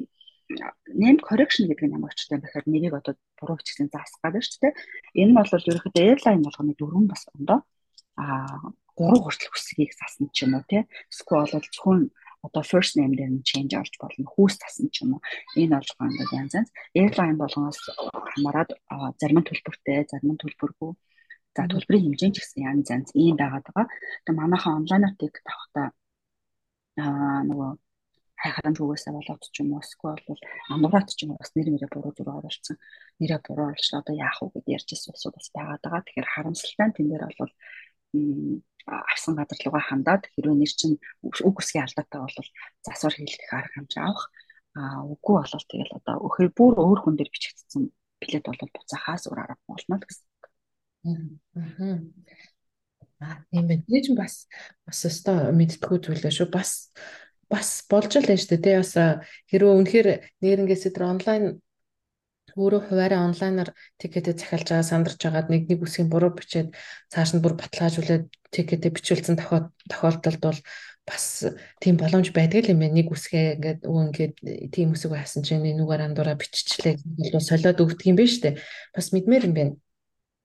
name 0.94 1.20
correction 1.22 1.68
гэдэг 1.68 1.86
нь 1.86 1.96
ямар 1.98 2.14
ч 2.14 2.26
юм 2.30 2.42
бэхээр 2.42 2.66
нэрийг 2.66 2.94
одоо 2.94 3.14
буруу 3.38 3.56
бичсэн 3.58 3.90
заасах 3.90 4.22
гэдэг 4.22 4.42
шүү 4.42 4.60
дээ. 4.62 4.74
Энэ 5.20 5.30
нь 5.30 5.36
бол 5.36 5.46
ерөөхдөө 5.46 6.02
airline 6.02 6.44
болгоны 6.46 6.72
дөрвөн 6.78 7.06
бас 7.10 7.22
ондоо 7.34 7.60
а 8.18 8.24
гурван 8.98 9.22
хүртэл 9.22 9.50
хүсгийг 9.52 9.92
заасан 9.94 10.28
ч 10.34 10.44
юм 10.44 10.58
уу 10.58 10.64
тий. 10.66 10.82
Эсвэл 11.10 11.46
бол 11.46 11.66
зөвхөн 11.70 12.10
одоо 12.46 12.62
first 12.62 12.96
name 12.98 13.14
дээр 13.16 13.32
нь 13.36 13.46
change 13.50 13.74
авч 13.76 13.94
болно. 14.00 14.24
Хүүс 14.32 14.56
тасна 14.62 14.88
ч 14.94 15.04
юм 15.04 15.16
уу. 15.16 15.22
Энэ 15.60 15.76
болгоо 15.76 16.06
ингээд 16.08 16.36
янз 16.40 16.52
янз 16.58 16.70
airline 17.00 17.38
болгоноос 17.40 17.78
хамаарат 18.32 18.70
зарим 19.20 19.38
нь 19.40 19.48
төлбөртэй, 19.48 20.08
зарим 20.10 20.30
нь 20.34 20.42
төлбөргүй. 20.42 20.92
За 21.56 21.62
төлбөрийн 21.68 22.04
хэмжээ 22.06 22.30
ч 22.34 22.36
гэсэн 22.40 22.60
янз 22.70 22.86
янз 22.94 23.08
ийм 23.12 23.36
байгаад 23.36 23.66
байгаа. 23.68 23.86
Тэгээ 24.24 24.40
манайхаа 24.40 24.78
онлайнотыг 24.80 25.34
тавахта 25.44 25.82
аа 27.02 27.42
нөгөө 27.48 27.70
хайхадан 28.42 28.74
зүгээсээ 28.76 29.12
болоод 29.16 29.42
ч 29.52 29.56
юм 29.60 29.68
уу 29.76 29.82
эсвэл 29.84 30.24
бол 30.28 30.40
амнурат 30.72 31.08
ч 31.12 31.20
юм 31.24 31.30
уу 31.32 31.40
бас 31.40 31.52
нэр 31.52 31.68
мэрэ 31.74 31.88
буруу 31.92 32.12
зүрх 32.16 32.38
оруулсан 32.40 32.76
нэрэ 33.20 33.36
буруу 33.44 33.66
оруулсан 33.68 34.00
одоо 34.00 34.14
яах 34.16 34.38
вэ 34.40 34.48
гэдээ 34.54 34.76
ярьж 34.76 34.88
ирсэн 34.94 35.12
усуд 35.12 35.34
бас 35.36 35.48
байгаад 35.56 35.82
байгаа. 35.84 36.02
Тэгэхээр 36.06 36.28
харамсалтай 36.32 36.86
нь 36.88 36.96
тэн 36.96 37.06
дээр 37.10 37.24
бол 37.40 37.52
авсан 38.86 39.34
газар 39.38 39.58
руугаа 39.64 39.84
хандаад 39.86 40.22
хэрвээ 40.34 40.56
нэр 40.58 40.72
чинь 40.72 40.96
үг 41.22 41.56
үсгийн 41.60 41.86
алдаатай 41.86 42.20
бол 42.20 42.36
засвар 42.86 43.14
хийлгэх 43.14 43.52
арга 43.52 43.74
хэмжээ 43.76 44.02
авах 44.02 44.26
а 44.74 45.02
үгүй 45.02 45.34
болол 45.38 45.66
тэгэл 45.66 45.98
одоо 45.98 46.16
өхөө 46.26 46.48
бүр 46.54 46.74
өөр 46.78 46.98
хүн 47.02 47.14
дээр 47.18 47.30
бичигдсэн 47.30 47.90
билет 48.22 48.44
бол 48.46 48.74
буцаахаас 48.74 49.26
өөр 49.26 49.40
арга 49.42 49.58
болно 49.66 49.96
гэсэн. 49.98 50.26
Аа 53.20 53.36
тийм 53.50 53.64
байх. 53.68 53.82
Нэг 53.84 54.02
ч 54.04 54.08
бас 54.14 54.46
бас 54.86 55.00
өстой 55.04 55.52
мэдтгүү 55.52 55.98
зүйлээ 56.06 56.32
шүү. 56.32 56.48
Бас 56.54 56.94
бас 57.50 57.84
болж 57.90 58.12
л 58.16 58.28
байж 58.28 58.46
тээ. 58.46 58.80
Бас 58.80 58.94
хэрвээ 59.50 59.74
үнэхээр 59.74 60.08
нэрнгээсээ 60.40 60.92
тэр 60.94 61.04
онлайн 61.10 61.44
өөрөө 62.56 62.80
хуваараа 62.88 63.26
онлайнаар 63.28 63.70
тикетээ 64.00 64.34
захиалж 64.38 64.68
байгаа 64.70 64.86
сандарч 64.90 65.20
байгаад 65.22 65.48
нэг 65.50 65.62
нэг 65.70 65.80
үсгийн 65.84 66.08
буруу 66.10 66.32
бичээд 66.34 66.74
цааш 67.12 67.30
нь 67.34 67.42
бүр 67.44 67.54
баталгаажуулаад 67.58 68.24
тикетээ 68.54 68.90
бичүүлсэн 68.94 69.36
тохиолдолд 69.36 70.40
бол 70.42 70.58
бас 71.06 71.24
тийм 71.82 71.96
боломж 71.98 72.30
байдаг 72.34 72.66
л 72.66 72.72
юм 72.72 72.80
байна. 72.82 72.96
Нэг 72.98 73.08
үсгээ 73.10 73.46
ингээд 73.58 73.80
өө 73.86 74.00
ингээд 74.10 74.34
тийм 74.74 74.94
үсэг 74.94 75.10
байсан 75.10 75.42
чинь 75.42 75.62
нүгээр 75.62 76.06
андуура 76.06 76.38
биччихлээ 76.38 76.94
гэж 76.98 77.28
бол 77.34 77.48
солиод 77.50 77.82
өгдөг 77.82 78.06
юм 78.10 78.16
байна 78.18 78.30
шүү 78.30 78.42
дээ. 78.46 78.54
Бас 78.94 79.06
мэдмээр 79.10 79.44
юм 79.48 79.54
байна. 79.54 79.74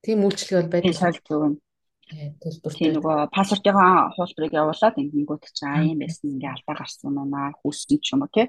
Тийм 0.02 0.26
үйлчлэг 0.26 0.58
бол 0.66 0.74
байдаг. 0.74 0.94
Солих 0.98 1.24
зүг 1.26 1.44
нь. 1.50 1.58
Тийм 2.06 3.02
нөгөө 3.02 3.34
паспортынхаа 3.34 4.14
хуулбарыг 4.14 4.54
явуулаад 4.54 4.96
ингэнгүүт 5.02 5.44
чинь 5.58 5.70
аа 5.74 5.82
юм 5.90 6.00
байсан 6.06 6.38
ингээ 6.38 6.54
алдаа 6.54 6.76
гарсан 6.78 7.18
юм 7.18 7.34
аа 7.34 7.50
хүүсэн 7.58 7.98
ч 7.98 8.14
юм 8.14 8.22
уу 8.22 8.30
тий 8.30 8.46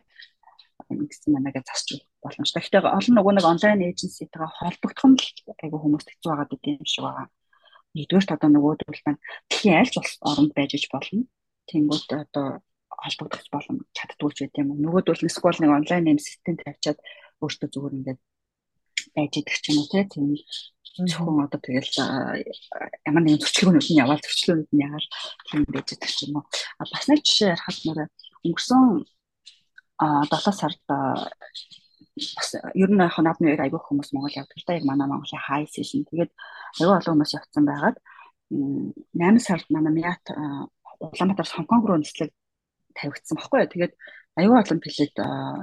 гэсэн 0.88 1.32
манайгаа 1.32 1.64
засч 1.64 1.88
боломжтой. 2.26 2.60
Гэхдээ 2.62 2.82
олон 2.82 3.14
нөгөө 3.16 3.32
нэг 3.38 3.46
онлайн 3.46 3.86
эйженситэйгээ 3.86 4.50
холбогдох 4.58 5.06
нь 5.06 5.18
айгүй 5.62 5.80
хүмүүст 5.80 6.08
хэцүү 6.10 6.30
байгаа 6.30 6.48
гэдэг 6.50 6.72
юм 6.74 6.86
шиг 6.90 7.04
байгаа. 7.06 7.26
Нэгдүгээр 7.94 8.34
одоо 8.34 8.50
нөгөө 8.50 8.74
төлөвлөн 8.82 9.16
дэлхийн 9.48 9.78
аль 9.80 9.92
ч 9.94 9.96
оронд 10.26 10.52
байж 10.58 10.70
иж 10.74 10.84
болно. 10.90 11.22
Тэнгүүт 11.70 12.08
одоо 12.12 12.46
холбогдох 12.90 13.46
боломж 13.54 13.82
чаддгүй 13.96 14.30
ч 14.34 14.38
гэдэм 14.44 14.74
юм. 14.74 14.82
Нөгөөдөл 14.82 15.22
нь 15.24 15.32
скол 15.32 15.56
нэг 15.62 15.70
онлайн 15.70 16.10
эм 16.10 16.20
систем 16.20 16.58
тавьчаад 16.58 16.98
өөртөө 17.40 17.68
зүгээр 17.72 17.96
ингээд 17.98 18.20
байж 19.14 19.32
идэх 19.40 19.56
ч 19.62 19.64
юм 19.70 19.78
уу 19.80 20.36
тийм 20.96 21.06
зөвхөн 21.12 21.44
одоо 21.44 21.60
тэгэл 21.60 21.92
ямар 23.04 23.22
нэгэн 23.22 23.42
зөрчилгөөнүүд 23.44 23.88
нь 23.92 24.00
яваал 24.00 24.22
зөрчилгөөнүүд 24.24 24.72
нь 24.72 24.84
яагаад 24.86 25.06
тийм 25.44 25.62
байж 25.68 25.88
идэх 25.92 26.12
ч 26.16 26.18
юм 26.24 26.40
уу. 26.40 26.44
Бас 26.80 27.04
нэг 27.08 27.20
жишээ 27.20 27.52
ярихад 27.52 27.78
нэр 27.84 27.98
өнгөрсөн 28.48 28.84
а 30.00 30.24
7 30.32 30.56
сард 30.56 30.80
ер 32.74 32.90
нь 32.90 33.00
яг 33.00 33.16
наадмын 33.18 33.48
үеэр 33.52 33.64
айгүй 33.66 33.80
хүмүүс 33.80 34.10
Монгол 34.12 34.38
явдаг 34.40 34.56
л 34.58 34.66
да 34.66 34.76
яг 34.78 34.84
манай 34.84 35.06
Монголын 35.08 35.46
хай 35.46 35.66
сишн. 35.66 36.04
Тэгээд 36.08 36.32
айгүй 36.80 36.94
олон 36.96 37.12
хүмүүс 37.14 37.32
явцсан 37.38 37.64
байгаад 37.66 37.96
8 38.50 39.38
сард 39.42 39.66
манай 39.70 39.92
Мят 39.92 40.24
Улаанбаатараас 41.00 41.54
Хонконг 41.56 41.84
руу 41.86 41.98
нислэг 42.00 42.30
тавигдсан 42.96 43.36
баггүй 43.36 43.58
юу. 43.64 43.72
Тэгээд 43.72 43.94
айгүй 44.38 44.56
олон 44.56 44.78
билет 44.80 45.16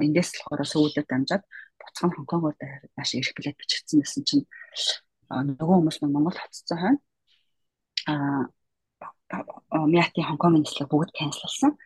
эндээс 0.05 0.29
болохоор 0.45 0.61
сүүлдээ 0.69 1.05
дамжаад 1.09 1.43
буцхан 1.79 2.11
Хонконгоор 2.13 2.55
нааш 2.97 3.11
ирэх 3.17 3.33
билет 3.37 3.57
бичигдсэн 3.57 3.99
байсан 4.01 4.23
чинь 4.27 4.45
нөгөө 5.29 5.75
хүмүүс 5.77 5.97
Монгол 6.05 6.37
хоцсон 6.37 6.77
хойно 6.77 6.99
а 8.05 8.45
Мятийн 9.87 10.27
Хонконгийн 10.27 10.63
нислэг 10.65 10.89
бүгд 10.89 11.11
канселсан. 11.17 11.77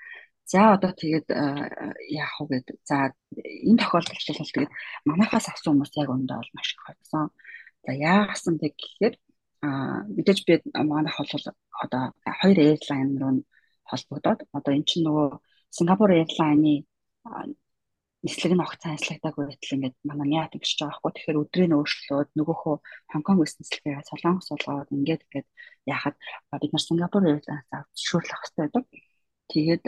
За 0.47 0.61
одоо 0.75 0.91
тэгээд 0.95 1.27
яах 1.27 2.35
вэ 2.39 2.63
гэдэг. 2.63 2.77
За 2.87 3.11
энэ 3.35 3.79
тохиолдолд 3.83 4.15
бол 4.39 4.53
тэгээд 4.55 4.73
манайхаас 5.09 5.47
авсан 5.51 5.75
хүмүүс 5.75 5.91
яг 5.99 6.09
өндөө 6.15 6.37
бол 6.39 6.55
маш 6.55 6.69
их 6.71 6.81
хоцсон. 6.87 7.27
За 7.85 7.91
яасан 7.91 8.55
тэг 8.55 8.73
гэхээр 8.79 9.15
мэдээж 10.15 10.39
би 10.47 10.53
манайх 10.71 11.17
бол 11.19 11.45
одоо 11.83 12.03
хоёр 12.39 12.57
airline 12.63 13.13
руу 13.19 13.43
холбогдоод 13.89 14.39
одоо 14.57 14.71
эн 14.73 14.85
чинь 14.87 15.03
нөгөө 15.07 15.27
Сингапур 15.75 16.11
airline-ы 16.15 16.75
нислэг 18.23 18.53
нь 18.55 18.63
огт 18.65 18.79
цааслагдаагүй 18.83 19.45
байтал 19.51 19.75
ингээд 19.75 19.95
манай 20.07 20.27
яат 20.39 20.53
гэж 20.55 20.71
байгаа 20.79 20.95
байхгүй. 20.95 21.11
Тэгэхээр 21.15 21.41
өдрийг 21.43 21.71
өөрчлөөд 21.75 22.29
нөгөөхөө 22.39 22.75
Хонконг 23.11 23.39
ус 23.43 23.53
нислэгээ 23.59 24.07
солонгос 24.09 24.47
болгоод 24.51 24.89
ингээд 24.95 25.21
ингээд 25.27 25.47
яхад 25.95 26.15
бид 26.61 26.71
нар 26.71 26.83
Сингапур 26.87 27.23
airline-аас 27.27 27.69
авчруулах 27.71 28.41
хэрэгтэй 28.41 28.63
байдаг. 28.63 28.85
Тэгээд 29.51 29.83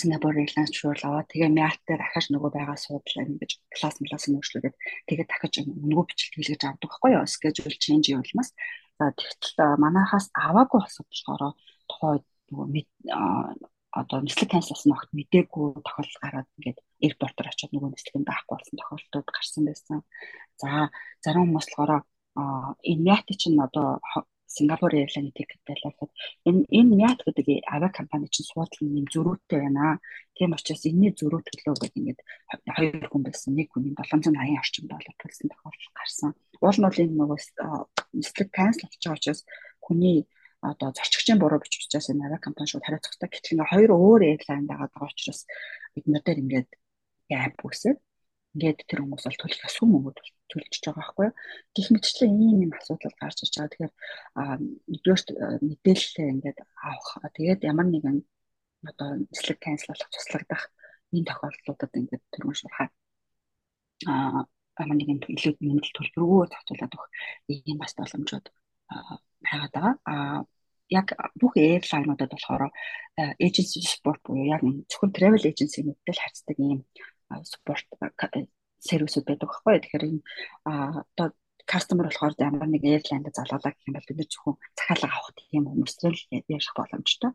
Сингапур 0.00 0.34
Airlines 0.34 0.72
шуурл 0.74 1.04
аваад 1.06 1.30
тэгээ 1.30 1.50
Myatt 1.54 1.80
дээр 1.86 2.02
ахаж 2.02 2.26
нөгөө 2.30 2.50
байгаа 2.56 2.78
суудлаа 2.78 3.24
ингэж 3.24 3.50
класс 3.74 3.96
класс 4.02 4.26
нөөшлөөд 4.28 4.74
тэгээд 5.08 5.30
дахиж 5.30 5.54
нөгөө 5.64 6.04
бичлэг 6.08 6.34
хийлгэж 6.34 6.62
авдаг 6.66 6.90
байхгүй 6.90 7.10
юу? 7.14 7.26
Schedule 7.30 7.76
change 7.78 8.10
явуулмаас. 8.14 8.50
За 8.98 9.04
тэгтэл 9.14 9.78
манайхаас 9.84 10.26
аваагүй 10.34 10.78
болсон 10.82 11.04
болохоор 11.06 11.42
тухай 11.90 12.16
нөгөө 12.50 12.66
одоо 13.94 14.18
нислэг 14.26 14.50
канцлсан 14.50 14.90
огт 14.94 15.10
мдээгүй 15.14 15.66
тохиолдол 15.86 16.18
гараад 16.22 16.48
ингээд 16.58 16.78
аэропортоор 17.04 17.48
очиод 17.50 17.72
нөгөө 17.72 17.90
нислэг 17.94 18.14
нь 18.18 18.28
байхгүй 18.28 18.54
болсон 18.58 18.76
тохиолдлууд 18.78 19.28
гарсан 19.30 19.62
байсан. 19.70 19.98
За 20.58 20.90
зарим 21.22 21.46
хүмүүс 21.46 21.68
болохоор 21.70 22.02
энэ 22.90 23.02
Myatt 23.06 23.28
чинь 23.38 23.62
одоо 23.62 24.02
Сингапур 24.46 24.92
Airline 24.94 25.32
ticket 25.32 25.60
байлаа 25.66 25.90
гэхэд 25.92 26.12
энэ 26.48 26.62
энэ 26.68 26.94
Myatt 26.98 27.20
гэдэг 27.24 27.46
авиа 27.64 27.90
компани 27.90 28.28
чинь 28.28 28.46
суудлын 28.46 28.98
юм 29.00 29.06
зөрүүтэй 29.08 29.60
байна. 29.64 29.98
Тийм 30.36 30.52
учраас 30.54 30.84
энэний 30.86 31.12
зөрүү 31.16 31.40
төлөө 31.42 31.74
гэдэг 31.80 31.98
ингээд 32.00 32.20
хоёр 32.76 33.08
хүн 33.08 33.22
байсан. 33.24 33.56
Нэг 33.56 33.68
хүний 33.72 33.92
780 33.96 34.60
орчим 34.60 34.84
доллар 34.86 35.14
төлсөн 35.18 35.48
тохиолдол 35.50 35.92
гарсан. 35.96 36.30
Уул 36.60 36.78
нь 36.78 36.86
бол 36.86 37.02
энэ 37.02 37.18
нөгөө 37.18 37.38
нислэг 38.14 38.48
cancel 38.52 38.86
болж 38.86 39.02
байгаа 39.02 39.18
учраас 39.18 39.40
хүний 39.80 40.16
одоо 40.60 40.88
зорчигчийн 40.96 41.40
буруу 41.40 41.60
бичиж 41.60 41.88
учраас 41.88 42.08
энэ 42.12 42.24
авиа 42.28 42.44
компани 42.44 42.68
шууд 42.68 42.84
хариуцлагатай. 42.84 43.28
Гэтэл 43.32 43.54
ингээ 43.58 43.72
хоёр 43.72 43.90
өөр 43.96 44.22
airline 44.28 44.68
байгаа 44.70 45.08
учраас 45.08 45.40
бид 45.94 46.06
нар 46.08 46.22
дээр 46.24 46.42
ингээд 46.44 46.70
гап 47.30 47.58
үүсээд 47.64 47.98
ингээд 48.54 48.78
тэр 48.88 49.00
хүмүүс 49.02 49.24
бол 49.26 49.40
төлөх 49.42 49.62
асуу 49.66 49.86
мөнгөд 49.90 50.18
төлж 50.50 50.74
байгаа 50.82 50.98
байхгүй 51.02 51.24
юу. 51.28 51.34
Гэх 51.74 51.88
мэтчлэн 51.90 52.32
ийм 52.38 52.58
юм 52.66 52.72
асуудал 52.78 53.14
гарч 53.20 53.38
ирж 53.42 53.54
байгаа. 53.58 53.70
Тэгэхээр 53.72 53.92
нэгдүгээр 54.90 55.20
мэдээлэл 55.68 56.32
ингээд 56.34 56.58
авах. 56.88 57.10
Тэгээд 57.34 57.60
ямар 57.70 57.86
нэгэн 57.90 58.16
одоо 58.88 59.08
нислэг 59.30 59.58
канцлуулах 59.58 60.10
туслагдах 60.12 60.62
энэ 61.14 61.28
тохиолдлуудад 61.28 61.92
ингээд 61.98 62.24
түрүүн 62.32 62.58
шурхаа 62.58 62.88
а 64.06 64.46
амаа 64.80 64.96
нэгэн 64.98 65.22
илүү 65.34 65.54
нэмэлт 65.62 65.94
төлбөргөө 65.94 66.50
тогтоолоод 66.50 66.94
өгөх 66.96 67.10
ийм 67.50 67.78
бас 67.78 67.92
боломжууд 67.98 68.46
байгаад 69.44 69.72
байгаа. 69.74 69.94
А 70.12 70.14
яг 70.98 71.06
бүх 71.40 71.54
airline-удад 71.56 72.30
болохоор 72.34 72.62
agency 73.46 73.80
support 73.92 74.20
буюу 74.26 74.46
яг 74.54 74.62
зөвхөн 74.90 75.14
travel 75.16 75.42
agency-нүүдтэй 75.50 76.14
л 76.14 76.22
харьцдаг 76.22 76.56
ийм 76.58 76.80
support 77.44 77.86
сервисүүд 78.84 79.24
байдаг 79.26 79.48
байхгүй. 79.48 79.80
Тэгэхээр 79.80 80.04
энэ 80.08 80.22
одоо 80.64 81.28
customer 81.64 82.04
болохоор 82.08 82.34
ямар 82.38 82.68
нэг 82.68 82.84
airline-д 82.84 83.32
залуулаа 83.32 83.72
гэх 83.72 83.88
юм 83.88 83.96
бол 83.96 84.08
бид 84.12 84.28
зөвхөн 84.28 84.56
захиалга 84.76 85.08
авах 85.08 85.32
тийм 85.36 85.64
хүмүүстэй 85.64 86.10
л 86.12 86.20
яших 86.52 86.74
боломжтой. 86.76 87.32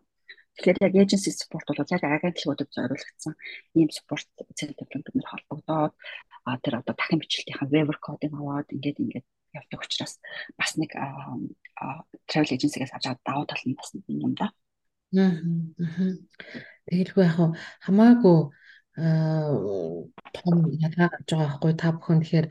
Тэгэхээр 0.60 0.84
яг 0.86 0.94
agency 1.02 1.32
support 1.34 1.66
бол 1.66 1.82
яг 1.82 2.04
агентлагуудад 2.06 2.70
зориулагдсан 2.70 3.34
ийм 3.74 3.90
support 3.90 4.28
центрүүд 4.60 5.06
бид 5.06 5.16
нэр 5.18 5.30
холбогдоод 5.32 5.94
тэр 6.64 6.74
одоо 6.80 6.94
дахин 6.94 7.20
бичлэлтийн 7.22 7.72
waiver 7.74 7.98
code-ыг 7.98 8.34
аваад 8.34 8.70
ингээд 8.70 9.02
ингээд 9.02 9.28
явдаг 9.58 9.80
учраас 9.82 10.14
бас 10.60 10.78
нэг 10.78 10.94
travel 12.30 12.54
agency-гээс 12.54 12.94
авч 12.94 13.06
давуу 13.26 13.46
тал 13.50 13.66
нь 13.66 13.78
бас 13.78 13.90
юм 14.06 14.34
да. 14.38 14.54
Аа. 15.18 15.42
Тэгэлгүй 16.86 17.24
яг 17.26 17.38
хамаагүй 17.82 18.54
том 20.36 20.56
ялгаа 20.86 21.10
гарч 21.14 21.28
байгаа 21.32 21.48
байхгүй 21.50 21.74
та 21.82 21.88
бүхэн 21.94 22.20
тэгэхээр 22.22 22.48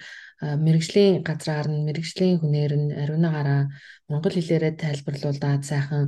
мэрэгжлийн 0.64 1.14
газраар 1.28 1.66
нь 1.70 1.84
мэрэгжлийн 1.86 2.36
хүнээр 2.40 2.72
нь 2.80 2.88
ариунаагаараа 3.02 3.62
монгол 4.10 4.34
хэлээрээ 4.36 4.74
тайлбарлуулаад 4.82 5.62
сайхан 5.70 6.04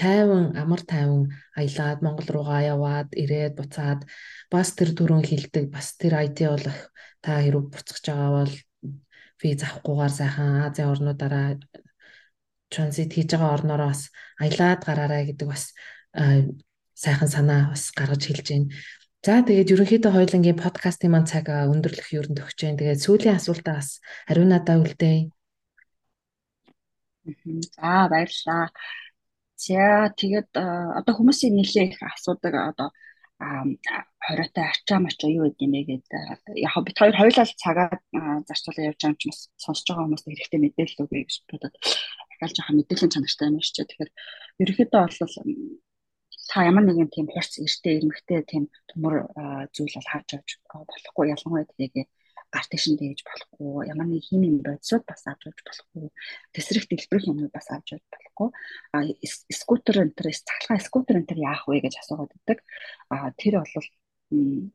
тайван 0.00 0.56
амар 0.62 0.82
тайван 0.92 1.22
аялаад 1.60 1.98
Монгол 2.04 2.28
руугаа 2.34 2.60
яваад 2.74 3.08
ирээд 3.22 3.54
буцаад 3.58 4.00
бас 4.52 4.68
тэр 4.78 4.90
дөрөв 4.96 5.22
хилдэг 5.28 5.64
бас 5.74 5.86
тэр 6.00 6.14
IT 6.24 6.38
бол 6.48 6.66
та 7.24 7.30
хэрэг 7.44 7.66
буцаж 7.72 8.04
байгаа 8.08 8.30
бол 8.38 8.54
виз 9.42 9.60
авахгүйгээр 9.64 10.12
сайхан 10.20 10.50
Азийн 10.66 10.90
орнуудаараа 10.92 11.48
транзит 12.72 13.10
хийж 13.12 13.28
байгаа 13.32 13.56
орноороо 13.56 13.90
бас 13.92 14.02
аялаад 14.42 14.80
гараарай 14.88 15.22
гэдэг 15.28 15.48
бас 15.52 15.64
сайхан 17.04 17.28
санаа 17.34 17.62
бас 17.72 17.92
гаргаж 17.98 18.22
хэлж 18.24 18.46
байна. 18.50 18.68
За 19.20 19.44
тэгээд 19.44 19.72
ерөнхийдөө 19.76 20.12
хоёлынгийн 20.16 20.56
подкастын 20.56 21.12
маань 21.12 21.28
цаг 21.28 21.52
өндөрлөх 21.52 22.08
юунд 22.16 22.40
өгч 22.40 22.56
जैन. 22.56 22.80
Тэгээд 22.80 23.04
сүүлийн 23.04 23.36
асуултаа 23.36 23.76
бас 23.76 24.00
ариун 24.24 24.48
надаа 24.48 24.80
үлдээе. 24.80 25.28
За 27.76 28.08
баярлалаа. 28.08 28.72
За 29.60 30.08
тэгээд 30.16 30.50
одоо 30.56 31.12
хүмүүсийн 31.20 31.52
нэлээ 31.52 31.86
их 31.92 32.00
асуудаг 32.00 32.54
одоо 32.72 32.88
хориотой 34.24 34.64
ачаа 34.72 34.98
мачаа 35.04 35.28
юу 35.28 35.52
гэдэг 35.52 35.64
юм 35.68 35.72
бэ 35.76 35.80
гэдэг 35.84 36.56
яг 36.64 36.74
бид 36.80 36.96
хоёр 36.96 37.16
хоёулаа 37.20 37.46
цагаа 37.60 37.88
зарцуулаад 38.48 38.88
явж 38.88 39.00
байгаа 39.00 39.12
юм 39.12 39.20
чинь 39.20 39.36
сонсож 39.64 39.84
байгаа 39.84 40.04
хүмүүст 40.08 40.26
хэрэгтэй 40.28 40.60
мэдээлэл 40.64 41.02
өгье 41.04 41.24
гэж 41.28 41.36
бодоод 41.48 41.74
дахиад 41.76 42.56
жоохон 42.56 42.76
мэдээллийн 42.80 43.12
чанартай 43.12 43.46
юм 43.52 43.60
шиг. 43.60 43.84
Тэгэхээр 43.84 44.10
ерөнхийдөө 44.64 45.00
бол 45.04 45.16
та 46.50 46.66
ямар 46.66 46.82
нэгэн 46.82 47.14
тийм 47.14 47.26
хурц 47.30 47.62
эртээ 47.62 48.02
ирмэгтэй 48.02 48.42
тийм 48.42 48.64
төмөр 48.90 49.14
зүйл 49.70 49.94
бол 49.94 50.10
харж 50.10 50.28
авч 50.34 50.50
болохгүй. 50.66 51.30
Ялангуяа 51.30 51.66
тэгээд 51.70 52.10
гар 52.50 52.66
тийшин 52.66 52.98
дээж 52.98 53.22
болохгүй. 53.22 53.86
Ямар 53.86 54.10
нэг 54.10 54.26
хим 54.26 54.42
юм 54.42 54.58
бодисууд 54.66 55.06
бас 55.06 55.22
авч 55.30 55.46
авч 55.46 55.62
болохгүй. 55.62 56.10
Тесрэх 56.50 56.90
дэлбэрэх 56.90 57.30
юмнууд 57.30 57.54
бас 57.54 57.70
авч 57.70 57.94
авч 57.94 58.06
болохгүй. 58.10 58.48
Скутер 59.54 60.02
энэ 60.02 60.14
төр 60.18 60.26
цахалгаа 60.34 60.82
скутер 60.82 61.22
энэ 61.22 61.30
төр 61.30 61.38
яах 61.38 61.62
вэ 61.70 61.86
гэж 61.86 61.94
асуугаад 62.02 62.34
байдаг. 62.34 62.58
Тэр 63.38 63.54
бол 63.62 63.86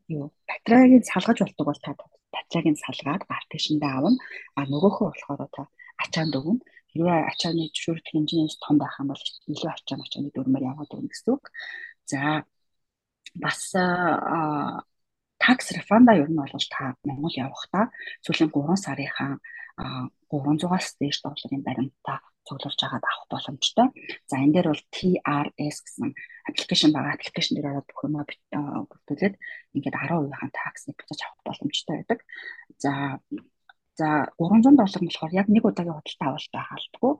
юу 0.08 0.32
батарейг 0.48 1.04
салгаж 1.04 1.44
болдог 1.44 1.66
бол 1.68 1.80
та 1.84 1.92
батарейг 2.32 2.80
салгаад 2.80 3.28
гар 3.28 3.44
тийшиндээ 3.52 3.92
авна. 3.92 4.16
А 4.56 4.64
нөгөөхөө 4.64 5.12
болохоор 5.12 5.44
та 5.52 5.68
ачаанд 6.00 6.40
өгнө 6.40 6.64
хэрвээ 6.96 7.20
ачааны 7.28 7.68
зөвшөөрөх 7.68 8.06
хэмжээс 8.08 8.56
том 8.64 8.80
байх 8.80 8.96
юм 8.96 9.12
бол 9.12 9.24
илүү 9.52 9.70
ачааны 9.70 10.02
ачааны 10.08 10.28
дүрмээр 10.32 10.68
яваад 10.72 10.90
өгнө 10.96 11.12
гэсэн 11.12 11.30
үг 11.36 11.44
за 12.08 12.20
бас 13.36 13.60
такс 15.44 15.66
рефанда 15.76 16.16
ер 16.16 16.30
нь 16.32 16.40
бол 16.40 16.66
та 16.72 16.96
Монгол 17.04 17.36
явахдаа 17.36 17.92
сүүлийн 18.24 18.48
3 18.48 18.80
сарынхаа 18.80 19.36
300-аас 20.32 20.96
дээш 20.96 21.20
долларын 21.20 21.62
баримтаа 21.68 22.18
цуглуулж 22.46 22.80
агаад 22.82 23.04
авах 23.04 23.26
боломжтой. 23.30 23.88
За 24.30 24.38
энэ 24.38 24.54
дээр 24.54 24.68
бол 24.70 24.84
TRS 24.94 25.76
гэсэн 25.84 26.08
аппликейшн 26.48 26.94
байгаа. 26.94 27.14
Аппликейшн 27.18 27.54
дээр 27.58 27.70
ороод 27.70 27.88
бүх 27.90 28.00
юмаа 28.06 28.24
бүртгүүлээд 28.24 29.34
ингээд 29.76 29.98
10%-ийн 30.00 30.52
таксыг 30.54 30.96
буцаж 30.96 31.20
авах 31.26 31.42
боломжтой 31.44 31.94
байдаг. 31.98 32.18
За 32.78 33.20
За 33.96 34.28
300 34.36 34.76
доллар 34.76 35.02
нь 35.02 35.08
болохоор 35.08 35.32
яг 35.40 35.48
нэг 35.48 35.64
удаагийн 35.64 35.96
худалдаа 35.96 36.28
авалтаа 36.36 36.64
хаалтгүй 36.68 37.12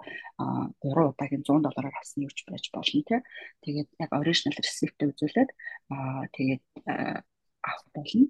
а 0.42 0.44
3 0.84 1.10
удаагийн 1.12 1.44
100 1.48 1.64
доллараар 1.64 1.96
авсан 1.96 2.24
юуч 2.28 2.38
байж 2.44 2.64
болно 2.76 3.00
тий. 3.08 3.20
Тэгээд 3.64 3.88
яг 4.04 4.10
original 4.20 4.54
receipt 4.60 5.00
үзүүлээд 5.00 5.50
тэгээд 6.36 6.64
авах 7.64 7.86
болно. 7.96 8.26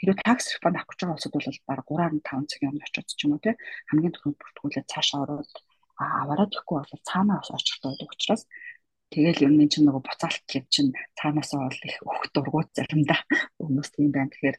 Хэрэв 0.00 0.18
tax 0.24 0.38
refund 0.54 0.76
авах 0.80 0.88
гэж 0.88 0.98
байгаа 1.02 1.16
улсад 1.18 1.32
бол 1.36 1.48
баг 1.68 1.80
3.5 2.24 2.50
цагийн 2.50 2.70
өмнө 2.72 2.86
очиж 2.88 3.06
ч 3.18 3.20
юм 3.26 3.32
уу 3.36 3.44
те 3.44 3.52
хамгийн 3.90 4.14
түрүүнд 4.14 4.40
бүртгүүлээд 4.40 4.90
цаашаа 4.92 5.20
ороод 5.24 5.52
аваараа 5.98 6.48
тэгэхгүй 6.48 6.76
бол 6.78 7.06
цаанаас 7.10 7.48
очихтой 7.50 7.90
байдаг 7.90 8.14
учраас 8.14 8.42
тэгэл 9.12 9.44
юм 9.46 9.54
чинь 9.72 9.86
нөгөө 9.86 10.02
буцаалт 10.06 10.44
гэв 10.52 10.64
чинь 10.74 10.92
цаанаасаа 11.18 11.66
бол 11.66 11.80
их 11.88 11.98
өөх 12.06 12.24
дургууд 12.34 12.70
заримдаа 12.76 13.20
хүмүүс 13.58 13.88
тийм 13.92 14.10
байна. 14.14 14.30
Тэгэхээр 14.30 14.56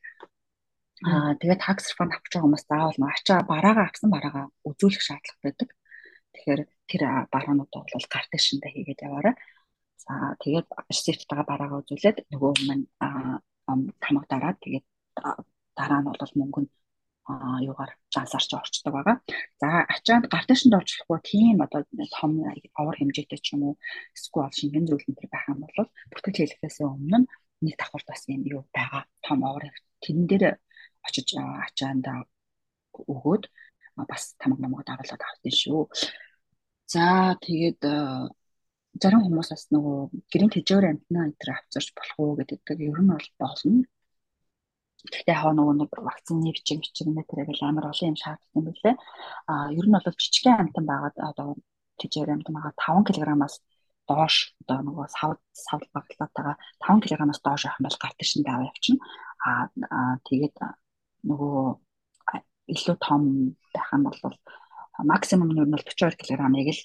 аа 1.07 1.31
тэгээд 1.39 1.61
refund 1.63 2.11
авах 2.11 2.23
гэж 2.23 2.33
байгаа 2.33 2.45
хүмүүс 2.45 2.65
заавал 2.67 2.97
нөгөө 2.99 3.13
ачаа 3.15 3.39
бараагаа 3.51 3.85
авсан 3.87 4.09
бараагаа 4.15 4.45
үзүүлэх 4.69 5.03
шаардлага 5.05 5.43
байдаг. 5.45 5.69
Тэгэхээр 6.33 6.61
тэр 6.89 7.01
бараануудаа 7.33 7.81
бол 7.87 8.07
гарт 8.13 8.31
шиндэ 8.35 8.67
хийгээд 8.71 9.05
яваарай. 9.07 9.35
За 10.03 10.13
тэгээд 10.43 10.67
ресипттэйгээ 10.91 11.47
бараагаа 11.51 11.81
үзүүлээд 11.83 12.17
нөгөө 12.31 12.51
маань 12.67 12.85
тамга 14.03 14.25
дараад 14.31 14.57
тэгээд 14.63 14.85
дараа 15.79 15.99
нь 16.01 16.07
бол 16.07 16.33
мөнгө 16.39 16.59
нь 16.63 16.69
юугаар 17.67 17.91
жансаарч 18.13 18.51
орчдөг 18.59 18.93
байгаа. 18.93 19.17
За 19.61 19.67
ачаанд 19.93 20.25
гарташинд 20.33 20.73
орчлохгүй 20.79 21.19
тийм 21.31 21.57
одоо 21.65 21.85
том 22.17 22.31
авар 22.79 22.95
хэмжээтэй 22.97 23.39
ч 23.39 23.47
юм 23.53 23.61
уу 23.63 23.73
эсвэл 24.17 24.49
шингэн 24.59 24.85
зүйл 24.89 25.05
энэ 25.09 25.29
байх 25.33 25.45
юм 25.51 25.59
бол 25.63 25.87
бүртгэл 26.11 26.39
хэлэхээс 26.41 26.77
өмнө 26.81 27.29
нэг 27.63 27.75
давхар 27.77 28.03
бас 28.09 28.21
юм 28.33 28.43
юу 28.55 28.61
байгаа. 28.73 29.03
Том 29.25 29.39
авар 29.45 29.69
тэрэн 30.01 30.25
дээр 30.27 30.45
очиж 31.07 31.27
ачаанд 31.65 32.05
өгөөд 33.13 33.43
бас 34.11 34.23
тамга 34.39 34.61
намгаа 34.63 34.83
дараалаад 34.87 35.23
авдсан 35.27 35.53
шүү. 35.61 35.81
За 36.93 37.35
тэгээд 37.45 37.81
зарим 39.01 39.21
хүмүүс 39.23 39.49
бас 39.53 39.63
нөгөө 39.75 39.97
гэрийн 40.31 40.53
тэжээр 40.55 40.85
амтнаа 40.89 41.23
энэ 41.29 41.53
авчирч 41.53 41.89
болох 41.97 42.17
уу 42.19 42.33
гэдэг 42.39 42.59
ер 42.89 42.99
нь 43.03 43.11
бол 43.13 43.27
болно. 43.41 43.83
Гэхдээ 45.11 45.37
хаа 45.39 45.53
нөгөө 45.55 45.75
нэг 45.79 45.91
вакцины 46.07 46.51
бичиг 46.51 46.79
бичиг 46.83 47.07
метрэг 47.07 47.47
л 47.55 47.63
амар 47.63 47.85
олон 47.91 48.09
юм 48.11 48.17
шаарддаг 48.19 48.51
юм 48.57 48.65
билээ. 48.67 48.95
А 49.51 49.53
ер 49.79 49.85
нь 49.87 49.95
бол 49.95 50.03
жижигхэн 50.03 50.59
амтан 50.59 50.85
байгаад 50.91 51.15
одоо 51.29 51.47
тэжээр 51.99 52.33
амтан 52.35 52.53
байгаа 52.55 52.73
5 52.75 53.07
кг-аас 53.07 53.55
доош 54.09 54.35
одоо 54.61 54.79
нөгөө 54.87 55.07
сав 55.15 55.31
сав 55.53 55.81
баглаатайгаа 55.95 56.55
5 56.83 56.99
кг-аас 57.03 57.39
доош 57.45 57.61
авах 57.65 57.79
бол 57.85 57.97
гарт 58.03 58.19
шин 58.29 58.43
даваа 58.43 58.69
явчихна. 58.71 58.99
А 59.47 60.19
тэгээд 60.27 60.55
нөгөө 61.27 61.59
илүү 62.73 62.95
том 63.01 63.21
байх 63.73 63.89
юм 63.95 64.03
бол 64.07 64.35
максимум 65.11 65.49
нь 65.51 65.59
бол 65.59 65.79
42 65.79 66.15
кг-ыг 66.19 66.69
л 66.69 66.81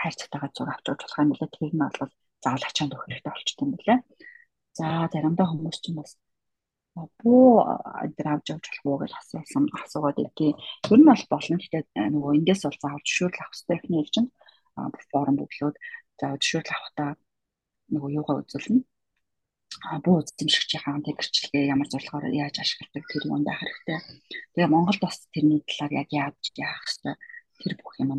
хайрцагтайгаа 0.00 0.50
зур 0.54 0.68
авч 0.70 0.86
явж 0.88 1.00
болох 1.02 1.18
юм 1.18 1.30
лээ. 1.34 1.50
Тэр 1.54 1.72
нь 1.74 1.82
бол 1.82 2.12
заавал 2.42 2.68
ачаанд 2.68 2.94
өгөх 2.94 3.06
хэрэгтэй 3.06 3.32
болчтой 3.32 3.64
юм 3.66 3.72
лээ. 3.86 3.98
За 4.78 4.86
заримдаа 5.12 5.46
хүмүүс 5.50 5.78
ч 5.82 5.86
бас 5.98 6.12
буу 7.22 7.66
энэ 8.04 8.30
авч 8.32 8.46
болох 8.54 8.84
уу 8.86 8.98
гэж 9.02 9.12
асуусан 9.18 9.64
асуугаад 9.82 10.18
идэв. 10.22 10.54
Тэр 10.84 10.98
нь 10.98 11.08
бол 11.10 11.24
болно. 11.32 11.56
Гэхдээ 11.58 11.82
э, 11.98 12.10
нөгөө 12.14 12.32
эндээс 12.38 12.62
бол 12.64 12.78
заавал 12.82 13.04
зөвшөөрөл 13.06 13.42
авах 13.42 13.54
хэрэгтэй 13.54 13.76
ихний 13.78 13.98
хэлж 14.02 14.14
чинь 14.14 14.30
форум 15.10 15.36
бүглөөд 15.38 15.76
заавал 16.18 16.40
зөвшөөрөл 16.42 16.74
авахдаа 16.76 17.10
нөгөө 17.92 18.10
юугаа 18.18 18.36
үзүүлнэ. 18.42 18.82
Буу 20.04 20.24
эзэмшигчийн 20.24 21.04
тэгэрчлэгээ 21.04 21.70
ямар 21.74 21.88
зорилгоор 21.92 22.32
яаж 22.32 22.56
ашигладаг 22.58 23.04
тэр 23.06 23.24
юм 23.28 23.44
байх 23.44 23.60
хэрэгтэй. 23.60 23.98
Тэгээ 24.56 24.72
Монголд 24.72 25.00
бас 25.04 25.16
тэрний 25.32 25.60
талаар 25.68 25.92
яг 26.02 26.08
яаж 26.10 26.38
яах 26.56 26.82
хэрэгтэй 26.82 27.14
тэр 27.60 27.72
бүх 27.78 27.94
юм 28.02 28.10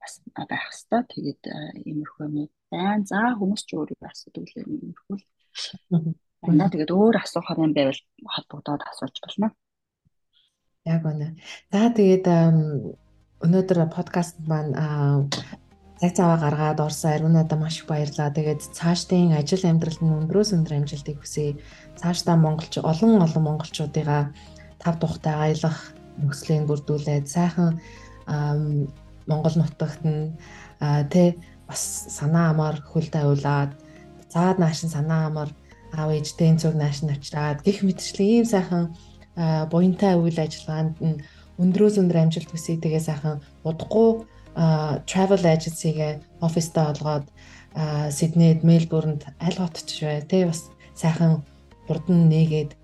бас 0.00 0.12
байх 0.48 0.64
хэвээр 0.70 1.04
тэгээд 1.12 1.42
иймэрхүү 1.84 2.24
юм 2.26 2.34
байна. 2.70 3.04
За 3.04 3.20
хүмүүс 3.36 3.62
ч 3.68 3.70
өөрөө 3.76 4.08
асуудаг 4.08 4.44
л 4.46 4.56
иймэрхүү 4.62 5.16
л 5.18 5.24
байна. 6.40 6.72
Тэгээд 6.72 6.94
өөр 6.94 7.16
асуухаар 7.20 7.58
юм 7.66 7.72
байвал 7.76 8.00
холбогдоод 8.24 8.82
асууж 8.88 9.16
болно. 9.20 9.48
Яг 10.88 11.04
үнэ. 11.04 11.36
За 11.72 11.92
тэгээд 11.92 12.26
өнөөдөр 13.44 13.78
подкаст 13.92 14.40
маань 14.48 14.72
цаг 16.00 16.12
цаваа 16.16 16.38
гаргаад 16.40 16.80
орсон 16.80 17.12
ариунадаа 17.12 17.58
маш 17.60 17.76
их 17.80 17.86
баярлаа. 17.86 18.32
Тэгээд 18.32 18.72
цаашдын 18.72 19.36
ажил 19.36 19.68
амьдралд 19.68 20.00
нь 20.00 20.16
өндрөөс 20.24 20.56
өндөр 20.56 20.80
амжилтыг 20.80 21.20
хүсье. 21.20 21.60
Цаашдаа 22.00 22.40
монголч 22.40 22.80
олон 22.80 23.20
олон 23.20 23.44
монголчуудыгаа 23.44 24.32
тав 24.80 24.94
тухтай 24.96 25.36
аялах 25.36 25.92
нөхцөлийг 26.16 26.64
бүрдүүлээд 26.68 27.26
сайхан 27.28 27.76
Монгол 29.28 29.56
нутагт 29.60 30.00
нь 30.08 30.32
тэ 31.12 31.36
бас 31.68 31.82
санаа 32.16 32.56
амаар 32.56 32.80
хөлтэй 32.80 33.24
уйлаад 33.28 33.76
цаад 34.32 34.56
наашин 34.56 34.88
санаа 34.88 35.28
амаар 35.28 35.50
аав 35.92 36.10
ээжтэй 36.16 36.56
цуг 36.56 36.74
нааш 36.80 37.04
нь 37.04 37.12
очраад 37.12 37.60
гих 37.60 37.84
мэтчлэн 37.84 38.28
ийм 38.40 38.46
сайхан 38.48 38.96
буянтай 39.70 40.16
үйл 40.16 40.38
ажиллагаанд 40.40 40.96
нь 41.04 41.20
өндрөөс 41.60 42.00
өндөр 42.00 42.18
амжилт 42.24 42.50
хүсье 42.50 42.80
тэгээ 42.80 43.02
сайхан 43.04 43.36
удахгүй 43.68 44.24
travel 45.06 45.42
agency-гээ 45.44 46.20
оффистаа 46.40 46.92
олгоод 46.92 47.26
Сиднейд, 48.10 48.64
Мельбурнд 48.64 49.24
аль 49.40 49.56
хотч 49.56 50.02
бай. 50.02 50.20
Тэ 50.26 50.50
бас 50.50 50.68
сайхан 50.92 51.40
хурдан 51.86 52.28
нээгээд 52.28 52.74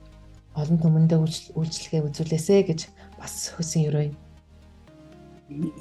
олон 0.57 0.79
түмэндээ 0.81 1.19
үйлчлэгээ 1.59 2.07
үзүүлээсэ 2.07 2.57
гэж 2.71 2.81
бас 3.19 3.53
хүсэн 3.59 3.91
өрөө. 3.91 4.09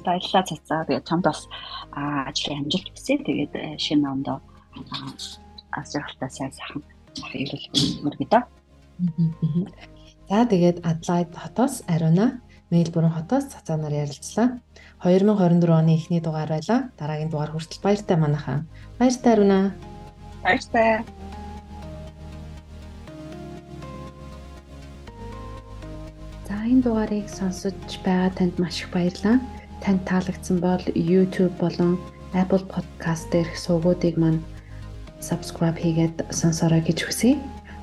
Баярлалаа 0.04 0.44
цацаа. 0.44 0.84
Тэгээд 0.84 1.08
чамд 1.08 1.24
бас 1.24 1.46
ажлын 1.94 2.66
амжилт 2.66 2.88
хүсье. 2.92 3.16
Тэгээд 3.22 3.54
э, 3.54 3.78
шинэ 3.78 4.10
ондоо 4.10 4.38
асуултаа 5.70 6.30
сайн 6.30 6.52
сайхан 6.52 6.82
хэлэх 7.14 7.64
мөргөдөө. 8.04 8.42
За 10.28 10.44
тэгээд 10.44 10.82
Адлайд 10.82 11.30
хотоос 11.34 11.82
Ариуна, 11.86 12.42
Мельбурн 12.70 13.10
хотоос 13.14 13.46
цацаанаар 13.52 13.94
ярилцлаа. 14.04 14.58
2024 15.04 15.70
оны 15.70 15.94
эхний 15.94 16.20
дугаар 16.20 16.50
байлаа. 16.50 16.90
Дараагийн 16.98 17.30
дугаар 17.30 17.54
хүртэл 17.54 17.78
баяртай 17.82 18.16
манайхаа. 18.18 18.66
Баяртай 18.98 19.32
Ариуна. 19.32 19.74
Баяртай. 20.42 21.06
За 26.48 26.54
энэ 26.66 26.82
дугаарыг 26.82 27.30
сонсож 27.30 27.78
байгаа 28.02 28.34
танд 28.34 28.58
маш 28.58 28.82
их 28.82 28.90
баярлалаа. 28.90 29.38
Танд 29.82 30.02
таалагдсан 30.10 30.58
бол 30.58 30.82
YouTube 30.90 31.54
болон 31.62 32.02
Apple 32.34 32.66
Podcast 32.66 33.30
дээрх 33.30 33.54
сувгуудыг 33.54 34.18
маань 34.18 34.42
subscribe 35.22 35.78
хийгээд 35.78 36.34
сонсорой 36.34 36.82
гэж 36.82 36.98
хүсье. 37.06 37.38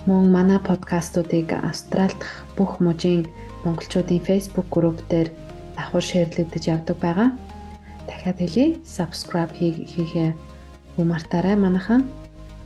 Мөн 0.07 0.27
манай 0.27 0.59
подкастуудыг 0.59 1.55
Австрали 1.55 2.11
дахь 2.19 2.43
бүх 2.59 2.83
мужийн 2.83 3.31
монголчуудын 3.63 4.21
Facebook 4.27 4.67
групп 4.69 4.99
дээр 5.09 5.29
давхар 5.75 6.03
шеэрлэгдэж 6.03 6.63
явдаг 6.67 6.97
байгаа. 6.99 7.29
Дахиад 8.07 8.37
хэлье. 8.39 8.77
Subscribe 8.83 9.53
хийхээ 9.57 10.35
мартаарай 10.97 11.55
манайхан. 11.55 12.03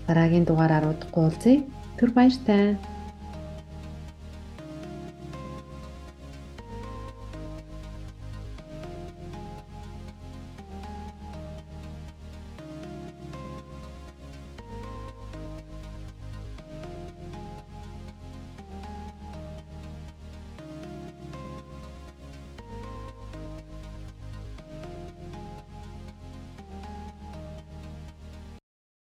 Дараагийн 0.07 0.45
дугаараар 0.45 0.85
уулзъя. 1.13 1.63
Түр 1.97 2.09
баяртай. 2.11 2.77